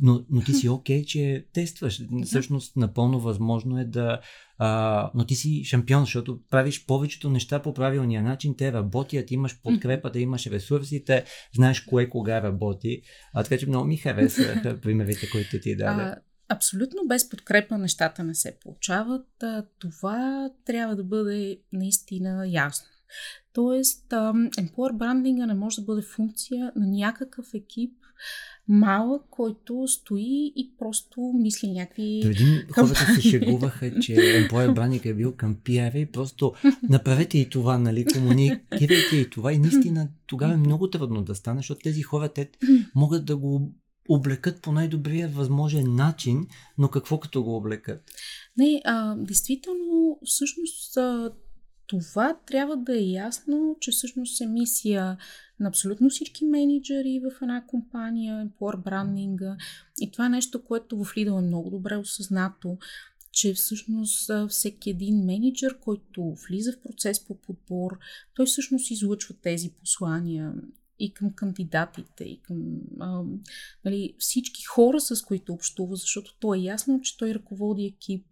но, 0.00 0.24
но 0.30 0.40
ти 0.40 0.52
си 0.54 0.68
окей, 0.68 1.02
okay, 1.02 1.06
че 1.06 1.46
тестваш. 1.52 2.00
Yeah. 2.00 2.24
Всъщност 2.24 2.76
напълно 2.76 3.20
възможно 3.20 3.80
е 3.80 3.84
да... 3.84 4.20
А, 4.58 5.10
но 5.14 5.26
ти 5.26 5.34
си 5.34 5.64
шампион, 5.64 6.04
защото 6.04 6.40
правиш 6.50 6.86
повечето 6.86 7.30
неща 7.30 7.62
по 7.62 7.74
правилния 7.74 8.22
начин, 8.22 8.56
те 8.56 8.72
работят, 8.72 9.30
имаш 9.30 9.62
подкрепата, 9.62 10.20
имаш 10.20 10.46
ресурсите, 10.46 11.24
знаеш 11.54 11.80
кое 11.80 12.08
кога 12.08 12.42
работи. 12.42 13.02
А, 13.34 13.42
така 13.42 13.58
че 13.58 13.66
много 13.66 13.84
ми 13.84 13.96
харесаха 13.96 14.80
примерите, 14.82 15.30
които 15.30 15.60
ти 15.60 15.76
даде. 15.76 16.14
Абсолютно 16.52 17.06
без 17.08 17.28
подкрепа 17.28 17.78
нещата 17.78 18.24
не 18.24 18.34
се 18.34 18.58
получават. 18.62 19.44
Това 19.78 20.50
трябва 20.64 20.96
да 20.96 21.04
бъде 21.04 21.58
наистина 21.72 22.48
ясно. 22.48 22.86
Тоест, 23.52 24.10
employer 24.10 24.96
брандинга 24.96 25.46
не 25.46 25.54
може 25.54 25.76
да 25.76 25.82
бъде 25.82 26.02
функция 26.02 26.72
на 26.76 26.86
някакъв 26.86 27.46
екип, 27.54 27.92
малък, 28.68 29.22
който 29.30 29.88
стои 29.88 30.52
и 30.56 30.74
просто 30.78 31.32
мисли 31.34 31.70
някакви... 31.70 32.20
Преди 32.22 32.66
хората 32.70 33.14
се 33.14 33.20
шегуваха, 33.20 34.00
че 34.00 34.12
employer 34.12 34.74
брандинг 34.74 35.04
е 35.04 35.14
бил 35.14 35.36
към 35.36 35.56
PR 35.56 35.96
и 35.96 36.06
просто 36.06 36.52
направете 36.88 37.38
и 37.38 37.50
това, 37.50 37.78
нали, 37.78 38.04
комуникирайте 38.14 39.16
и 39.16 39.30
това 39.30 39.52
и 39.52 39.58
наистина 39.58 40.08
тогава 40.26 40.52
е 40.52 40.56
много 40.56 40.90
трудно 40.90 41.22
да 41.22 41.34
стане, 41.34 41.58
защото 41.58 41.80
тези 41.84 42.02
хора 42.02 42.28
те 42.28 42.50
могат 42.94 43.24
да 43.24 43.36
го 43.36 43.72
облекат 44.08 44.62
по 44.62 44.72
най-добрия 44.72 45.28
възможен 45.28 45.94
начин, 45.94 46.46
но 46.78 46.88
какво 46.88 47.20
като 47.20 47.42
го 47.42 47.56
облекат? 47.56 48.10
Не, 48.56 48.82
а, 48.84 49.16
действително, 49.16 50.18
всъщност, 50.24 50.96
а, 50.96 51.32
това 51.86 52.38
трябва 52.46 52.76
да 52.76 52.98
е 52.98 53.02
ясно, 53.02 53.76
че 53.80 53.90
всъщност 53.90 54.40
е 54.40 54.46
мисия 54.46 55.16
на 55.60 55.68
абсолютно 55.68 56.10
всички 56.10 56.44
менеджери 56.44 57.20
в 57.24 57.42
една 57.42 57.66
компания, 57.66 58.46
employer 58.46 58.84
брандинга. 58.84 59.56
И 60.00 60.10
това 60.10 60.26
е 60.26 60.28
нещо, 60.28 60.64
което 60.64 61.04
в 61.04 61.14
Lidl 61.14 61.38
е 61.38 61.46
много 61.46 61.70
добре 61.70 61.96
осъзнато, 61.96 62.78
че 63.32 63.54
всъщност 63.54 64.30
всеки 64.48 64.90
един 64.90 65.24
менеджер, 65.24 65.78
който 65.78 66.34
влиза 66.48 66.72
в 66.72 66.82
процес 66.82 67.24
по 67.24 67.34
подбор, 67.34 67.98
той 68.34 68.46
всъщност 68.46 68.90
излъчва 68.90 69.34
тези 69.42 69.70
послания 69.70 70.52
и 71.02 71.14
към 71.14 71.32
кандидатите, 71.32 72.24
и 72.24 72.40
към 72.42 72.56
а, 73.00 73.22
нали, 73.84 74.14
всички 74.18 74.64
хора, 74.64 75.00
с 75.00 75.22
които 75.22 75.52
общува, 75.52 75.96
защото 75.96 76.34
то 76.40 76.54
е 76.54 76.58
ясно, 76.58 77.00
че 77.00 77.16
той 77.16 77.34
ръководи 77.34 77.84
екип. 77.84 78.26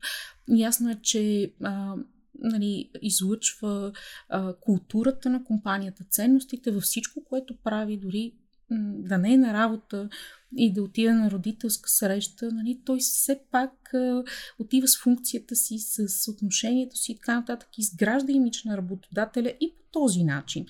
Ясно 0.49 0.91
е, 0.91 0.99
че 1.03 1.53
а, 1.62 1.95
нали, 2.39 2.91
излъчва 3.03 3.93
а, 4.29 4.55
културата 4.55 5.31
на 5.31 5.45
компанията, 5.45 6.05
ценностите 6.11 6.71
във 6.71 6.83
всичко, 6.83 7.25
което 7.25 7.57
прави, 7.57 7.97
дори 7.97 8.33
да 8.81 9.18
не 9.18 9.33
е 9.33 9.37
на 9.37 9.53
работа 9.53 10.09
и 10.57 10.73
да 10.73 10.83
отида 10.83 11.14
на 11.14 11.31
родителска 11.31 11.91
среща, 11.91 12.51
нали, 12.53 12.81
той 12.85 12.99
все 12.99 13.41
пак 13.51 13.95
а, 13.95 14.25
отива 14.59 14.89
с 14.89 14.99
функцията 14.99 15.57
си, 15.57 15.79
с 15.79 16.31
отношението 16.31 16.97
си 16.97 17.12
и 17.12 17.16
така 17.16 17.35
нататък, 17.35 17.68
изгражда 17.79 18.33
имидж 18.33 18.64
на 18.64 18.77
работодателя 18.77 19.55
и 19.61 19.75
по 19.77 19.83
този 19.91 20.25
начин. 20.25 20.66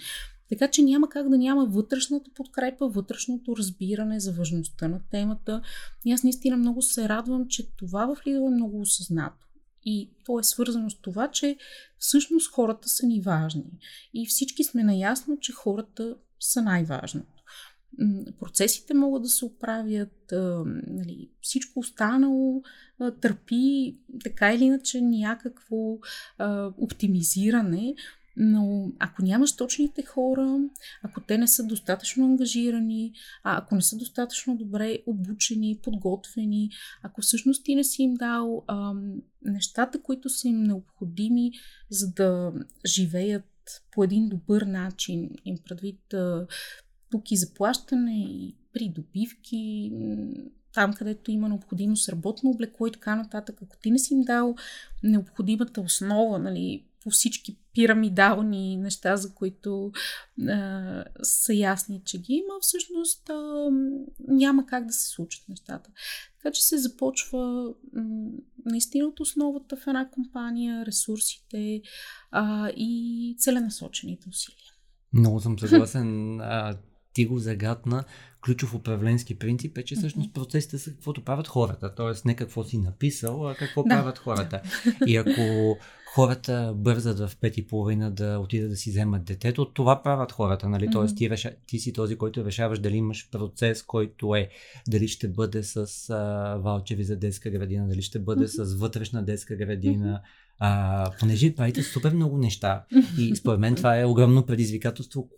Така 0.50 0.68
че 0.68 0.82
няма 0.82 1.08
как 1.08 1.28
да 1.28 1.38
няма 1.38 1.66
вътрешната 1.66 2.30
подкрепа, 2.34 2.88
вътрешното 2.88 3.56
разбиране 3.56 4.20
за 4.20 4.32
важността 4.32 4.88
на 4.88 5.00
темата. 5.10 5.62
И 6.04 6.12
аз 6.12 6.22
наистина 6.22 6.56
много 6.56 6.82
се 6.82 7.08
радвам, 7.08 7.48
че 7.48 7.76
това 7.76 8.06
в 8.06 8.18
Lidl 8.26 8.46
е 8.46 8.54
много 8.54 8.80
осъзнато. 8.80 9.46
И 9.84 10.10
то 10.24 10.38
е 10.38 10.42
свързано 10.42 10.90
с 10.90 11.00
това, 11.00 11.30
че 11.30 11.56
всъщност 11.98 12.52
хората 12.52 12.88
са 12.88 13.06
ни 13.06 13.20
важни. 13.20 13.64
И 14.14 14.26
всички 14.26 14.64
сме 14.64 14.84
наясно, 14.84 15.38
че 15.40 15.52
хората 15.52 16.16
са 16.40 16.62
най-важното. 16.62 17.42
Процесите 18.40 18.94
могат 18.94 19.22
да 19.22 19.28
се 19.28 19.44
оправят, 19.44 20.32
нали, 20.86 21.30
всичко 21.40 21.80
останало 21.80 22.62
търпи 23.20 23.98
така 24.24 24.54
или 24.54 24.64
иначе 24.64 25.00
някакво 25.00 25.98
оптимизиране, 26.78 27.94
но 28.36 28.92
ако 28.98 29.22
нямаш 29.22 29.56
точните 29.56 30.02
хора, 30.02 30.60
ако 31.02 31.20
те 31.20 31.38
не 31.38 31.48
са 31.48 31.66
достатъчно 31.66 32.24
ангажирани, 32.24 33.12
а 33.44 33.58
ако 33.58 33.74
не 33.74 33.82
са 33.82 33.96
достатъчно 33.96 34.56
добре 34.56 34.98
обучени, 35.06 35.80
подготвени, 35.82 36.70
ако 37.02 37.20
всъщност 37.22 37.64
ти 37.64 37.74
не 37.74 37.84
си 37.84 38.02
им 38.02 38.14
дал 38.14 38.64
а, 38.66 38.94
нещата, 39.42 40.02
които 40.02 40.28
са 40.28 40.48
им 40.48 40.62
необходими, 40.62 41.52
за 41.90 42.12
да 42.12 42.52
живеят 42.86 43.44
по 43.92 44.04
един 44.04 44.28
добър 44.28 44.62
начин, 44.62 45.30
им 45.44 45.58
предвид 45.64 46.14
а, 46.14 46.46
тук 47.10 47.30
и 47.30 47.36
заплащане, 47.36 48.20
и 48.20 48.56
придобивки, 48.72 49.92
там, 50.74 50.92
където 50.92 51.30
има 51.30 51.48
необходимост 51.48 52.08
работно 52.08 52.50
облекло 52.50 52.86
и 52.86 52.92
така 52.92 53.16
нататък, 53.16 53.62
ако 53.62 53.76
ти 53.76 53.90
не 53.90 53.98
си 53.98 54.14
им 54.14 54.22
дал 54.22 54.54
необходимата 55.02 55.80
основа, 55.80 56.38
нали, 56.38 56.84
по 57.02 57.10
всички 57.10 57.56
пирамидални 57.74 58.76
неща, 58.76 59.16
за 59.16 59.34
които 59.34 59.92
а, 60.48 61.04
са 61.22 61.54
ясни, 61.54 62.02
че 62.04 62.18
ги 62.18 62.32
има, 62.32 62.54
всъщност 62.60 63.30
а, 63.30 63.68
няма 64.28 64.66
как 64.66 64.86
да 64.86 64.92
се 64.92 65.08
случат 65.08 65.48
нещата. 65.48 65.90
Така 66.36 66.52
че 66.52 66.62
се 66.62 66.78
започва 66.78 67.72
наистина 68.64 69.06
от 69.06 69.20
основата 69.20 69.76
в 69.76 69.86
една 69.86 70.10
компания, 70.10 70.86
ресурсите 70.86 71.82
а, 72.30 72.70
и 72.76 73.34
целенасочените 73.38 74.28
усилия. 74.28 74.72
Много 75.12 75.40
съм 75.40 75.58
съгласен. 75.58 76.40
Ти 77.12 77.26
го 77.26 77.38
загадна 77.38 78.04
ключов 78.44 78.74
управленски 78.74 79.38
принцип 79.38 79.78
е, 79.78 79.84
че 79.84 79.94
всъщност 79.94 80.34
процесите 80.34 80.78
са 80.78 80.90
каквото 80.90 81.24
правят 81.24 81.48
хората. 81.48 81.94
Тоест 81.94 82.24
не 82.24 82.36
какво 82.36 82.64
си 82.64 82.78
написал, 82.78 83.48
а 83.48 83.54
какво 83.54 83.82
да. 83.82 83.88
правят 83.88 84.18
хората. 84.18 84.62
И 85.06 85.16
ако 85.16 85.76
хората 86.14 86.72
бързат 86.76 87.18
в 87.18 87.36
пет 87.40 87.58
и 87.58 87.66
половина 87.66 88.10
да 88.10 88.38
отидат 88.38 88.70
да 88.70 88.76
си 88.76 88.90
вземат 88.90 89.24
детето, 89.24 89.72
това 89.72 90.02
правят 90.02 90.32
хората. 90.32 90.68
Нали? 90.68 90.88
Mm-hmm. 90.88 90.92
Тоест 90.92 91.16
ти, 91.16 91.30
реша, 91.30 91.52
ти 91.66 91.78
си 91.78 91.92
този, 91.92 92.16
който 92.16 92.44
решаваш 92.44 92.78
дали 92.78 92.96
имаш 92.96 93.30
процес, 93.30 93.82
който 93.82 94.34
е 94.34 94.48
дали 94.88 95.08
ще 95.08 95.28
бъде 95.28 95.62
с 95.62 95.86
а, 96.10 96.56
ваучери 96.56 97.04
за 97.04 97.16
детска 97.16 97.50
градина, 97.50 97.88
дали 97.88 98.02
ще 98.02 98.18
бъде 98.18 98.44
mm-hmm. 98.46 98.64
с 98.64 98.74
вътрешна 98.74 99.24
детска 99.24 99.56
градина, 99.56 100.06
mm-hmm 100.06 100.49
а, 100.62 101.10
понеже 101.20 101.54
правите 101.54 101.82
супер 101.82 102.14
много 102.14 102.38
неща 102.38 102.84
и 103.18 103.32
според 103.36 103.60
мен 103.60 103.74
това 103.74 104.00
е 104.00 104.04
огромно 104.04 104.46
предизвикателство 104.46 105.28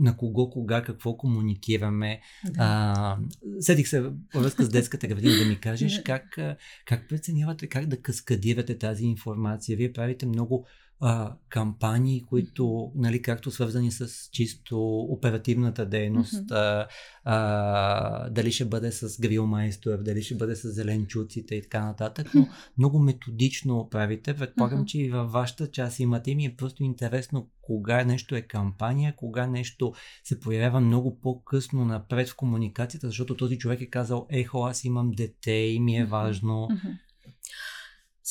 на 0.00 0.16
кого, 0.16 0.50
кога, 0.50 0.82
какво 0.82 1.16
комуникираме. 1.16 2.20
Да. 2.44 2.52
А, 2.58 3.18
седих 3.60 3.88
се 3.88 4.00
във 4.00 4.14
връзка 4.34 4.64
с 4.64 4.68
детската 4.68 5.06
градина 5.06 5.38
да 5.38 5.44
ми 5.44 5.60
кажеш 5.60 6.02
как, 6.04 6.38
как 6.86 7.08
преценявате, 7.08 7.66
как 7.66 7.86
да 7.86 8.02
каскадирате 8.02 8.78
тази 8.78 9.04
информация. 9.04 9.76
Вие 9.76 9.92
правите 9.92 10.26
много 10.26 10.66
а, 11.00 11.34
кампании, 11.48 12.24
които, 12.24 12.92
нали, 12.94 13.22
както 13.22 13.50
свързани 13.50 13.92
с 13.92 14.30
чисто 14.32 14.98
оперативната 14.98 15.86
дейност, 15.86 16.34
mm-hmm. 16.34 16.86
а, 17.24 17.34
а, 17.34 18.30
дали 18.30 18.52
ще 18.52 18.64
бъде 18.64 18.92
с 18.92 19.20
грилмайстор, 19.20 19.98
дали 19.98 20.22
ще 20.22 20.34
бъде 20.34 20.56
с 20.56 20.72
зеленчуците 20.72 21.54
и 21.54 21.62
така 21.62 21.84
нататък, 21.84 22.26
но 22.34 22.48
много 22.78 22.98
методично 22.98 23.88
правите. 23.90 24.34
Предполагам, 24.34 24.80
mm-hmm. 24.80 24.84
че 24.84 24.98
и 24.98 25.10
във 25.10 25.32
вашата 25.32 25.70
част 25.70 26.00
имате 26.00 26.30
и 26.30 26.34
ми 26.34 26.46
е 26.46 26.56
просто 26.56 26.82
интересно 26.82 27.50
кога 27.62 28.04
нещо 28.04 28.36
е 28.36 28.42
кампания, 28.42 29.14
кога 29.16 29.46
нещо 29.46 29.92
се 30.24 30.40
появява 30.40 30.80
много 30.80 31.20
по-късно 31.20 31.84
напред 31.84 32.28
в 32.28 32.36
комуникацията, 32.36 33.06
защото 33.06 33.36
този 33.36 33.58
човек 33.58 33.80
е 33.80 33.90
казал, 33.90 34.26
ехо, 34.30 34.58
аз 34.58 34.84
имам 34.84 35.10
дете 35.10 35.52
и 35.52 35.80
ми 35.80 35.96
е 35.96 36.04
важно. 36.04 36.68
Mm-hmm. 36.70 36.96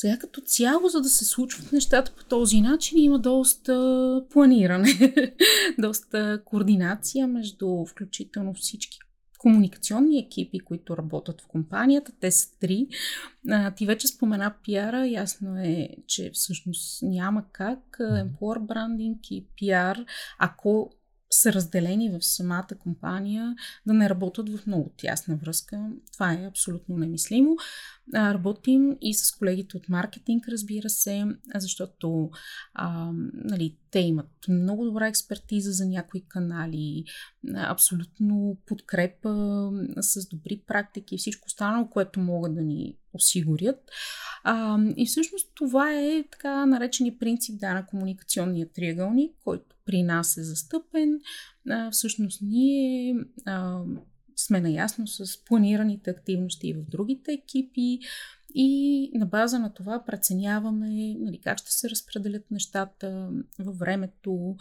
Сега 0.00 0.18
като 0.18 0.40
цяло, 0.40 0.88
за 0.88 1.00
да 1.00 1.08
се 1.08 1.24
случват 1.24 1.72
нещата 1.72 2.12
по 2.16 2.24
този 2.24 2.60
начин, 2.60 2.98
има 2.98 3.18
доста 3.18 4.24
планиране, 4.30 4.88
доста 5.78 6.42
координация 6.44 7.26
между 7.26 7.86
включително 7.86 8.54
всички 8.54 8.98
комуникационни 9.38 10.18
екипи, 10.18 10.58
които 10.60 10.96
работят 10.96 11.40
в 11.40 11.46
компанията. 11.46 12.12
Те 12.20 12.30
са 12.30 12.58
три. 12.58 12.86
А, 13.50 13.70
ти 13.70 13.86
вече 13.86 14.08
спомена 14.08 14.54
пиара. 14.64 15.08
Ясно 15.08 15.58
е, 15.58 15.88
че 16.06 16.30
всъщност 16.34 17.02
няма 17.02 17.44
как 17.52 17.96
employer 18.00 18.66
брандинг 18.66 19.30
и 19.30 19.46
пиар, 19.56 20.04
ако 20.38 20.92
са 21.30 21.52
разделени 21.52 22.10
в 22.10 22.22
самата 22.22 22.68
компания, 22.78 23.54
да 23.86 23.94
не 23.94 24.10
работят 24.10 24.48
в 24.48 24.66
много 24.66 24.92
тясна 24.96 25.36
връзка. 25.36 25.90
Това 26.12 26.32
е 26.32 26.46
абсолютно 26.46 26.96
немислимо. 26.96 27.56
Работим 28.14 28.96
и 29.00 29.14
с 29.14 29.36
колегите 29.36 29.76
от 29.76 29.88
маркетинг, 29.88 30.48
разбира 30.48 30.90
се, 30.90 31.24
защото 31.54 32.30
а, 32.74 33.10
нали, 33.34 33.76
те 33.90 33.98
имат 33.98 34.30
много 34.48 34.84
добра 34.84 35.06
експертиза 35.06 35.72
за 35.72 35.86
някои 35.86 36.24
канали, 36.28 37.04
абсолютно 37.54 38.56
подкрепа 38.66 39.70
с 40.00 40.28
добри 40.28 40.62
практики 40.66 41.14
и 41.14 41.18
всичко 41.18 41.46
останало, 41.46 41.90
което 41.90 42.20
могат 42.20 42.54
да 42.54 42.62
ни 42.62 42.96
осигурят. 43.12 43.90
А, 44.44 44.78
и 44.96 45.06
всъщност 45.06 45.52
това 45.54 45.94
е 45.94 46.24
така 46.32 46.66
наречени 46.66 47.18
принцип 47.18 47.60
да, 47.60 47.74
на 47.74 47.86
комуникационния 47.86 48.72
триъгълник, 48.72 49.36
който 49.44 49.76
при 49.90 50.02
нас 50.02 50.36
е 50.36 50.42
застъпен. 50.42 51.20
А, 51.70 51.90
всъщност 51.90 52.42
ние 52.42 53.14
а, 53.46 53.80
сме 54.36 54.60
наясно 54.60 55.06
с 55.06 55.44
планираните 55.44 56.10
активности 56.10 56.68
и 56.68 56.72
в 56.72 56.82
другите 56.90 57.32
екипи 57.32 57.98
и 58.54 59.10
на 59.14 59.26
база 59.26 59.58
на 59.58 59.74
това 59.74 60.04
преценяваме 60.04 61.14
нали, 61.18 61.40
как 61.44 61.58
ще 61.58 61.72
се 61.72 61.90
разпределят 61.90 62.50
нещата 62.50 63.30
във 63.58 63.78
времето, 63.78 64.56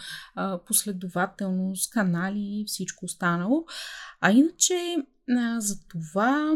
последователност, 0.66 1.92
канали 1.92 2.62
и 2.62 2.66
всичко 2.68 3.06
останало. 3.06 3.66
А 4.22 4.32
иначе 4.32 4.98
за 5.58 5.88
това 5.88 6.56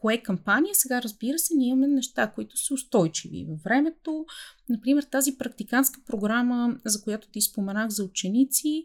кое 0.00 0.14
е 0.14 0.22
кампания, 0.22 0.74
сега 0.74 1.02
разбира 1.02 1.38
се, 1.38 1.54
ние 1.54 1.68
имаме 1.68 1.88
неща, 1.88 2.32
които 2.34 2.56
са 2.56 2.74
устойчиви 2.74 3.46
във 3.48 3.62
времето. 3.62 4.26
Например, 4.68 5.02
тази 5.02 5.38
практикантска 5.38 6.00
програма, 6.06 6.76
за 6.84 7.02
която 7.02 7.28
ти 7.28 7.40
споменах 7.40 7.88
за 7.88 8.04
ученици, 8.04 8.84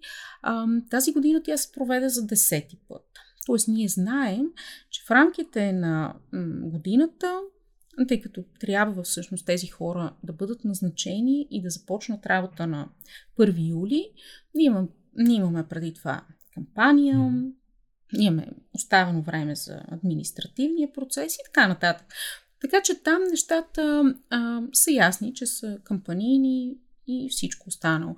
тази 0.89 1.13
година 1.13 1.43
тя 1.43 1.57
се 1.57 1.71
проведе 1.71 2.09
за 2.09 2.25
десети 2.25 2.79
път. 2.87 3.05
Тоест, 3.45 3.67
ние 3.67 3.87
знаем, 3.87 4.45
че 4.89 5.03
в 5.07 5.11
рамките 5.11 5.71
на 5.73 6.15
годината, 6.61 7.39
тъй 8.07 8.21
като 8.21 8.43
трябва 8.59 9.03
всъщност 9.03 9.45
тези 9.45 9.67
хора 9.67 10.15
да 10.23 10.33
бъдат 10.33 10.63
назначени 10.63 11.47
и 11.51 11.61
да 11.61 11.69
започнат 11.69 12.25
работа 12.25 12.67
на 12.67 12.89
1 13.39 13.69
юли, 13.69 14.11
ние 14.55 14.73
ние 15.15 15.37
имаме 15.37 15.67
преди 15.67 15.93
това 15.93 16.25
кампания, 16.53 17.43
имаме 18.17 18.47
оставено 18.73 19.21
време 19.21 19.55
за 19.55 19.81
административния 19.91 20.93
процес 20.93 21.35
и 21.35 21.39
така 21.45 21.67
нататък. 21.67 22.07
Така 22.61 22.81
че 22.81 23.03
там 23.03 23.21
нещата 23.29 24.13
а, 24.29 24.61
са 24.73 24.91
ясни, 24.91 25.33
че 25.33 25.45
са 25.45 25.79
кампанийни, 25.83 26.75
и 27.07 27.29
всичко 27.29 27.69
останало. 27.69 28.15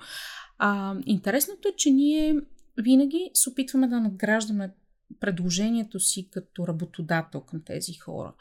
А, 0.57 0.95
интересното 1.05 1.67
е, 1.67 1.75
че 1.77 1.91
ние 1.91 2.39
винаги 2.77 3.31
се 3.33 3.49
опитваме 3.49 3.87
да 3.87 3.99
надграждаме 3.99 4.73
предложението 5.19 5.99
си 5.99 6.29
като 6.29 6.67
работодател 6.67 7.41
към 7.41 7.61
тези 7.61 7.93
хора. 7.93 8.33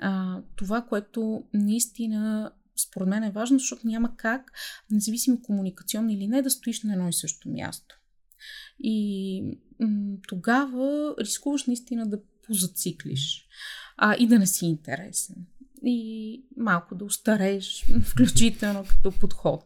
А, 0.00 0.40
това, 0.56 0.82
което 0.82 1.44
наистина 1.54 2.52
според 2.88 3.08
мен 3.08 3.24
е 3.24 3.30
важно, 3.30 3.58
защото 3.58 3.86
няма 3.86 4.16
как, 4.16 4.52
независимо 4.90 5.42
комуникационно 5.42 6.10
или 6.10 6.28
не, 6.28 6.42
да 6.42 6.50
стоиш 6.50 6.82
на 6.82 6.92
едно 6.92 7.08
и 7.08 7.12
също 7.12 7.48
място. 7.48 7.99
И 8.78 9.42
м- 9.80 10.16
тогава 10.28 11.14
рискуваш 11.20 11.66
наистина 11.66 12.06
да 12.06 12.18
позациклиш 12.46 13.46
а, 13.96 14.16
и 14.18 14.26
да 14.26 14.38
не 14.38 14.46
си 14.46 14.66
интересен 14.66 15.36
и 15.84 16.42
малко 16.56 16.94
да 16.94 17.04
устарееш, 17.04 17.86
включително 18.04 18.84
като 18.88 19.12
подход. 19.20 19.64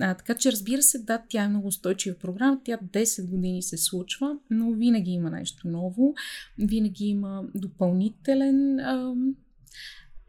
А, 0.00 0.14
така 0.14 0.34
че, 0.34 0.52
разбира 0.52 0.82
се, 0.82 0.98
да, 0.98 1.22
тя 1.28 1.42
е 1.42 1.48
много 1.48 1.68
устойчива 1.68 2.18
програма, 2.18 2.60
тя 2.64 2.78
10 2.78 3.28
години 3.28 3.62
се 3.62 3.76
случва, 3.76 4.36
но 4.50 4.72
винаги 4.72 5.10
има 5.10 5.30
нещо 5.30 5.68
ново, 5.68 6.14
винаги 6.58 7.06
има 7.06 7.44
допълнителен 7.54 8.80
а, 8.80 9.14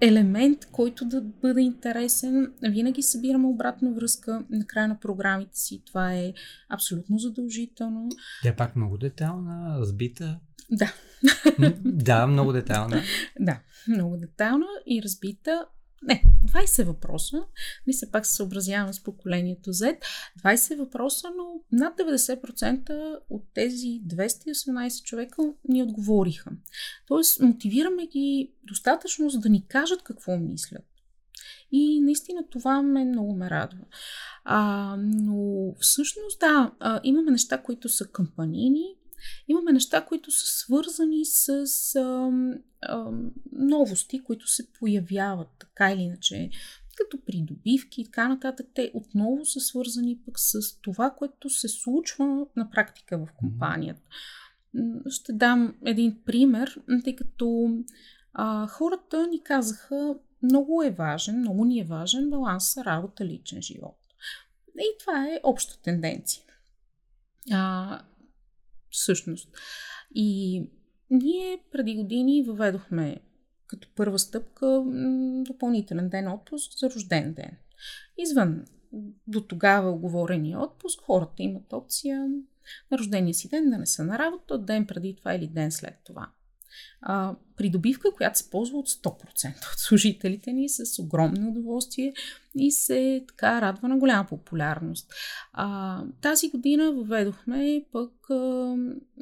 елемент, 0.01 0.65
който 0.65 1.05
да 1.05 1.21
бъде 1.21 1.61
интересен. 1.61 2.53
Винаги 2.61 3.01
събираме 3.01 3.47
обратна 3.47 3.91
връзка 3.91 4.43
на 4.49 4.65
края 4.65 4.87
на 4.87 4.99
програмите 4.99 5.59
си. 5.59 5.81
Това 5.85 6.13
е 6.13 6.33
абсолютно 6.69 7.17
задължително. 7.17 8.09
Тя 8.43 8.49
е 8.49 8.55
пак 8.55 8.75
много 8.75 8.97
детална, 8.97 9.79
разбита. 9.79 10.39
Да. 10.71 10.93
да, 11.85 12.27
много 12.27 12.53
детална. 12.53 13.01
да, 13.39 13.59
много 13.87 14.17
детална 14.17 14.65
и 14.87 15.01
разбита. 15.03 15.65
Не, 16.01 16.23
20 16.45 16.83
въпроса. 16.83 17.43
Ние 17.87 17.93
се 17.93 18.11
пак 18.11 18.25
се 18.25 18.35
съобразяваме 18.35 18.93
с 18.93 19.03
поколението 19.03 19.73
Z. 19.73 19.97
20 20.43 20.77
въпроса, 20.77 21.27
но 21.37 21.61
над 21.71 21.97
90% 21.97 23.19
от 23.29 23.43
тези 23.53 24.01
218 24.07 25.03
човека 25.03 25.53
ни 25.69 25.83
отговориха. 25.83 26.51
Тоест, 27.07 27.39
мотивираме 27.41 28.07
ги 28.07 28.53
достатъчно, 28.63 29.29
за 29.29 29.39
да 29.39 29.49
ни 29.49 29.67
кажат 29.67 30.03
какво 30.03 30.37
мислят. 30.37 30.85
И 31.71 32.01
наистина 32.01 32.43
това 32.49 32.81
ме 32.81 33.05
много 33.05 33.35
ме 33.35 33.49
радва. 33.49 33.85
А, 34.43 34.95
но 34.99 35.73
всъщност, 35.79 36.39
да, 36.39 36.71
а, 36.79 36.99
имаме 37.03 37.31
неща, 37.31 37.61
които 37.61 37.89
са 37.89 38.07
кампанини, 38.07 38.95
Имаме 39.47 39.71
неща, 39.71 40.05
които 40.05 40.31
са 40.31 40.47
свързани 40.47 41.25
с 41.25 41.49
а, 41.95 42.31
а, 42.81 43.11
новости, 43.51 44.23
които 44.23 44.47
се 44.47 44.71
появяват 44.73 45.47
така 45.59 45.91
или 45.91 46.01
иначе, 46.01 46.49
като 46.95 47.25
придобивки 47.25 48.01
и 48.01 48.05
така 48.05 48.27
нататък. 48.27 48.67
Те 48.73 48.91
отново 48.93 49.45
са 49.45 49.59
свързани 49.59 50.19
пък 50.25 50.39
с 50.39 50.81
това, 50.81 51.09
което 51.09 51.49
се 51.49 51.67
случва 51.67 52.45
на 52.55 52.69
практика 52.69 53.17
в 53.17 53.27
компанията. 53.37 54.01
Ще 55.09 55.33
дам 55.33 55.75
един 55.85 56.17
пример, 56.25 56.81
тъй 57.03 57.15
като 57.15 57.69
а, 58.33 58.67
хората 58.67 59.27
ни 59.27 59.43
казаха, 59.43 60.15
много 60.43 60.83
е 60.83 60.91
важен, 60.91 61.39
много 61.39 61.65
ни 61.65 61.79
е 61.79 61.85
важен 61.85 62.29
баланс 62.29 62.77
работа-личен 62.77 63.61
живот. 63.61 63.97
И 64.79 64.97
това 64.99 65.27
е 65.27 65.39
обща 65.43 65.81
тенденция. 65.81 66.43
А, 67.51 68.01
всъщност. 68.91 69.49
И 70.15 70.61
ние 71.09 71.59
преди 71.71 71.95
години 71.95 72.43
въведохме 72.43 73.19
като 73.67 73.87
първа 73.95 74.19
стъпка 74.19 74.83
допълнителен 75.47 76.09
ден 76.09 76.27
отпуск 76.27 76.79
за 76.79 76.89
рожден 76.89 77.33
ден. 77.33 77.57
Извън 78.17 78.65
до 79.27 79.41
тогава 79.41 79.89
оговорения 79.89 80.59
отпуск, 80.59 81.01
хората 81.01 81.43
имат 81.43 81.73
опция 81.73 82.27
на 82.91 82.97
рождения 82.97 83.33
си 83.33 83.49
ден 83.49 83.69
да 83.69 83.77
не 83.77 83.85
са 83.85 84.03
на 84.03 84.19
работа, 84.19 84.57
ден 84.57 84.87
преди 84.87 85.15
това 85.15 85.33
или 85.33 85.47
ден 85.47 85.71
след 85.71 85.95
това 86.03 86.31
а, 87.01 87.35
придобивка, 87.57 88.11
която 88.15 88.39
се 88.39 88.49
ползва 88.49 88.77
от 88.77 88.89
100% 88.89 89.73
от 89.73 89.79
служителите 89.79 90.53
ни 90.53 90.69
с 90.69 91.01
огромно 91.01 91.49
удоволствие 91.49 92.13
и 92.55 92.71
се 92.71 93.23
така 93.27 93.61
радва 93.61 93.87
на 93.87 93.97
голяма 93.97 94.27
популярност. 94.29 95.13
А, 95.53 96.03
тази 96.21 96.49
година 96.49 96.91
въведохме 96.91 97.85
пък 97.91 98.29
а, 98.29 98.75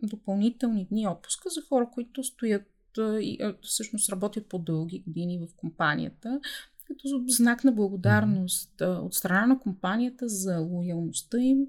допълнителни 0.03 0.87
дни 0.91 1.07
отпуска 1.07 1.49
за 1.49 1.61
хора, 1.69 1.89
които 1.93 2.23
стоят 2.23 2.63
и 3.01 3.53
всъщност 3.61 4.09
работят 4.09 4.49
по 4.49 4.59
дълги 4.59 4.99
години 4.99 5.39
в 5.39 5.55
компанията, 5.55 6.39
като 6.88 7.23
знак 7.27 7.63
на 7.63 7.71
благодарност 7.71 8.81
от 8.81 9.13
страна 9.13 9.47
на 9.47 9.59
компанията 9.59 10.29
за 10.29 10.57
лоялността 10.57 11.38
им 11.38 11.67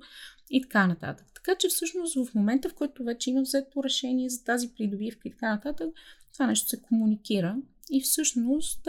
и 0.50 0.62
така 0.62 0.86
нататък. 0.86 1.26
Така 1.34 1.54
че 1.58 1.68
всъщност 1.68 2.14
в 2.14 2.34
момента, 2.34 2.68
в 2.68 2.74
който 2.74 3.04
вече 3.04 3.30
има 3.30 3.42
взето 3.42 3.84
решение 3.84 4.28
за 4.28 4.44
тази 4.44 4.68
придобивка 4.68 5.28
и 5.28 5.30
така 5.30 5.50
нататък, 5.50 5.88
това 6.32 6.46
нещо 6.46 6.68
се 6.68 6.82
комуникира. 6.82 7.56
И 7.90 8.00
всъщност 8.00 8.88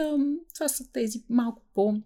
това 0.54 0.68
са 0.68 0.92
тези 0.92 1.24
малко 1.28 1.62
по 1.74 2.00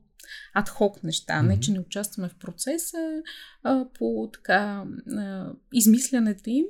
адхок 0.55 1.03
неща. 1.03 1.33
Mm-hmm. 1.33 1.47
Не, 1.47 1.61
че 1.61 1.72
не 1.72 1.81
участваме 1.81 2.29
в 2.29 2.35
процеса 2.35 3.22
а, 3.62 3.89
по 3.99 4.31
така 4.33 4.85
а, 5.16 5.53
измислянето 5.72 6.51
им, 6.51 6.64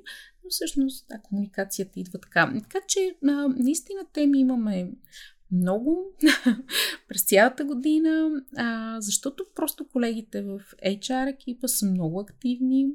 но 0.45 0.51
всъщност 0.51 1.09
да, 1.09 1.21
комуникацията 1.23 2.01
идва 2.01 2.19
така. 2.21 2.53
Така 2.63 2.79
че 2.89 3.15
а, 3.25 3.49
наистина 3.49 4.01
теми 4.13 4.41
имаме 4.41 4.91
много 5.53 6.05
през 7.09 7.25
цялата 7.25 7.65
година, 7.65 8.43
а, 8.57 9.01
защото 9.01 9.47
просто 9.55 9.89
колегите 9.89 10.43
в 10.43 10.61
HR 10.87 11.31
екипа 11.31 11.69
са 11.69 11.87
много 11.87 12.21
активни, 12.21 12.87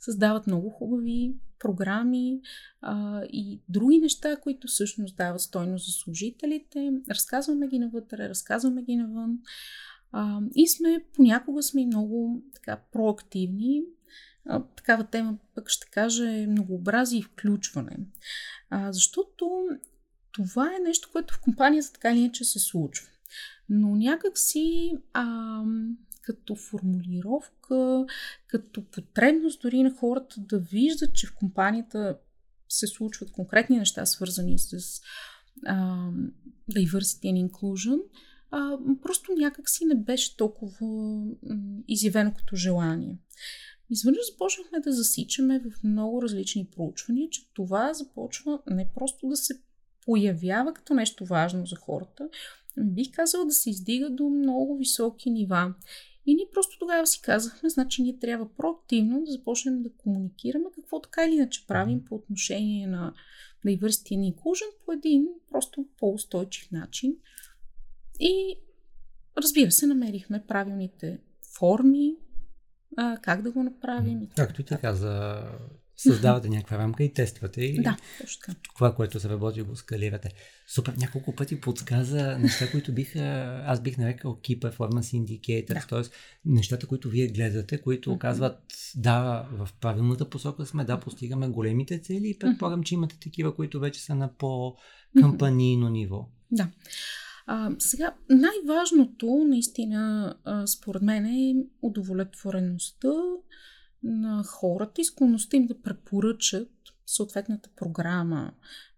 създават 0.00 0.46
много 0.46 0.70
хубави 0.70 1.34
програми 1.58 2.40
а, 2.80 3.22
и 3.24 3.60
други 3.68 3.98
неща, 3.98 4.36
които 4.36 4.66
всъщност 4.66 5.16
дават 5.16 5.40
стойност 5.40 5.86
за 5.86 5.92
служителите. 5.92 6.92
Разказваме 7.10 7.68
ги 7.68 7.78
навътре, 7.78 8.28
разказваме 8.28 8.82
ги 8.82 8.96
навън. 8.96 9.38
А, 10.12 10.40
и 10.54 10.68
сме, 10.68 11.04
понякога 11.14 11.62
сме 11.62 11.86
много 11.86 12.42
така 12.54 12.80
проактивни. 12.92 13.82
А, 14.46 14.62
такава 14.76 15.04
тема, 15.04 15.38
пък 15.54 15.68
ще 15.68 15.86
кажа, 15.90 16.30
е 16.30 16.46
многообразие 16.46 17.18
и 17.18 17.22
включване. 17.22 17.96
А, 18.70 18.92
защото 18.92 19.68
това 20.34 20.74
е 20.76 20.82
нещо, 20.82 21.08
което 21.12 21.34
в 21.34 21.40
компанията 21.40 21.92
така 21.92 22.12
или 22.12 22.18
иначе 22.18 22.44
се 22.44 22.58
случва. 22.58 23.08
Но 23.68 23.96
някак 23.96 24.38
си 24.38 24.92
като 26.22 26.56
формулировка, 26.56 28.06
като 28.46 28.84
потребност 28.90 29.62
дори 29.62 29.82
на 29.82 29.94
хората 29.94 30.40
да 30.40 30.58
виждат, 30.58 31.14
че 31.14 31.26
в 31.26 31.34
компанията 31.34 32.18
се 32.68 32.86
случват 32.86 33.32
конкретни 33.32 33.78
неща, 33.78 34.06
свързани 34.06 34.58
с 34.58 35.00
а, 35.66 36.08
diversity 36.70 37.24
and 37.24 37.50
inclusion, 37.50 38.00
а, 38.50 38.78
просто 39.02 39.32
някак 39.32 39.70
си 39.70 39.84
не 39.84 39.94
беше 39.94 40.36
толкова 40.36 41.22
изявено 41.88 42.34
като 42.34 42.56
желание. 42.56 43.18
Изведнъж 43.90 44.20
започнахме 44.32 44.80
да 44.80 44.92
засичаме 44.92 45.60
в 45.60 45.82
много 45.84 46.22
различни 46.22 46.68
проучвания, 46.76 47.28
че 47.30 47.52
това 47.54 47.94
започва 47.94 48.62
не 48.70 48.90
просто 48.94 49.28
да 49.28 49.36
се 49.36 49.62
появява 50.06 50.74
като 50.74 50.94
нещо 50.94 51.24
важно 51.24 51.66
за 51.66 51.76
хората, 51.76 52.28
бих 52.78 53.12
казала 53.12 53.44
да 53.44 53.52
се 53.52 53.70
издига 53.70 54.10
до 54.10 54.28
много 54.28 54.76
високи 54.76 55.30
нива. 55.30 55.74
И 56.26 56.34
ние 56.34 56.46
просто 56.52 56.78
тогава 56.78 57.06
си 57.06 57.20
казахме, 57.22 57.68
значи 57.68 58.02
ние 58.02 58.18
трябва 58.18 58.54
проактивно 58.56 59.24
да 59.24 59.32
започнем 59.32 59.82
да 59.82 59.90
комуникираме 59.92 60.64
какво 60.74 61.00
така 61.00 61.24
или 61.24 61.34
иначе 61.34 61.66
правим 61.66 62.04
по 62.04 62.14
отношение 62.14 62.86
на 62.86 63.14
diversity 63.66 64.12
and 64.18 64.34
inclusion 64.34 64.84
по 64.86 64.92
един 64.92 65.26
просто 65.50 65.86
по-устойчив 65.98 66.70
начин. 66.70 67.16
И 68.20 68.56
разбира 69.36 69.70
се, 69.70 69.86
намерихме 69.86 70.44
правилните 70.48 71.18
форми, 71.58 72.16
а, 72.96 73.16
как 73.22 73.42
да 73.42 73.50
го 73.50 73.62
направим. 73.62 74.28
Както 74.36 74.60
и 74.60 74.64
ти 74.64 74.74
каза, 74.80 75.42
създавате 75.96 76.48
някаква 76.48 76.78
рамка 76.78 77.04
и 77.04 77.12
тествате. 77.12 77.60
И 77.60 77.82
да, 77.82 77.96
точно 78.20 78.40
така. 78.40 78.58
Това, 78.74 78.94
което 78.94 79.20
се 79.20 79.28
работи, 79.28 79.62
го 79.62 79.76
скалирате. 79.76 80.28
Супер, 80.66 80.94
няколко 80.98 81.34
пъти 81.34 81.60
подсказа 81.60 82.38
неща, 82.38 82.70
които 82.70 82.92
биха, 82.92 83.20
аз 83.66 83.80
бих 83.80 83.98
нарекал 83.98 84.38
Key 84.42 84.58
Performance 84.58 85.24
Indicators, 85.24 85.74
да. 85.74 85.86
т.е. 86.02 86.12
нещата, 86.44 86.86
които 86.86 87.08
вие 87.08 87.28
гледате, 87.28 87.80
които 87.80 88.10
mm-hmm. 88.10 88.18
казват, 88.18 88.58
да, 88.96 89.48
в 89.52 89.68
правилната 89.80 90.30
посока 90.30 90.66
сме, 90.66 90.84
да, 90.84 91.00
постигаме 91.00 91.48
големите 91.48 91.98
цели 91.98 92.28
и 92.28 92.38
предполагам, 92.38 92.82
че 92.82 92.94
имате 92.94 93.18
такива, 93.20 93.54
които 93.54 93.80
вече 93.80 94.00
са 94.00 94.14
на 94.14 94.32
по-кампанийно 94.38 95.88
ниво. 95.88 96.28
Да. 96.50 96.68
А, 97.46 97.70
сега, 97.78 98.14
най-важното, 98.30 99.44
наистина, 99.48 100.34
а, 100.44 100.66
според 100.66 101.02
мен 101.02 101.26
е 101.26 101.54
удовлетвореността 101.82 103.12
на 104.04 104.44
хората 104.44 105.00
и 105.00 105.04
склонността 105.04 105.56
им 105.56 105.66
да 105.66 105.82
препоръчат 105.82 106.70
съответната 107.06 107.68
програма, 107.76 108.52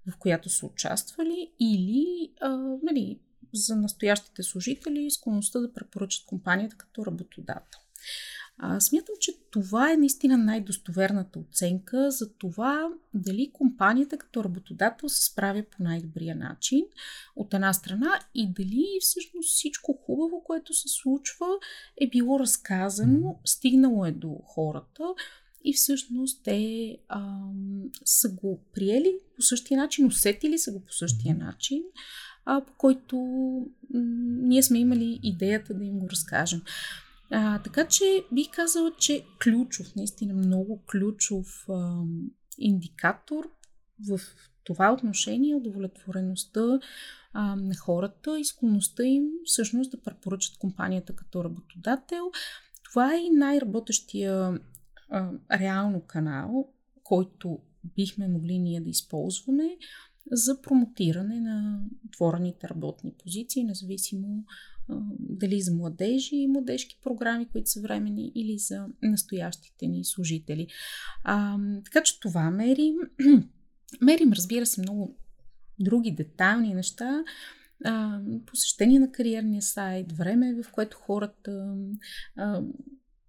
в 0.06 0.18
която 0.18 0.48
са 0.48 0.66
участвали, 0.66 1.52
или 1.60 2.32
а, 2.40 2.48
нали, 2.82 3.20
за 3.54 3.76
настоящите 3.76 4.42
служители 4.42 5.10
склонността 5.10 5.60
да 5.60 5.72
препоръчат 5.72 6.26
компанията 6.26 6.76
като 6.76 7.06
работодател. 7.06 7.80
А, 8.58 8.80
смятам, 8.80 9.14
че 9.20 9.32
това 9.50 9.92
е 9.92 9.96
наистина 9.96 10.38
най-достоверната 10.38 11.38
оценка 11.38 12.10
за 12.10 12.32
това 12.32 12.88
дали 13.14 13.50
компанията 13.52 14.18
като 14.18 14.44
работодател 14.44 15.08
се 15.08 15.24
справя 15.24 15.64
по 15.70 15.82
най-добрия 15.82 16.36
начин 16.36 16.84
от 17.36 17.54
една 17.54 17.72
страна 17.72 18.20
и 18.34 18.52
дали 18.52 18.86
всъщност 19.00 19.48
всичко 19.48 19.98
хубаво, 20.06 20.42
което 20.44 20.74
се 20.74 20.88
случва, 20.88 21.46
е 22.00 22.08
било 22.08 22.40
разказано, 22.40 23.38
стигнало 23.44 24.06
е 24.06 24.12
до 24.12 24.38
хората 24.44 25.04
и 25.64 25.72
всъщност 25.72 26.40
те 26.44 26.98
а, 27.08 27.38
са 28.04 28.28
го 28.28 28.60
приели 28.74 29.18
по 29.36 29.42
същия 29.42 29.80
начин, 29.80 30.06
усетили 30.06 30.58
са 30.58 30.72
го 30.72 30.80
по 30.80 30.92
същия 30.92 31.34
начин, 31.34 31.82
а, 32.44 32.60
по 32.60 32.72
който 32.72 33.16
м- 33.16 34.00
ние 34.42 34.62
сме 34.62 34.78
имали 34.78 35.20
идеята 35.22 35.74
да 35.74 35.84
им 35.84 35.98
го 35.98 36.10
разкажем. 36.10 36.62
А, 37.30 37.62
така 37.62 37.88
че 37.88 38.24
бих 38.32 38.50
казала, 38.50 38.92
че 38.98 39.24
ключов, 39.42 39.96
наистина 39.96 40.34
много 40.34 40.82
ключов 40.90 41.66
а, 41.68 42.02
индикатор 42.58 43.50
в 44.08 44.20
това 44.64 44.92
отношение 44.92 45.52
е 45.52 45.56
удовлетвореността 45.56 46.78
а, 47.32 47.56
на 47.56 47.76
хората 47.76 48.40
и 48.40 48.44
склонността 48.44 49.04
им 49.04 49.24
всъщност 49.44 49.90
да 49.90 50.00
препоръчат 50.00 50.58
компанията 50.58 51.16
като 51.16 51.44
работодател. 51.44 52.30
Това 52.84 53.14
е 53.14 53.18
и 53.18 53.30
най-работещия 53.30 54.60
а, 55.10 55.30
реално 55.52 56.00
канал, 56.00 56.68
който 57.02 57.58
бихме 57.96 58.28
могли 58.28 58.58
ние 58.58 58.80
да 58.80 58.90
използваме 58.90 59.76
за 60.32 60.62
промотиране 60.62 61.40
на 61.40 61.80
отворените 62.06 62.68
работни 62.68 63.12
позиции, 63.12 63.64
независимо 63.64 64.44
дали 65.18 65.60
за 65.60 65.74
младежи 65.74 66.36
и 66.36 66.48
младежки 66.48 66.98
програми, 67.02 67.48
които 67.52 67.70
са 67.70 67.80
времени, 67.80 68.32
или 68.34 68.58
за 68.58 68.86
настоящите 69.02 69.86
ни 69.86 70.04
служители. 70.04 70.66
А, 71.24 71.58
така 71.84 72.02
че 72.02 72.20
това 72.20 72.50
мерим. 72.50 72.94
мерим, 74.00 74.32
разбира 74.32 74.66
се, 74.66 74.80
много 74.80 75.16
други 75.78 76.10
детайлни 76.10 76.74
неща. 76.74 77.24
А, 77.84 78.20
посещение 78.46 79.00
на 79.00 79.12
кариерния 79.12 79.62
сайт, 79.62 80.12
време, 80.12 80.62
в 80.62 80.72
което 80.72 80.96
хората 80.96 81.76
а, 82.36 82.62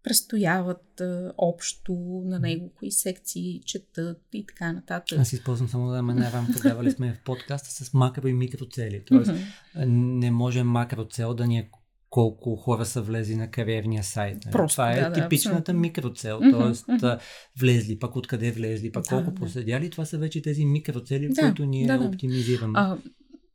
престояват 0.08 1.01
а, 1.01 1.34
общо 1.38 1.93
на 2.26 2.39
него, 2.39 2.72
кои 2.76 2.91
секции 2.91 3.62
четат 3.66 4.22
и 4.34 4.45
така 4.45 4.72
нататък. 4.72 5.20
Аз 5.20 5.34
използвам 5.34 5.70
само 5.70 5.91
да 5.91 6.01
ме 6.01 6.32
рамка, 6.32 6.60
давали 6.70 6.91
сме 6.91 7.14
в 7.14 7.24
подкаста 7.26 7.86
с 7.86 7.93
макро 7.93 8.28
и 8.28 8.34
микроцели. 8.34 9.03
Тоест, 9.05 9.32
mm-hmm. 9.32 9.86
не 10.20 10.32
може 10.32 10.64
макроцел 10.64 11.34
да 11.34 11.47
ни 11.47 11.58
е 11.58 11.70
колко 12.10 12.55
хора 12.55 12.86
са 12.86 13.01
влезли 13.01 13.36
на 13.36 13.51
кариерния 13.51 14.03
сайт. 14.03 14.45
Нали? 14.45 14.51
Просто, 14.51 14.76
това 14.76 14.91
е 14.91 15.10
да, 15.10 15.14
типичната 15.14 15.74
да, 15.74 15.80
микроцел, 15.80 16.39
т.е. 16.39 16.51
Mm-hmm. 16.51 17.20
влезли, 17.60 17.99
пък 17.99 18.16
откъде 18.16 18.51
влезли, 18.51 18.91
пък 18.91 19.03
Да, 19.03 19.10
колко 19.10 19.32
да. 19.32 19.36
проследяли. 19.36 19.89
Това 19.89 20.05
са 20.05 20.18
вече 20.18 20.41
тези 20.41 20.66
микроцели, 20.66 21.30
Да, 21.30 21.41
които 21.41 21.66
ние 21.66 21.88
да, 21.88 21.97
да. 21.97 22.05
оптимизираме. 22.05 22.74
А, 22.76 22.97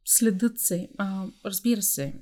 следят 0.05 0.59
се, 0.59 0.89
а, 0.99 1.25
разбира 1.45 1.83
се, 1.83 2.15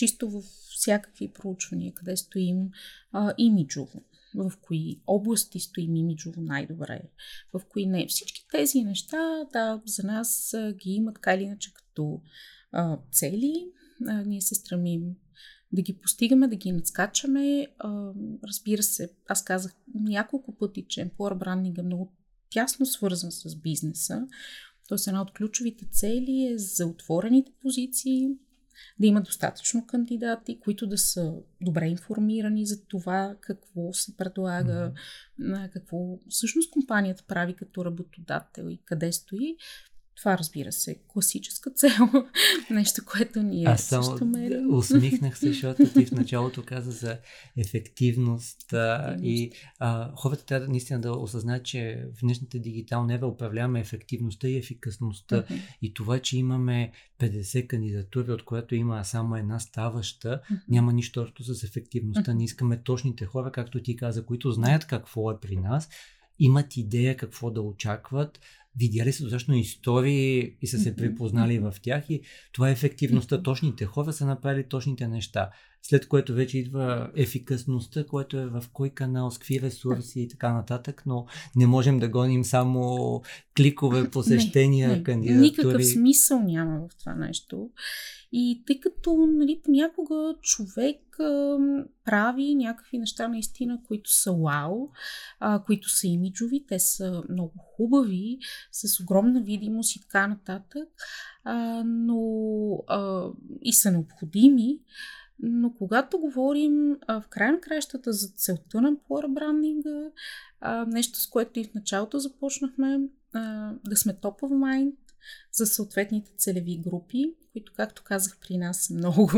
чисто 0.00 0.30
в 0.30 0.42
всякакви 0.76 1.32
проучвания, 1.32 1.94
къде 1.94 2.16
стоим 2.16 2.70
а, 3.12 3.34
имиджово, 3.38 4.02
в 4.34 4.52
кои 4.62 5.00
области 5.06 5.60
стоим 5.60 5.96
имиджово 5.96 6.40
най-добре, 6.40 7.02
в 7.52 7.60
кои 7.68 7.86
не. 7.86 8.06
Всички 8.06 8.46
тези 8.50 8.84
неща, 8.84 9.44
да, 9.52 9.82
за 9.86 10.02
нас 10.02 10.54
а, 10.54 10.72
ги 10.72 10.90
има 10.90 11.12
така 11.12 11.34
или 11.34 11.42
иначе 11.42 11.74
като 11.74 12.22
а, 12.72 12.98
цели. 13.12 13.66
А, 14.06 14.22
ние 14.22 14.40
се 14.40 14.54
стремим 14.54 15.16
да 15.72 15.82
ги 15.82 15.98
постигаме, 15.98 16.48
да 16.48 16.56
ги 16.56 16.72
надскачаме. 16.72 17.66
А, 17.78 18.12
разбира 18.44 18.82
се, 18.82 19.10
аз 19.28 19.44
казах 19.44 19.74
няколко 19.94 20.56
пъти, 20.56 20.84
че 20.88 21.00
Employer 21.00 21.44
Branding 21.44 21.78
е 21.78 21.82
много 21.82 22.12
тясно 22.50 22.86
свързан 22.86 23.32
с 23.32 23.56
бизнеса. 23.56 24.26
Тоест 24.88 25.06
една 25.06 25.22
от 25.22 25.32
ключовите 25.32 25.86
цели 25.92 26.48
е 26.52 26.58
за 26.58 26.86
отворените 26.86 27.52
позиции, 27.62 28.28
да 29.00 29.06
има 29.06 29.20
достатъчно 29.20 29.86
кандидати, 29.86 30.60
които 30.60 30.86
да 30.86 30.98
са 30.98 31.34
добре 31.60 31.86
информирани 31.86 32.66
за 32.66 32.84
това 32.84 33.36
какво 33.40 33.92
се 33.92 34.16
предлага, 34.16 34.92
mm-hmm. 35.40 35.70
какво 35.72 35.96
всъщност 36.28 36.70
компанията 36.70 37.24
прави 37.28 37.54
като 37.54 37.84
работодател 37.84 38.66
и 38.70 38.80
къде 38.84 39.12
стои. 39.12 39.56
Това, 40.16 40.38
разбира 40.38 40.72
се, 40.72 40.90
е 40.90 40.96
класическа 41.08 41.70
цел. 41.70 42.08
Нещо, 42.70 43.02
което 43.12 43.42
ние 43.42 43.64
Аз 43.66 43.82
само 43.84 44.02
също 44.02 44.26
мерим. 44.26 44.74
усмихнах 44.74 45.38
се, 45.38 45.48
защото 45.48 45.92
ти 45.92 46.06
в 46.06 46.12
началото 46.12 46.64
каза 46.64 46.90
за 46.90 47.18
ефективност 47.56 48.72
а, 48.72 49.16
и 49.22 49.52
а, 49.78 50.12
хората 50.16 50.44
трябва 50.44 50.68
наистина 50.68 51.00
да 51.00 51.12
осъзнаят, 51.12 51.64
че 51.64 52.04
в 52.16 52.20
днешната 52.20 52.58
дигитална 52.58 53.14
ера 53.14 53.26
управляваме 53.26 53.80
ефективността 53.80 54.48
и 54.48 54.56
ефикасността. 54.56 55.44
И 55.82 55.94
това, 55.94 56.18
че 56.18 56.38
имаме 56.38 56.92
50 57.20 57.66
кандидатури, 57.66 58.32
от 58.32 58.44
която 58.44 58.74
има 58.74 59.04
само 59.04 59.36
една 59.36 59.58
ставаща, 59.58 60.40
няма 60.68 60.92
нищо 60.92 61.22
общо 61.22 61.44
с 61.44 61.64
ефективността. 61.64 62.32
Ние 62.32 62.44
искаме 62.44 62.82
точните 62.82 63.24
хора, 63.26 63.52
както 63.52 63.82
ти 63.82 63.96
каза, 63.96 64.26
които 64.26 64.50
знаят 64.50 64.84
какво 64.84 65.30
е 65.30 65.40
при 65.40 65.56
нас, 65.56 65.88
имат 66.40 66.76
идея 66.76 67.16
какво 67.16 67.50
да 67.50 67.62
очакват, 67.62 68.40
видяли 68.76 69.12
са 69.12 69.22
достатъчно 69.22 69.54
истории 69.54 70.56
и 70.62 70.66
са 70.66 70.78
се 70.78 70.96
припознали 70.96 71.58
в 71.58 71.74
тях 71.82 72.10
и 72.10 72.22
това 72.52 72.68
е 72.68 72.72
ефективността. 72.72 73.42
Точните 73.42 73.84
хора 73.84 74.12
са 74.12 74.26
направили 74.26 74.64
точните 74.68 75.08
неща. 75.08 75.50
След 75.82 76.08
което 76.08 76.34
вече 76.34 76.58
идва 76.58 77.10
ефикасността, 77.16 78.06
което 78.06 78.38
е 78.38 78.46
в 78.46 78.64
кой 78.72 78.90
канал, 78.90 79.30
с 79.30 79.38
какви 79.38 79.60
ресурси 79.60 80.20
и 80.20 80.28
така 80.28 80.52
нататък, 80.52 81.02
но 81.06 81.26
не 81.56 81.66
можем 81.66 81.98
да 81.98 82.08
гоним 82.08 82.44
само 82.44 83.22
кликове, 83.56 84.10
посещения, 84.12 84.88
Не, 84.88 84.96
не, 84.96 85.02
кандидатури. 85.02 85.40
Никакъв 85.40 85.86
смисъл 85.86 86.40
няма 86.42 86.88
в 86.88 86.96
това 86.98 87.14
нещо. 87.14 87.70
И 88.32 88.62
тъй 88.66 88.80
като 88.80 89.26
нали, 89.26 89.60
понякога 89.64 90.34
човек 90.42 91.20
а, 91.20 91.58
прави 92.04 92.54
някакви 92.54 92.98
неща 92.98 93.28
наистина, 93.28 93.82
които 93.88 94.10
са 94.12 94.32
вау, 94.32 94.88
а, 95.40 95.62
които 95.64 95.88
са 95.88 96.06
имиджови, 96.06 96.64
те 96.68 96.78
са 96.78 97.22
много 97.28 97.52
хубави, 97.58 98.38
с 98.72 99.00
огромна 99.00 99.40
видимост 99.40 99.96
и 99.96 100.00
така 100.00 100.26
нататък, 100.26 100.88
а, 101.44 101.84
но 101.84 102.20
а, 102.86 103.28
и 103.62 103.72
са 103.72 103.90
необходими. 103.90 104.78
Но 105.42 105.74
когато 105.74 106.18
говорим 106.18 106.96
а, 107.06 107.20
в 107.20 107.28
край 107.28 107.52
на 107.52 107.60
краищата 107.60 108.12
за 108.12 108.28
целта 108.28 108.80
на 108.80 108.92
employer 108.92 109.34
брандинга, 109.34 110.10
нещо 110.86 111.20
с 111.20 111.26
което 111.26 111.60
и 111.60 111.64
в 111.64 111.74
началото 111.74 112.18
започнахме, 112.18 113.00
а, 113.32 113.72
да 113.84 113.96
сме 113.96 114.14
top 114.14 114.40
of 114.40 114.52
mind 114.52 114.94
за 115.52 115.66
съответните 115.66 116.32
целеви 116.36 116.78
групи, 116.78 117.34
които, 117.52 117.72
както 117.76 118.02
казах, 118.04 118.38
при 118.40 118.58
нас 118.58 118.84
са 118.84 118.94
много, 118.94 119.30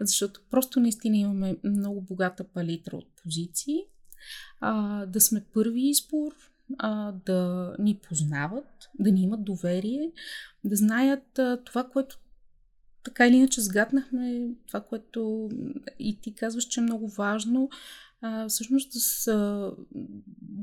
защото 0.00 0.40
просто 0.50 0.80
наистина 0.80 1.16
имаме 1.16 1.56
много 1.64 2.00
богата 2.00 2.44
палитра 2.44 2.96
от 2.96 3.08
позиции, 3.22 3.78
а, 4.60 5.06
да 5.06 5.20
сме 5.20 5.44
първи 5.54 5.88
избор, 5.88 6.32
а, 6.78 7.12
да 7.12 7.72
ни 7.78 7.94
познават, 7.94 8.88
да 8.98 9.12
ни 9.12 9.22
имат 9.22 9.44
доверие, 9.44 10.12
да 10.64 10.76
знаят 10.76 11.38
а, 11.38 11.64
това, 11.64 11.84
което 11.84 12.18
така 13.02 13.26
или 13.26 13.36
иначе 13.36 13.60
сгаднахме, 13.60 14.48
това, 14.66 14.80
което 14.80 15.50
и 15.98 16.20
ти 16.20 16.34
казваш, 16.34 16.64
че 16.64 16.80
е 16.80 16.82
много 16.82 17.08
важно, 17.08 17.70
а, 18.20 18.48
всъщност 18.48 18.92
да 18.92 19.00
са 19.00 19.70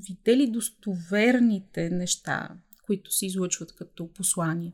видели 0.07 0.51
достоверните 0.51 1.89
неща, 1.89 2.49
които 2.85 3.11
се 3.11 3.25
излъчват 3.25 3.75
като 3.75 4.13
послания. 4.13 4.71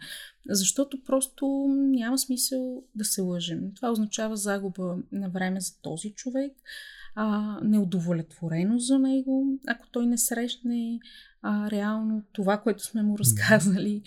Защото 0.50 1.04
просто 1.04 1.46
няма 1.78 2.18
смисъл 2.18 2.84
да 2.96 3.06
се 3.06 3.22
лъжем. 3.22 3.74
Това 3.76 3.92
означава 3.92 4.38
загуба 4.38 4.98
на 5.12 5.30
време 5.30 5.62
за 5.62 5.82
този 5.82 6.14
човек, 6.14 6.52
а, 7.16 7.60
неудовлетворено 7.64 8.80
за 8.80 9.00
него, 9.00 9.60
ако 9.68 9.88
той 9.88 10.06
не 10.06 10.18
срещне 10.18 11.00
а, 11.42 11.72
реално 11.72 12.24
това, 12.32 12.58
което 12.58 12.84
сме 12.84 13.04
му 13.04 13.18
разказали. 13.18 14.02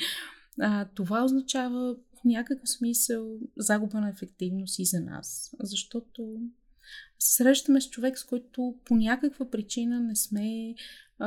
А, 0.60 0.84
това 0.94 1.24
означава 1.24 1.94
в 1.94 2.24
някакъв 2.24 2.68
смисъл 2.68 3.38
загуба 3.56 4.00
на 4.00 4.08
ефективност 4.08 4.78
и 4.78 4.84
за 4.84 5.00
нас. 5.00 5.54
Защото 5.60 6.40
срещаме 7.18 7.80
с 7.80 7.90
човек, 7.90 8.18
с 8.18 8.24
който 8.24 8.74
по 8.84 8.96
някаква 8.96 9.50
причина 9.50 10.00
не 10.00 10.16
сме 10.16 10.74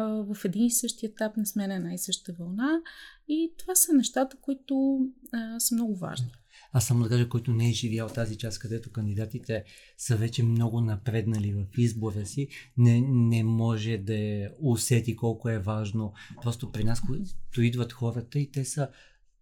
в 0.04 0.46
един 0.46 0.66
и 0.66 0.72
същи 0.72 1.06
етап, 1.06 1.38
не 1.38 1.46
сме 1.46 1.68
на 1.68 1.76
една 1.76 1.94
и 1.94 1.98
съща 1.98 2.34
вълна. 2.40 2.82
И 3.28 3.54
това 3.58 3.76
са 3.76 3.94
нещата, 3.94 4.38
които 4.42 5.00
а, 5.34 5.60
са 5.60 5.76
много 5.76 5.96
важни. 5.96 6.32
Аз 6.74 6.88
само 6.88 7.04
да 7.04 7.10
кажа, 7.10 7.30
който 7.30 7.54
не 7.54 7.70
е 7.70 7.74
живял 7.74 8.10
тази 8.10 8.38
част, 8.38 8.60
където 8.60 8.92
кандидатите 8.92 9.64
са 9.98 10.16
вече 10.16 10.44
много 10.44 10.82
напреднали 10.82 11.54
в 11.54 11.66
избора 11.78 12.26
си, 12.26 12.48
не, 12.78 13.02
не 13.10 13.44
може 13.44 13.98
да 13.98 14.50
усети 14.62 15.16
колко 15.16 15.50
е 15.50 15.60
важно. 15.60 16.14
Просто 16.42 16.72
при 16.72 16.84
нас, 16.84 17.02
които 17.02 17.62
идват 17.62 17.94
хората 17.94 18.40
и 18.40 18.52
те 18.52 18.66
са 18.66 18.90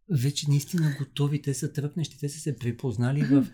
вече 0.09 0.49
наистина 0.49 0.95
готови, 0.99 1.41
те 1.41 1.53
са 1.53 1.73
тръпнещи, 1.73 2.19
те 2.19 2.29
са 2.29 2.39
се 2.39 2.57
припознали 2.57 3.23
в 3.23 3.47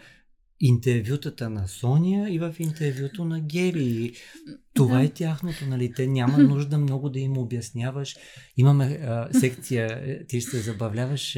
интервютата 0.60 1.49
на 1.49 1.68
Соня 1.68 2.30
и 2.30 2.39
в 2.39 2.55
интервюто 2.60 3.26
на 3.26 3.39
Гери. 3.39 4.12
Това 4.74 4.97
да. 4.97 5.03
е 5.03 5.10
тяхното, 5.10 5.66
нали? 5.66 5.93
Те 5.93 6.07
няма 6.07 6.38
нужда 6.38 6.78
много 6.78 7.10
да 7.10 7.20
им 7.20 7.38
обясняваш. 7.38 8.16
Имаме 8.57 8.86
а, 8.86 9.30
секция, 9.39 10.01
е, 10.05 10.26
ти 10.26 10.41
ще 10.41 10.51
се 10.51 10.60
забавляваш, 10.60 11.38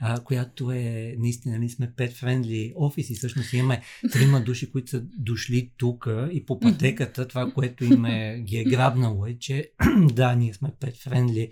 а, 0.00 0.20
която 0.24 0.70
е, 0.70 1.14
наистина, 1.18 1.58
ние 1.58 1.68
сме 1.68 1.92
pet 1.96 2.12
friendly 2.12 2.72
офис 2.76 3.10
и 3.10 3.14
всъщност 3.14 3.52
имаме 3.52 3.82
трима 4.12 4.40
души, 4.40 4.72
които 4.72 4.90
са 4.90 5.02
дошли 5.18 5.72
тук 5.76 6.08
и 6.32 6.44
по 6.46 6.60
пътеката, 6.60 7.28
това, 7.28 7.52
което 7.52 7.84
им 7.84 8.04
е, 8.04 8.42
ги 8.46 8.56
е 8.56 8.64
грабнало 8.64 9.26
е, 9.26 9.38
че 9.38 9.70
да, 10.12 10.34
ние 10.34 10.54
сме 10.54 10.68
pet 10.68 11.08
friendly. 11.08 11.50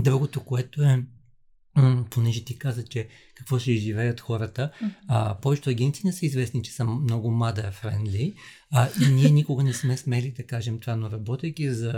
Другото, 0.02 0.44
което 0.44 0.82
е 0.82 1.04
понеже 2.10 2.44
ти 2.44 2.58
каза, 2.58 2.84
че 2.84 3.08
какво 3.34 3.58
ще 3.58 3.72
изживеят 3.72 4.20
хората, 4.20 4.70
а, 5.08 5.38
повечето 5.42 5.70
агенции 5.70 6.02
не 6.04 6.12
са 6.12 6.26
известни, 6.26 6.62
че 6.62 6.72
са 6.72 6.84
много 6.84 7.28
mother 7.28 7.72
friendly 7.82 8.34
а, 8.74 8.88
и 9.02 9.12
ние 9.12 9.30
никога 9.30 9.62
не 9.62 9.72
сме 9.72 9.96
смели 9.96 10.30
да 10.36 10.46
кажем 10.46 10.80
това, 10.80 10.96
но 10.96 11.10
работейки 11.10 11.70
за, 11.70 11.92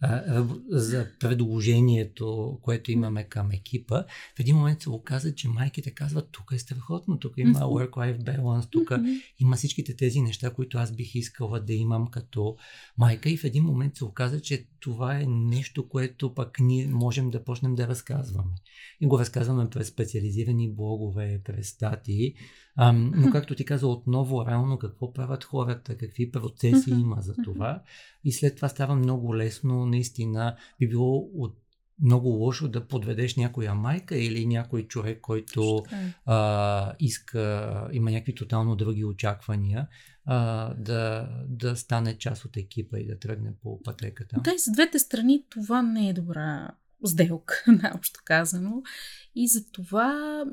а, 0.00 0.44
за 0.70 1.06
предложението, 1.20 2.58
което 2.62 2.92
имаме 2.92 3.24
към 3.24 3.50
екипа, 3.50 4.04
в 4.36 4.40
един 4.40 4.56
момент 4.56 4.82
се 4.82 4.90
оказа, 4.90 5.34
че 5.34 5.48
майките 5.48 5.90
казват, 5.90 6.28
тук 6.32 6.52
е 6.52 6.58
страхотно, 6.58 7.18
тук 7.18 7.34
има 7.36 7.58
work-life 7.58 8.22
balance, 8.22 8.70
тук 8.70 8.92
има 9.38 9.56
всичките 9.56 9.96
тези 9.96 10.20
неща, 10.20 10.50
които 10.50 10.78
аз 10.78 10.92
бих 10.92 11.14
искала 11.14 11.60
да 11.60 11.72
имам 11.74 12.06
като 12.06 12.56
майка. 12.98 13.30
И 13.30 13.36
в 13.36 13.44
един 13.44 13.64
момент 13.64 13.96
се 13.96 14.04
оказа, 14.04 14.40
че 14.40 14.66
това 14.80 15.20
е 15.20 15.26
нещо, 15.28 15.88
което 15.88 16.34
пък 16.34 16.60
ние 16.60 16.86
можем 16.86 17.30
да 17.30 17.44
почнем 17.44 17.74
да 17.74 17.88
разказваме. 17.88 18.54
И 19.00 19.06
го 19.06 19.18
разказваме 19.18 19.70
през 19.70 19.88
специализирани 19.88 20.47
блогове, 20.68 21.40
през 21.44 21.68
статии, 21.68 22.34
а, 22.76 22.92
но 22.92 23.30
както 23.32 23.54
ти 23.54 23.64
каза, 23.64 23.86
отново 23.86 24.46
реално 24.46 24.78
какво 24.78 25.12
правят 25.12 25.44
хората, 25.44 25.96
какви 25.96 26.30
процеси 26.30 26.90
има 26.90 27.16
за 27.20 27.34
това. 27.44 27.82
И 28.24 28.32
след 28.32 28.56
това 28.56 28.68
става 28.68 28.94
много 28.94 29.36
лесно, 29.36 29.86
наистина 29.86 30.56
би 30.78 30.88
било 30.88 31.30
от 31.34 31.58
много 32.02 32.28
лошо 32.28 32.68
да 32.68 32.88
подведеш 32.88 33.36
някоя 33.36 33.74
майка 33.74 34.16
или 34.16 34.46
някой 34.46 34.82
човек, 34.82 35.20
който 35.20 35.82
а, 36.26 36.92
иска, 37.00 37.88
има 37.92 38.10
някакви 38.10 38.34
тотално 38.34 38.76
други 38.76 39.04
очаквания, 39.04 39.88
а, 40.24 40.74
да, 40.74 41.28
да 41.48 41.76
стане 41.76 42.18
част 42.18 42.44
от 42.44 42.56
екипа 42.56 42.98
и 42.98 43.06
да 43.06 43.18
тръгне 43.18 43.52
по 43.62 43.82
пътеката. 43.82 44.40
Да, 44.44 44.50
и 44.50 44.58
с 44.58 44.72
двете 44.72 44.98
страни 44.98 45.44
това 45.50 45.82
не 45.82 46.08
е 46.08 46.12
добра 46.12 46.70
сделка, 47.04 47.64
най-общо 47.82 48.20
казано. 48.24 48.82
И 49.34 49.48
за 49.48 49.70
това 49.70 50.44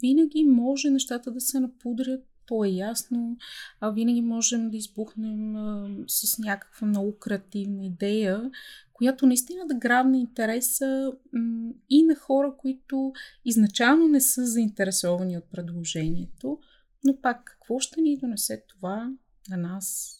винаги 0.00 0.44
може 0.44 0.90
нещата 0.90 1.30
да 1.30 1.40
се 1.40 1.60
напудрят, 1.60 2.24
то 2.46 2.64
е 2.64 2.68
ясно, 2.68 3.36
а 3.80 3.90
винаги 3.90 4.20
можем 4.22 4.70
да 4.70 4.76
избухнем 4.76 5.56
а, 5.56 5.88
с 6.06 6.38
някаква 6.38 6.86
много 6.86 7.18
креативна 7.18 7.86
идея, 7.86 8.50
която 8.92 9.26
наистина 9.26 9.66
да 9.66 9.74
грабне 9.74 10.18
интереса 10.18 11.12
м- 11.32 11.72
и 11.90 12.02
на 12.02 12.14
хора, 12.14 12.54
които 12.58 13.12
изначално 13.44 14.08
не 14.08 14.20
са 14.20 14.46
заинтересовани 14.46 15.38
от 15.38 15.44
предложението, 15.44 16.58
но 17.04 17.20
пак 17.20 17.44
какво 17.44 17.78
ще 17.78 18.00
ни 18.00 18.16
донесе 18.16 18.64
това 18.68 19.12
на 19.50 19.56
нас 19.56 20.16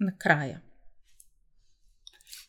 накрая? 0.00 0.60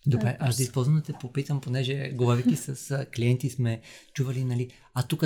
Добре, 0.07 0.37
аз 0.39 0.57
да 0.57 0.63
използвам 0.63 0.95
да 0.95 1.01
те 1.01 1.13
попитам, 1.21 1.61
понеже 1.61 2.09
говоряки 2.09 2.55
с 2.55 3.05
клиенти 3.15 3.49
сме 3.49 3.81
чували, 4.13 4.43
нали, 4.43 4.69
а 4.93 5.03
тук 5.03 5.23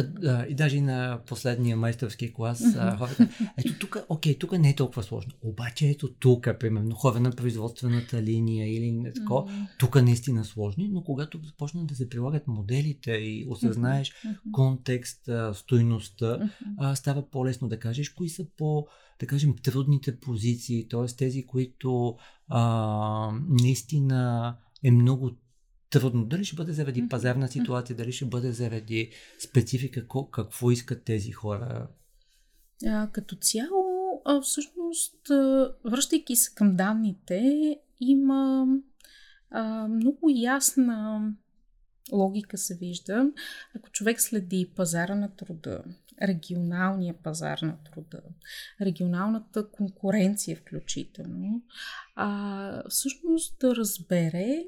и 0.49 0.55
даже 0.55 0.81
на 0.81 1.19
последния 1.27 1.77
майсторски 1.77 2.33
клас 2.33 2.63
а, 2.77 2.97
хората, 2.97 3.29
ето 3.57 3.79
тук, 3.79 3.97
окей, 4.09 4.39
тук 4.39 4.51
не 4.51 4.69
е 4.69 4.75
толкова 4.75 5.03
сложно, 5.03 5.33
обаче 5.41 5.89
ето 5.89 6.13
тук, 6.13 6.47
примерно, 6.59 6.95
хора 6.95 7.19
на 7.19 7.31
производствената 7.31 8.23
линия 8.23 8.77
или 8.77 8.91
не 8.91 9.13
тако, 9.13 9.49
тук 9.79 10.01
наистина 10.01 10.45
сложни, 10.45 10.89
но 10.91 11.03
когато 11.03 11.39
започнат 11.43 11.87
да 11.87 11.95
се 11.95 12.09
прилагат 12.09 12.47
моделите 12.47 13.11
и 13.11 13.45
осъзнаеш 13.49 14.13
контекст, 14.51 15.29
стойността, 15.53 16.49
става 16.95 17.29
по-лесно 17.29 17.67
да 17.67 17.79
кажеш 17.79 18.09
кои 18.09 18.29
са 18.29 18.45
по- 18.57 18.87
да 19.19 19.27
кажем, 19.27 19.55
трудните 19.63 20.19
позиции, 20.19 20.87
т.е. 20.87 21.05
тези, 21.05 21.45
които 21.45 22.15
а, 22.47 23.31
наистина 23.49 24.55
е 24.83 24.91
много 24.91 25.31
трудно. 25.89 26.25
Дали 26.25 26.45
ще 26.45 26.55
бъде 26.55 26.73
заради 26.73 27.07
пазарна 27.09 27.47
ситуация, 27.47 27.95
дали 27.95 28.11
ще 28.11 28.25
бъде 28.25 28.51
заради 28.51 29.11
специфика, 29.49 30.07
какво 30.31 30.71
искат 30.71 31.03
тези 31.03 31.31
хора? 31.31 31.87
А, 32.87 33.09
като 33.11 33.35
цяло, 33.35 34.21
а, 34.25 34.41
всъщност, 34.41 35.27
връщайки 35.85 36.35
се 36.35 36.53
към 36.55 36.75
данните, 36.75 37.75
има 37.99 38.67
а, 39.51 39.87
много 39.87 40.29
ясна 40.29 41.21
логика 42.11 42.57
се 42.57 42.75
вижда. 42.75 43.31
Ако 43.75 43.89
човек 43.89 44.21
следи 44.21 44.71
пазара 44.75 45.15
на 45.15 45.35
труда, 45.35 45.83
регионалния 46.21 47.13
пазар 47.23 47.59
на 47.61 47.77
труда, 47.83 48.21
регионалната 48.81 49.69
конкуренция 49.69 50.57
включително, 50.57 51.61
а, 52.15 52.89
всъщност 52.89 53.59
да 53.59 53.75
разбере, 53.75 54.63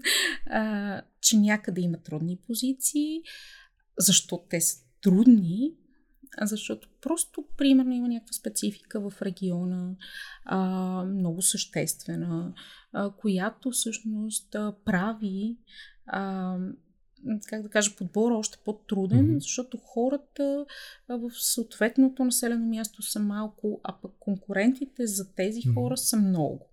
а, 0.46 1.02
че 1.20 1.36
някъде 1.36 1.80
има 1.80 1.98
трудни 1.98 2.36
позиции, 2.46 3.22
защо 3.98 4.44
те 4.50 4.60
са 4.60 4.84
трудни, 5.02 5.72
защото 6.40 6.88
просто, 7.00 7.44
примерно, 7.56 7.92
има 7.92 8.08
някаква 8.08 8.32
специфика 8.32 9.10
в 9.10 9.22
региона, 9.22 9.96
а, 10.44 10.58
много 11.04 11.42
съществена, 11.42 12.54
а, 12.92 13.10
която 13.10 13.70
всъщност 13.70 14.54
а, 14.54 14.74
прави 14.84 15.56
а, 16.06 16.56
как 17.46 17.62
да 17.62 17.68
кажа, 17.68 17.96
подбора 17.96 18.34
още 18.34 18.58
по-труден, 18.64 19.26
mm-hmm. 19.26 19.38
защото 19.38 19.76
хората 19.76 20.66
в 21.08 21.30
съответното 21.40 22.24
населено 22.24 22.66
място 22.66 23.02
са 23.02 23.20
малко, 23.20 23.80
а 23.84 23.96
пък 24.02 24.12
конкурентите 24.20 25.06
за 25.06 25.34
тези 25.34 25.60
mm-hmm. 25.60 25.74
хора 25.74 25.96
са 25.96 26.16
много. 26.16 26.68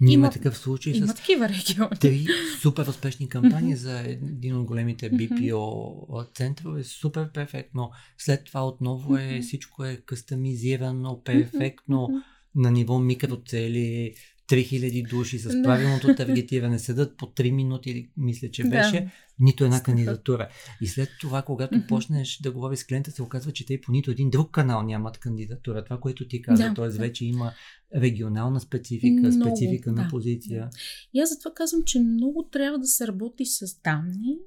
Ние 0.00 0.14
има 0.14 0.30
такъв 0.30 0.58
случай 0.58 0.92
има 0.92 1.06
с 1.06 1.14
такива 1.14 1.48
региони. 1.48 1.96
три 2.00 2.26
супер 2.60 2.86
успешни 2.86 3.28
кампании 3.28 3.74
mm-hmm. 3.74 3.78
за 3.78 4.00
един 4.00 4.56
от 4.56 4.66
големите 4.66 5.10
BPO 5.10 5.52
mm-hmm. 5.52 6.36
центрове. 6.36 6.84
Супер 6.84 7.32
перфектно. 7.32 7.90
След 8.18 8.44
това 8.44 8.68
отново 8.68 9.16
е 9.16 9.20
mm-hmm. 9.20 9.42
всичко 9.42 9.84
е 9.84 9.96
кастомизирано, 9.96 11.22
перфектно 11.24 11.96
mm-hmm. 11.96 12.22
на 12.54 12.70
ниво 12.70 12.98
микроцели, 12.98 14.14
3000 14.52 15.08
души 15.08 15.38
с 15.38 15.62
правилното 15.62 16.14
таргетиране 16.14 16.78
седат 16.78 17.16
по 17.16 17.26
3 17.26 17.50
минути, 17.50 18.10
мисля, 18.16 18.50
че 18.50 18.64
беше, 18.64 19.00
да. 19.00 19.10
нито 19.40 19.64
една 19.64 19.82
кандидатура. 19.82 20.48
И 20.80 20.86
след 20.86 21.08
това, 21.20 21.42
когато 21.42 21.74
mm-hmm. 21.74 21.88
почнеш 21.88 22.38
да 22.42 22.52
говориш 22.52 22.78
с 22.78 22.86
клиента, 22.86 23.10
се 23.10 23.22
оказва, 23.22 23.52
че 23.52 23.66
те 23.66 23.80
по 23.80 23.92
нито 23.92 24.10
един 24.10 24.30
друг 24.30 24.50
канал 24.50 24.82
нямат 24.82 25.18
кандидатура. 25.18 25.84
Това, 25.84 26.00
което 26.00 26.28
ти 26.28 26.42
каза, 26.42 26.68
да, 26.68 26.74
т.е. 26.74 26.88
Да. 26.88 26.98
вече 26.98 27.24
има 27.24 27.52
регионална 27.96 28.60
специфика, 28.60 29.28
много, 29.28 29.56
специфика 29.56 29.92
да, 29.92 30.02
на 30.02 30.08
позиция. 30.08 30.70
И 31.14 31.20
аз 31.20 31.30
затова 31.30 31.54
казвам, 31.54 31.82
че 31.86 32.00
много 32.00 32.48
трябва 32.52 32.78
да 32.78 32.86
се 32.86 33.06
работи 33.06 33.46
с 33.46 33.80
данни 33.84 34.38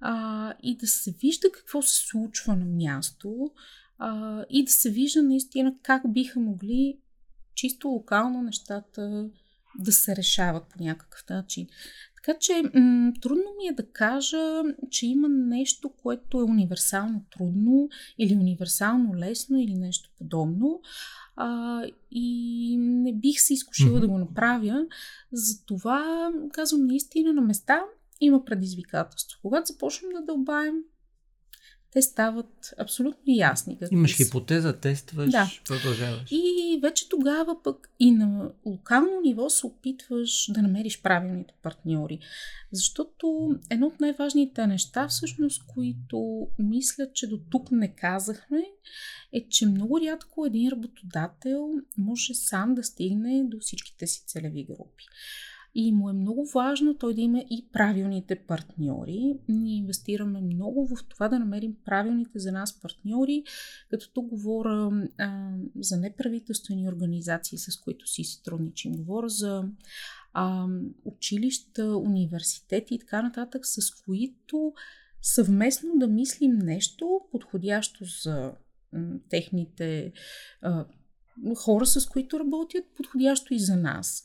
а, 0.00 0.54
и 0.62 0.76
да 0.76 0.86
се 0.86 1.14
вижда 1.22 1.48
какво 1.52 1.82
се 1.82 2.06
случва 2.06 2.56
на 2.56 2.64
място 2.64 3.50
а, 3.98 4.44
и 4.50 4.64
да 4.64 4.72
се 4.72 4.90
вижда 4.90 5.22
наистина 5.22 5.74
как 5.82 6.02
биха 6.12 6.40
могли 6.40 6.98
чисто 7.58 7.88
локално 7.88 8.42
нещата 8.42 9.28
да 9.78 9.92
се 9.92 10.16
решават 10.16 10.64
по 10.66 10.82
някакъв 10.82 11.24
начин. 11.30 11.66
Така 12.16 12.38
че 12.38 12.62
м- 12.74 13.12
трудно 13.22 13.44
ми 13.58 13.68
е 13.68 13.72
да 13.72 13.86
кажа, 13.86 14.62
че 14.90 15.06
има 15.06 15.28
нещо, 15.28 15.92
което 16.02 16.40
е 16.40 16.44
универсално 16.44 17.24
трудно 17.30 17.88
или 18.18 18.34
универсално 18.34 19.16
лесно 19.16 19.58
или 19.58 19.74
нещо 19.74 20.10
подобно. 20.18 20.80
А, 21.36 21.82
и 22.10 22.76
не 22.78 23.12
бих 23.12 23.40
се 23.40 23.54
изкушила 23.54 23.98
mm-hmm. 23.98 24.00
да 24.00 24.08
го 24.08 24.18
направя. 24.18 24.86
Затова 25.32 26.30
казвам 26.52 26.86
наистина 26.86 27.32
на 27.32 27.40
места 27.40 27.82
има 28.20 28.44
предизвикателство. 28.44 29.38
Когато 29.42 29.72
започнем 29.72 30.10
да 30.12 30.22
дълбаем, 30.22 30.74
те 31.92 32.02
стават 32.02 32.74
абсолютно 32.78 33.22
ясни. 33.26 33.78
Имаш 33.90 34.16
хипотеза, 34.16 34.72
тестваш, 34.72 35.30
да. 35.30 35.50
продължаваш. 35.64 36.30
И 36.30 36.78
вече 36.82 37.08
тогава 37.08 37.62
пък 37.62 37.90
и 38.00 38.10
на 38.10 38.50
локално 38.66 39.20
ниво 39.24 39.50
се 39.50 39.66
опитваш 39.66 40.50
да 40.52 40.62
намериш 40.62 41.02
правилните 41.02 41.54
партньори. 41.62 42.18
Защото 42.72 43.50
едно 43.70 43.86
от 43.86 44.00
най-важните 44.00 44.66
неща, 44.66 45.08
всъщност, 45.08 45.62
които 45.66 46.48
мисля, 46.58 47.12
че 47.12 47.26
до 47.26 47.38
тук 47.50 47.70
не 47.70 47.94
казахме, 47.94 48.64
е, 49.32 49.48
че 49.48 49.66
много 49.66 50.00
рядко 50.00 50.46
един 50.46 50.70
работодател 50.70 51.70
може 51.98 52.34
сам 52.34 52.74
да 52.74 52.84
стигне 52.84 53.44
до 53.44 53.58
всичките 53.60 54.06
си 54.06 54.24
целеви 54.26 54.64
групи. 54.64 55.04
И 55.80 55.92
му 55.92 56.10
е 56.10 56.12
много 56.12 56.46
важно 56.46 56.94
той 56.94 57.14
да 57.14 57.20
има 57.20 57.38
и 57.50 57.66
правилните 57.72 58.36
партньори. 58.36 59.34
Ние 59.48 59.76
инвестираме 59.76 60.40
много 60.40 60.86
в 60.86 61.04
това 61.08 61.28
да 61.28 61.38
намерим 61.38 61.76
правилните 61.84 62.38
за 62.38 62.52
нас 62.52 62.80
партньори, 62.80 63.44
като 63.90 64.12
тук 64.12 64.28
говоря 64.28 65.08
а, 65.18 65.50
за 65.80 65.96
неправителствени 65.96 66.88
организации, 66.88 67.58
с 67.58 67.80
които 67.80 68.06
си 68.06 68.24
сътрудничим. 68.24 68.92
Говоря 68.92 69.28
за 69.28 69.64
а, 70.32 70.66
училища, 71.04 71.96
университети 71.96 72.94
и 72.94 72.98
така 72.98 73.22
нататък, 73.22 73.66
с 73.66 73.90
които 74.04 74.72
съвместно 75.22 75.90
да 75.96 76.08
мислим 76.08 76.58
нещо 76.58 77.20
подходящо 77.32 78.04
за 78.22 78.52
м, 78.92 79.18
техните 79.28 80.12
а, 80.62 80.86
хора, 81.56 81.86
с 81.86 82.06
които 82.06 82.40
работят, 82.40 82.84
подходящо 82.96 83.54
и 83.54 83.58
за 83.58 83.76
нас. 83.76 84.24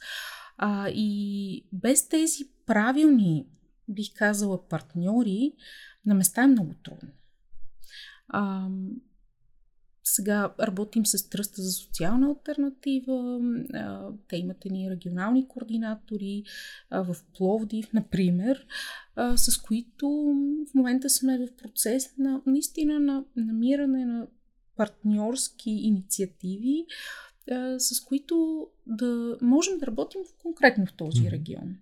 А, 0.57 0.89
и 0.89 1.65
без 1.73 2.09
тези 2.09 2.43
правилни, 2.65 3.47
бих 3.87 4.13
казала, 4.15 4.67
партньори, 4.67 5.53
на 6.05 6.13
места 6.13 6.43
е 6.43 6.47
много 6.47 6.73
трудно. 6.83 7.09
А, 8.27 8.67
сега 10.03 10.53
работим 10.59 11.05
с 11.05 11.29
Тръста 11.29 11.61
за 11.61 11.71
социална 11.71 12.27
альтернатива. 12.27 13.39
Те 14.27 14.37
имат 14.37 14.65
ни 14.65 14.91
регионални 14.91 15.47
координатори 15.47 16.43
в 16.91 17.15
Пловдив, 17.37 17.93
например, 17.93 18.65
с 19.35 19.61
които 19.61 20.07
в 20.71 20.73
момента 20.73 21.09
сме 21.09 21.37
в 21.37 21.55
процес 21.55 22.17
на 22.17 22.41
наистина 22.45 22.99
на 22.99 23.25
намиране 23.35 24.05
на 24.05 24.27
партньорски 24.75 25.69
инициативи, 25.69 26.85
с 27.77 28.01
които 28.05 28.67
да 28.87 29.37
можем 29.41 29.77
да 29.77 29.87
работим 29.87 30.21
конкретно 30.41 30.85
в 30.85 30.93
този 30.93 31.31
регион. 31.31 31.75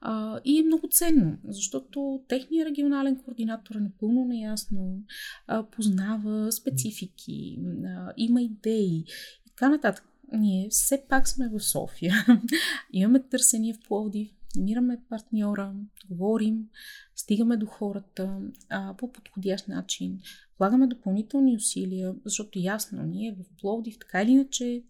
А, 0.00 0.40
и 0.44 0.58
е 0.58 0.62
много 0.62 0.88
ценно, 0.90 1.38
защото 1.44 2.22
техният 2.28 2.68
регионален 2.68 3.22
координатор 3.22 3.74
е 3.74 3.80
напълно 3.80 4.24
неясно, 4.24 5.02
а, 5.46 5.62
познава 5.62 6.52
специфики, 6.52 7.58
а, 7.86 8.12
има 8.16 8.42
идеи 8.42 9.04
и 9.46 9.50
така 9.50 9.68
нататък. 9.68 10.04
Ние 10.32 10.68
все 10.70 11.04
пак 11.08 11.28
сме 11.28 11.48
в 11.48 11.60
София. 11.60 12.14
Имаме 12.92 13.22
търсение 13.22 13.74
в 13.74 13.88
Пловдив, 13.88 14.28
намираме 14.56 14.98
партньора, 15.08 15.74
говорим, 16.10 16.68
стигаме 17.16 17.56
до 17.56 17.66
хората 17.66 18.40
а, 18.68 18.94
по 18.96 19.12
подходящ 19.12 19.68
начин, 19.68 20.20
влагаме 20.58 20.86
допълнителни 20.86 21.56
усилия, 21.56 22.14
защото 22.24 22.58
ясно, 22.58 23.02
ние 23.02 23.32
в 23.32 23.60
Пловдив 23.60 23.98
така 23.98 24.22
или 24.22 24.30
иначе 24.30 24.82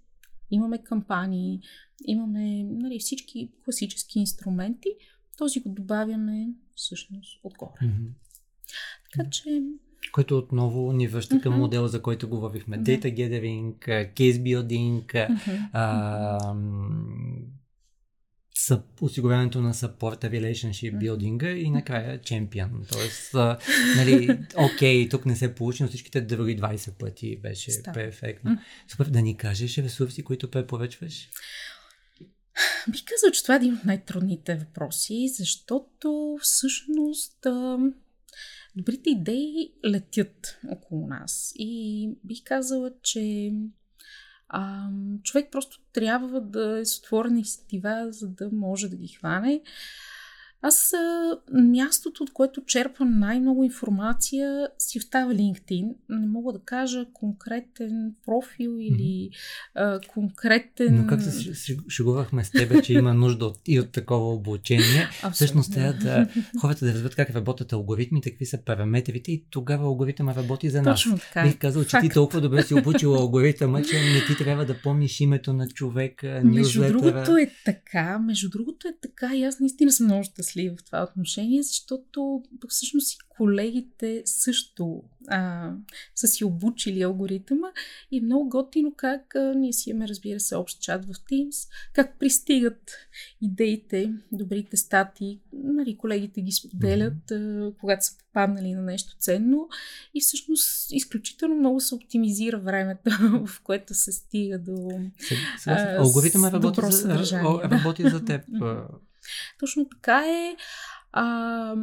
имаме 0.50 0.78
кампании, 0.78 1.60
имаме 2.06 2.64
нали, 2.64 2.98
всички 2.98 3.50
класически 3.64 4.18
инструменти, 4.18 4.88
този 5.38 5.60
го 5.60 5.68
добавяме 5.68 6.48
всъщност 6.74 7.40
отгоре. 7.44 7.70
Mm-hmm. 7.82 8.08
Така 9.12 9.30
че... 9.30 9.62
Което 10.12 10.38
отново 10.38 10.92
ни 10.92 11.08
връща 11.08 11.40
към 11.40 11.54
mm-hmm. 11.54 11.58
модела, 11.58 11.88
за 11.88 12.02
който 12.02 12.28
говорихме. 12.28 12.82
Data 12.82 13.14
gathering, 13.14 13.78
case 14.14 14.42
building, 14.42 15.06
mm-hmm. 15.06 15.68
а, 15.72 16.54
осигуряването 19.00 19.60
на 19.60 19.74
support, 19.74 20.24
relationship 20.24 20.98
building 20.98 21.54
и 21.54 21.70
накрая 21.70 22.20
чемпион. 22.20 22.86
Тоест, 22.92 23.34
а, 23.34 23.58
нали, 23.96 24.38
окей, 24.56 25.08
тук 25.08 25.26
не 25.26 25.36
се 25.36 25.54
получи, 25.54 25.82
но 25.82 25.88
всичките 25.88 26.20
други 26.20 26.58
20 26.58 26.98
пъти 26.98 27.40
беше 27.40 27.70
Став. 27.70 27.94
перфектно. 27.94 28.58
Супер, 28.88 29.06
да 29.06 29.22
ни 29.22 29.36
кажеш 29.36 29.78
ресурси, 29.78 30.24
които 30.24 30.50
препоръчваш? 30.50 31.28
Бих 32.90 33.02
казал, 33.04 33.30
че 33.32 33.42
това 33.42 33.54
е 33.54 33.56
един 33.56 33.74
от 33.74 33.84
най-трудните 33.84 34.54
въпроси, 34.54 35.28
защото 35.38 36.38
всъщност 36.42 37.46
а, 37.46 37.78
добрите 38.76 39.10
идеи 39.10 39.72
летят 39.84 40.58
около 40.68 41.06
нас. 41.06 41.52
И 41.56 42.10
бих 42.24 42.38
казала, 42.44 42.90
че 43.02 43.52
а, 44.48 44.88
човек 45.22 45.48
просто 45.52 45.80
трябва 45.92 46.40
да 46.40 46.78
е 46.78 46.84
с 46.84 46.98
отворена 46.98 47.44
сетива, 47.44 48.06
за 48.10 48.28
да 48.28 48.50
може 48.52 48.88
да 48.88 48.96
ги 48.96 49.08
хване. 49.08 49.60
Аз 50.62 50.92
а, 50.92 51.36
мястото, 51.52 52.22
от 52.22 52.32
което 52.32 52.64
черпам 52.64 53.18
най-много 53.18 53.64
информация, 53.64 54.68
си 54.78 54.98
остава 54.98 55.32
LinkedIn. 55.32 55.94
Не 56.08 56.26
мога 56.26 56.52
да 56.52 56.58
кажа 56.58 57.06
конкретен 57.12 58.14
профил 58.26 58.76
или 58.80 59.30
а, 59.74 60.00
конкретен... 60.08 60.96
Но 60.96 61.06
как 61.06 61.22
се 61.22 61.76
шегувахме 61.88 62.44
с 62.44 62.50
тебе, 62.50 62.82
че 62.82 62.92
има 62.92 63.14
нужда 63.14 63.46
от, 63.46 63.58
и 63.66 63.80
от 63.80 63.92
такова 63.92 64.34
обучение, 64.34 65.08
всъщност 65.32 65.72
трябва 65.72 65.92
да 65.92 66.28
хората 66.60 66.86
да 66.86 66.94
разберат 66.94 67.14
как 67.14 67.30
работят 67.30 67.72
алгоритмите, 67.72 68.30
какви 68.30 68.46
са 68.46 68.58
параметрите 68.64 69.32
и 69.32 69.44
тогава 69.50 69.84
алгоритъма 69.84 70.34
работи 70.34 70.70
за 70.70 70.82
нас. 70.82 71.02
Точно 71.02 71.18
така. 71.18 71.42
Бих 71.42 71.58
казал, 71.58 71.84
че 71.84 71.90
Факт. 71.90 72.06
ти 72.06 72.14
толкова 72.14 72.40
добре 72.40 72.62
си 72.62 72.74
обучил 72.74 73.14
алгоритъма, 73.14 73.82
че 73.82 73.96
не 73.96 74.26
ти 74.26 74.44
трябва 74.44 74.66
да 74.66 74.80
помниш 74.82 75.20
името 75.20 75.52
на 75.52 75.68
човека, 75.68 76.40
Между 76.44 76.86
другото 76.88 77.36
е 77.36 77.50
така, 77.64 78.18
между 78.18 78.48
другото 78.48 78.88
е 78.88 78.92
така 79.02 79.36
и 79.36 79.44
аз 79.44 79.60
наистина 79.60 79.92
съм 79.92 80.06
много 80.06 80.24
щастлива 80.46 80.76
щастлив 80.76 80.80
в 80.80 80.84
това 80.84 81.02
отношение, 81.02 81.62
защото 81.62 82.42
всъщност 82.68 83.12
и 83.12 83.18
колегите 83.28 84.22
също 84.24 85.02
а, 85.28 85.72
са 86.14 86.26
си 86.26 86.44
обучили 86.44 87.02
алгоритъма 87.02 87.68
и 88.10 88.20
много 88.20 88.48
готино 88.48 88.94
как 88.96 89.34
а, 89.34 89.54
ние 89.56 89.72
си 89.72 89.90
имаме, 89.90 90.08
разбира 90.08 90.40
се, 90.40 90.56
общ 90.56 90.80
чат 90.80 91.04
в 91.04 91.08
Teams, 91.08 91.68
как 91.92 92.18
пристигат 92.18 92.92
идеите, 93.42 94.12
добрите 94.32 94.76
стати, 94.76 95.40
нали, 95.52 95.96
колегите 95.96 96.40
ги 96.40 96.52
споделят, 96.52 97.30
а, 97.30 97.72
когато 97.80 98.06
са 98.06 98.18
попаднали 98.18 98.72
на 98.72 98.82
нещо 98.82 99.16
ценно 99.18 99.68
и 100.14 100.20
всъщност 100.20 100.90
изключително 100.90 101.54
много 101.54 101.80
се 101.80 101.94
оптимизира 101.94 102.58
времето, 102.58 103.10
в 103.46 103.60
което 103.62 103.94
се 103.94 104.12
стига 104.12 104.58
до 104.58 104.88
Алгоритъмът 105.98 106.52
работи, 106.52 106.80
за, 106.90 107.42
работи 107.70 108.02
за 108.10 108.24
теб. 108.24 108.42
Точно 109.60 109.88
така 109.88 110.24
е. 110.26 110.56
А, 111.12 111.74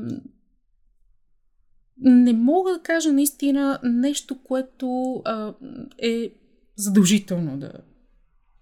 не 1.98 2.34
мога 2.34 2.72
да 2.72 2.80
кажа 2.80 3.14
наистина 3.14 3.80
нещо, 3.84 4.44
което 4.44 5.22
а, 5.26 5.54
е 5.98 6.30
задължително 6.76 7.60
да 7.60 7.72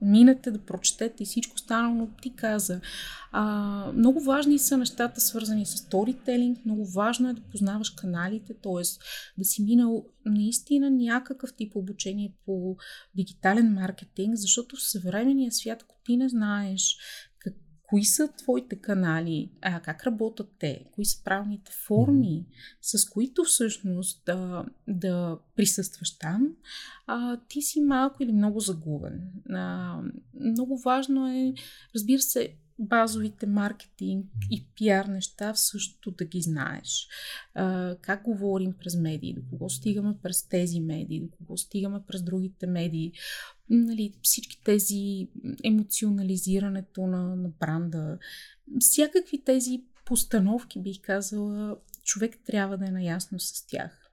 минете, 0.02 0.52
да 0.52 0.60
прочетете 0.60 1.24
и 1.24 1.26
всичко 1.26 1.56
останало, 1.56 1.96
но 1.96 2.08
ти 2.22 2.36
каза. 2.36 2.82
А, 3.32 3.86
много 3.96 4.20
важни 4.20 4.60
са 4.60 4.78
нещата, 4.78 5.22
свързани 5.22 5.66
с 5.66 5.78
сторителинг, 5.78 6.66
много 6.66 6.86
важно 6.86 7.30
е 7.30 7.34
да 7.34 7.42
познаваш 7.42 7.90
каналите, 7.90 8.54
т.е. 8.54 8.84
да 9.38 9.46
си 9.46 9.64
минал 9.64 10.06
наистина 10.26 10.92
някакъв 10.92 11.54
тип 11.54 11.76
обучение 11.76 12.34
по 12.46 12.76
дигитален 13.16 13.74
маркетинг, 13.74 14.36
защото 14.36 14.76
в 14.76 14.84
съвременния 14.84 15.52
свят, 15.52 15.84
ако 15.84 15.96
ти 16.06 16.18
не 16.18 16.30
знаеш 16.30 16.98
кои 17.92 18.06
са 18.06 18.28
твоите 18.38 18.76
канали, 18.76 19.52
а, 19.62 19.80
как 19.80 20.04
работят 20.08 20.50
те, 20.60 20.86
кои 20.92 21.06
са 21.06 21.24
правните 21.24 21.72
форми, 21.86 22.46
mm-hmm. 22.46 22.78
с 22.82 23.10
които 23.10 23.44
всъщност 23.44 24.22
да, 24.26 24.66
да 24.88 25.38
присъстваш 25.56 26.18
там, 26.18 26.48
а, 27.08 27.38
ти 27.48 27.62
си 27.62 27.82
малко 27.82 28.24
или 28.24 28.32
много 28.32 28.60
загубен. 28.60 29.22
А, 29.50 29.98
много 30.34 30.78
важно 30.78 31.28
е, 31.28 31.54
разбира 31.96 32.22
се, 32.22 32.56
базовите 32.80 33.46
маркетинг 33.46 34.26
и 34.52 34.66
пиар 34.76 35.06
неща 35.06 35.54
също 35.56 36.12
да 36.12 36.26
ги 36.26 36.42
знаеш. 36.42 37.08
А, 37.54 37.96
как 38.02 38.24
говорим 38.24 38.74
през 38.80 38.96
медии, 38.96 39.34
до 39.34 39.42
кого 39.50 39.70
стигаме 39.70 40.14
през 40.24 40.48
тези 40.48 40.80
медии, 40.80 41.20
до 41.20 41.28
кого 41.38 41.58
стигаме 41.58 42.00
през 42.08 42.24
другите 42.24 42.68
медии. 42.68 43.12
Нали, 43.74 44.14
всички 44.22 44.62
тези 44.64 45.28
емоционализирането 45.64 47.08
на, 47.08 47.36
на 47.36 47.50
бранда, 47.60 48.18
всякакви 48.80 49.44
тези 49.44 49.84
постановки, 50.06 50.82
бих 50.82 51.02
казала, 51.02 51.78
човек 52.04 52.38
трябва 52.46 52.78
да 52.78 52.88
е 52.88 52.92
наясно 52.92 53.40
с 53.40 53.68
тях. 53.68 54.12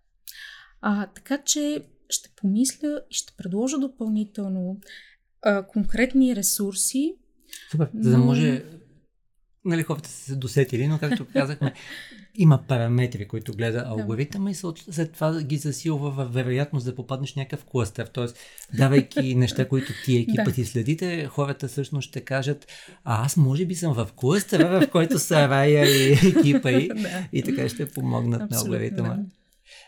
А, 0.80 1.06
така 1.06 1.38
че 1.38 1.86
ще 2.08 2.30
помисля 2.36 3.02
и 3.10 3.14
ще 3.14 3.32
предложа 3.36 3.78
допълнително 3.78 4.80
а, 5.42 5.66
конкретни 5.66 6.36
ресурси, 6.36 7.14
Супер, 7.70 7.90
за 7.94 8.10
да 8.10 8.18
може 8.18 8.64
нали, 9.64 9.82
хората 9.82 10.08
са 10.08 10.24
се 10.24 10.36
досетили, 10.36 10.88
но 10.88 10.98
както 10.98 11.26
казахме, 11.32 11.74
има 12.38 12.62
параметри, 12.68 13.28
които 13.28 13.52
гледа 13.52 13.84
алгоритъма 13.86 14.50
и 14.50 14.54
след 14.54 15.12
това 15.12 15.42
ги 15.42 15.56
засилва 15.56 16.10
в 16.10 16.28
вероятност 16.32 16.86
да 16.86 16.94
попаднеш 16.94 17.34
някакъв 17.34 17.64
клъстър. 17.64 18.06
Тоест, 18.06 18.36
давайки 18.76 19.34
неща, 19.34 19.68
които 19.68 19.92
ти 20.04 20.16
екипа 20.16 20.44
да. 20.44 20.52
ти 20.52 20.64
следите, 20.64 21.26
хората 21.26 21.68
всъщност 21.68 22.08
ще 22.08 22.20
кажат, 22.20 22.66
а 23.04 23.24
аз 23.24 23.36
може 23.36 23.66
би 23.66 23.74
съм 23.74 23.94
в 23.94 24.08
клъстъра, 24.16 24.80
в 24.80 24.90
който 24.90 25.18
са 25.18 25.48
Рая 25.48 25.86
и 25.86 26.12
екипа 26.28 26.70
и, 26.70 26.88
да. 26.88 27.28
и 27.32 27.42
така 27.42 27.68
ще 27.68 27.88
помогнат 27.88 28.42
Абсолютно, 28.42 28.70
на 28.70 28.76
алгоритъма. 28.76 29.14
Да. 29.14 29.24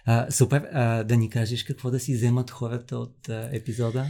А, 0.07 0.31
супер, 0.31 0.69
а, 0.73 1.05
да 1.05 1.17
ни 1.17 1.31
кажеш 1.31 1.65
какво 1.65 1.91
да 1.91 2.01
си 2.01 2.15
вземат 2.15 2.51
хората 2.51 2.99
от 2.99 3.29
а, 3.29 3.49
епизода? 3.53 4.07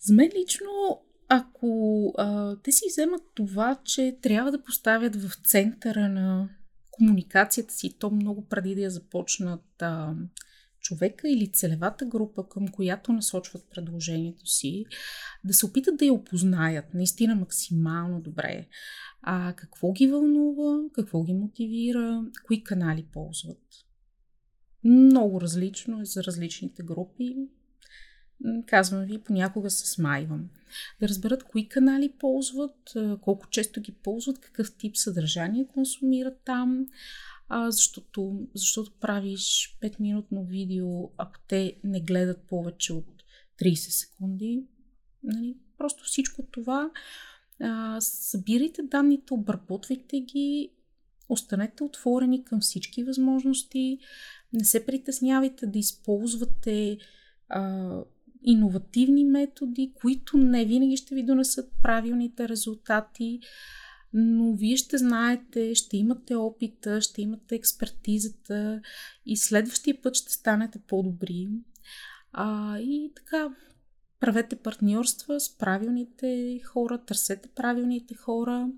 За 0.00 0.14
мен 0.14 0.30
лично 0.42 1.00
ако 1.32 2.12
а, 2.18 2.56
те 2.62 2.72
си 2.72 2.84
вземат 2.88 3.22
това, 3.34 3.78
че 3.84 4.16
трябва 4.22 4.50
да 4.50 4.62
поставят 4.62 5.16
в 5.16 5.30
центъра 5.44 6.08
на 6.08 6.48
комуникацията 7.00 7.74
си, 7.74 7.96
то 7.98 8.10
много 8.10 8.46
преди 8.46 8.74
да 8.74 8.80
я 8.80 8.90
започнат 8.90 9.82
а, 9.82 10.14
човека 10.80 11.28
или 11.28 11.52
целевата 11.52 12.06
група, 12.06 12.48
към 12.48 12.68
която 12.68 13.12
насочват 13.12 13.70
предложението 13.70 14.46
си, 14.46 14.84
да 15.44 15.54
се 15.54 15.66
опитат 15.66 15.96
да 15.96 16.04
я 16.04 16.12
опознаят 16.12 16.94
наистина 16.94 17.34
максимално 17.34 18.20
добре. 18.20 18.66
А 19.22 19.52
какво 19.56 19.92
ги 19.92 20.06
вълнува, 20.06 20.80
какво 20.92 21.22
ги 21.22 21.32
мотивира, 21.32 22.24
кои 22.46 22.64
канали 22.64 23.06
ползват. 23.12 23.62
Много 24.84 25.40
различно 25.40 26.00
е 26.00 26.04
за 26.04 26.24
различните 26.24 26.82
групи. 26.82 27.36
Казвам 28.66 29.04
ви, 29.04 29.18
понякога 29.18 29.70
се 29.70 29.88
смайвам. 29.88 30.48
Да 31.00 31.08
разберат 31.08 31.44
кои 31.44 31.68
канали 31.68 32.12
ползват, 32.18 32.92
колко 33.20 33.48
често 33.50 33.80
ги 33.80 33.92
ползват, 33.92 34.38
какъв 34.38 34.76
тип 34.76 34.96
съдържание 34.96 35.66
консумират 35.66 36.40
там, 36.44 36.86
защото, 37.68 38.48
защото 38.54 38.92
правиш 39.00 39.78
5-минутно 39.82 40.44
видео, 40.44 41.10
ако 41.18 41.40
те 41.48 41.76
не 41.84 42.00
гледат 42.00 42.42
повече 42.42 42.92
от 42.92 43.24
30 43.62 43.74
секунди. 43.74 44.64
Нали? 45.22 45.56
Просто 45.78 46.04
всичко 46.04 46.42
това. 46.42 46.90
Събирайте 48.00 48.82
данните, 48.82 49.34
обработвайте 49.34 50.20
ги, 50.20 50.72
останете 51.28 51.84
отворени 51.84 52.44
към 52.44 52.60
всички 52.60 53.04
възможности, 53.04 53.98
не 54.52 54.64
се 54.64 54.86
притеснявайте 54.86 55.66
да 55.66 55.78
използвате 55.78 56.98
иновативни 58.42 59.24
методи, 59.24 59.92
които 59.94 60.36
не 60.38 60.64
винаги 60.64 60.96
ще 60.96 61.14
ви 61.14 61.22
донесат 61.22 61.72
правилните 61.82 62.48
резултати 62.48 63.40
но 64.12 64.52
вие 64.52 64.76
ще 64.76 64.98
знаете, 64.98 65.74
ще 65.74 65.96
имате 65.96 66.34
опита, 66.34 67.00
ще 67.00 67.22
имате 67.22 67.54
експертизата 67.54 68.80
и 69.26 69.36
следващия 69.36 70.02
път 70.02 70.14
ще 70.14 70.32
станете 70.32 70.78
по-добри. 70.78 71.48
А, 72.32 72.78
и 72.78 73.12
така, 73.16 73.48
правете 74.20 74.56
партньорства 74.56 75.40
с 75.40 75.58
правилните 75.58 76.60
хора, 76.64 77.04
търсете 77.04 77.48
правилните 77.48 78.14
хора 78.14 78.68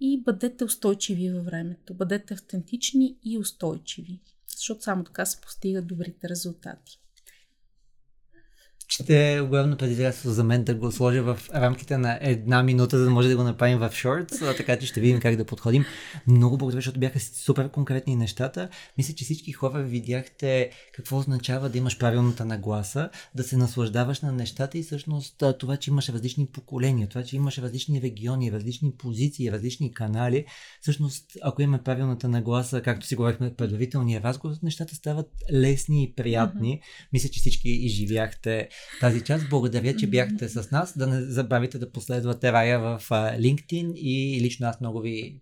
и 0.00 0.22
бъдете 0.22 0.64
устойчиви 0.64 1.30
във 1.30 1.44
времето. 1.44 1.94
Бъдете 1.94 2.34
автентични 2.34 3.16
и 3.24 3.38
устойчиви, 3.38 4.20
защото 4.56 4.82
само 4.82 5.04
така 5.04 5.26
се 5.26 5.40
постигат 5.40 5.86
добрите 5.86 6.28
резултати 6.28 7.01
ще 8.92 9.34
е 9.34 9.40
огромно 9.40 9.76
предизвикателство 9.76 10.30
за 10.30 10.44
мен 10.44 10.64
да 10.64 10.74
го 10.74 10.92
сложа 10.92 11.22
в 11.22 11.38
рамките 11.54 11.98
на 11.98 12.18
една 12.20 12.62
минута, 12.62 12.98
за 12.98 13.04
да 13.04 13.10
може 13.10 13.28
да 13.28 13.36
го 13.36 13.42
направим 13.42 13.78
в 13.78 13.90
шортс, 13.92 14.38
така 14.38 14.78
че 14.78 14.86
ще 14.86 15.00
видим 15.00 15.20
как 15.20 15.36
да 15.36 15.44
подходим. 15.44 15.84
Много 16.26 16.58
благодаря, 16.58 16.78
защото 16.78 17.00
бяха 17.00 17.20
супер 17.20 17.70
конкретни 17.70 18.16
нещата. 18.16 18.68
Мисля, 18.98 19.14
че 19.14 19.24
всички 19.24 19.52
хора 19.52 19.82
видяхте 19.82 20.70
какво 20.94 21.18
означава 21.18 21.68
да 21.68 21.78
имаш 21.78 21.98
правилната 21.98 22.44
нагласа, 22.44 23.10
да 23.34 23.42
се 23.42 23.56
наслаждаваш 23.56 24.20
на 24.20 24.32
нещата 24.32 24.78
и 24.78 24.82
всъщност 24.82 25.42
това, 25.58 25.76
че 25.76 25.90
имаш 25.90 26.08
различни 26.08 26.46
поколения, 26.46 27.08
това, 27.08 27.24
че 27.24 27.36
имаш 27.36 27.58
различни 27.58 28.02
региони, 28.02 28.52
различни 28.52 28.92
позиции, 28.98 29.52
различни 29.52 29.94
канали. 29.94 30.44
Всъщност, 30.80 31.24
ако 31.42 31.62
имаме 31.62 31.82
правилната 31.82 32.28
нагласа, 32.28 32.82
както 32.82 33.06
си 33.06 33.16
говорихме 33.16 33.50
в 33.50 33.54
предварителния 33.54 34.22
разговор, 34.22 34.56
нещата 34.62 34.94
стават 34.94 35.30
лесни 35.52 36.04
и 36.04 36.14
приятни. 36.14 36.72
Mm-hmm. 36.72 37.08
Мисля, 37.12 37.28
че 37.28 37.40
всички 37.40 37.68
изживяхте 37.68 38.68
тази 39.00 39.20
част. 39.20 39.48
Благодаря, 39.50 39.96
че 39.96 40.06
бяхте 40.06 40.48
с 40.48 40.70
нас. 40.70 40.98
Да 40.98 41.06
не 41.06 41.22
забравите 41.22 41.78
да 41.78 41.92
последвате 41.92 42.52
Рая 42.52 42.80
в 42.80 43.02
LinkedIn 43.10 43.92
и 43.94 44.40
лично 44.42 44.66
аз 44.66 44.80
много 44.80 45.00
ви 45.00 45.40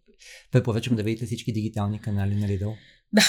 препоръчвам 0.53 0.97
да 0.97 1.03
видите 1.03 1.27
всички 1.27 1.53
дигитални 1.53 2.01
канали 2.01 2.35
на 2.35 2.47
Lidl. 2.49 2.77
Да, 3.13 3.23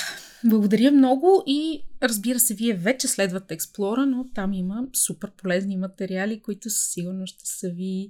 благодаря 0.43 0.91
много 0.91 1.43
и 1.47 1.84
разбира 2.03 2.39
се, 2.39 2.53
вие 2.53 2.74
вече 2.74 3.07
следвате 3.07 3.53
Експлора, 3.53 4.05
но 4.05 4.26
там 4.36 4.53
има 4.53 4.88
супер 4.93 5.32
полезни 5.38 5.78
материали, 5.78 6.41
които 6.41 6.70
със 6.70 6.91
сигурност 6.91 7.36
ще 7.36 7.49
са 7.49 7.70
ви 7.70 8.09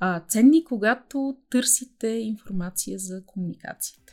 а, 0.00 0.20
ценни, 0.28 0.64
когато 0.64 1.36
търсите 1.50 2.08
информация 2.08 2.98
за 2.98 3.22
комуникацията. 3.26 4.12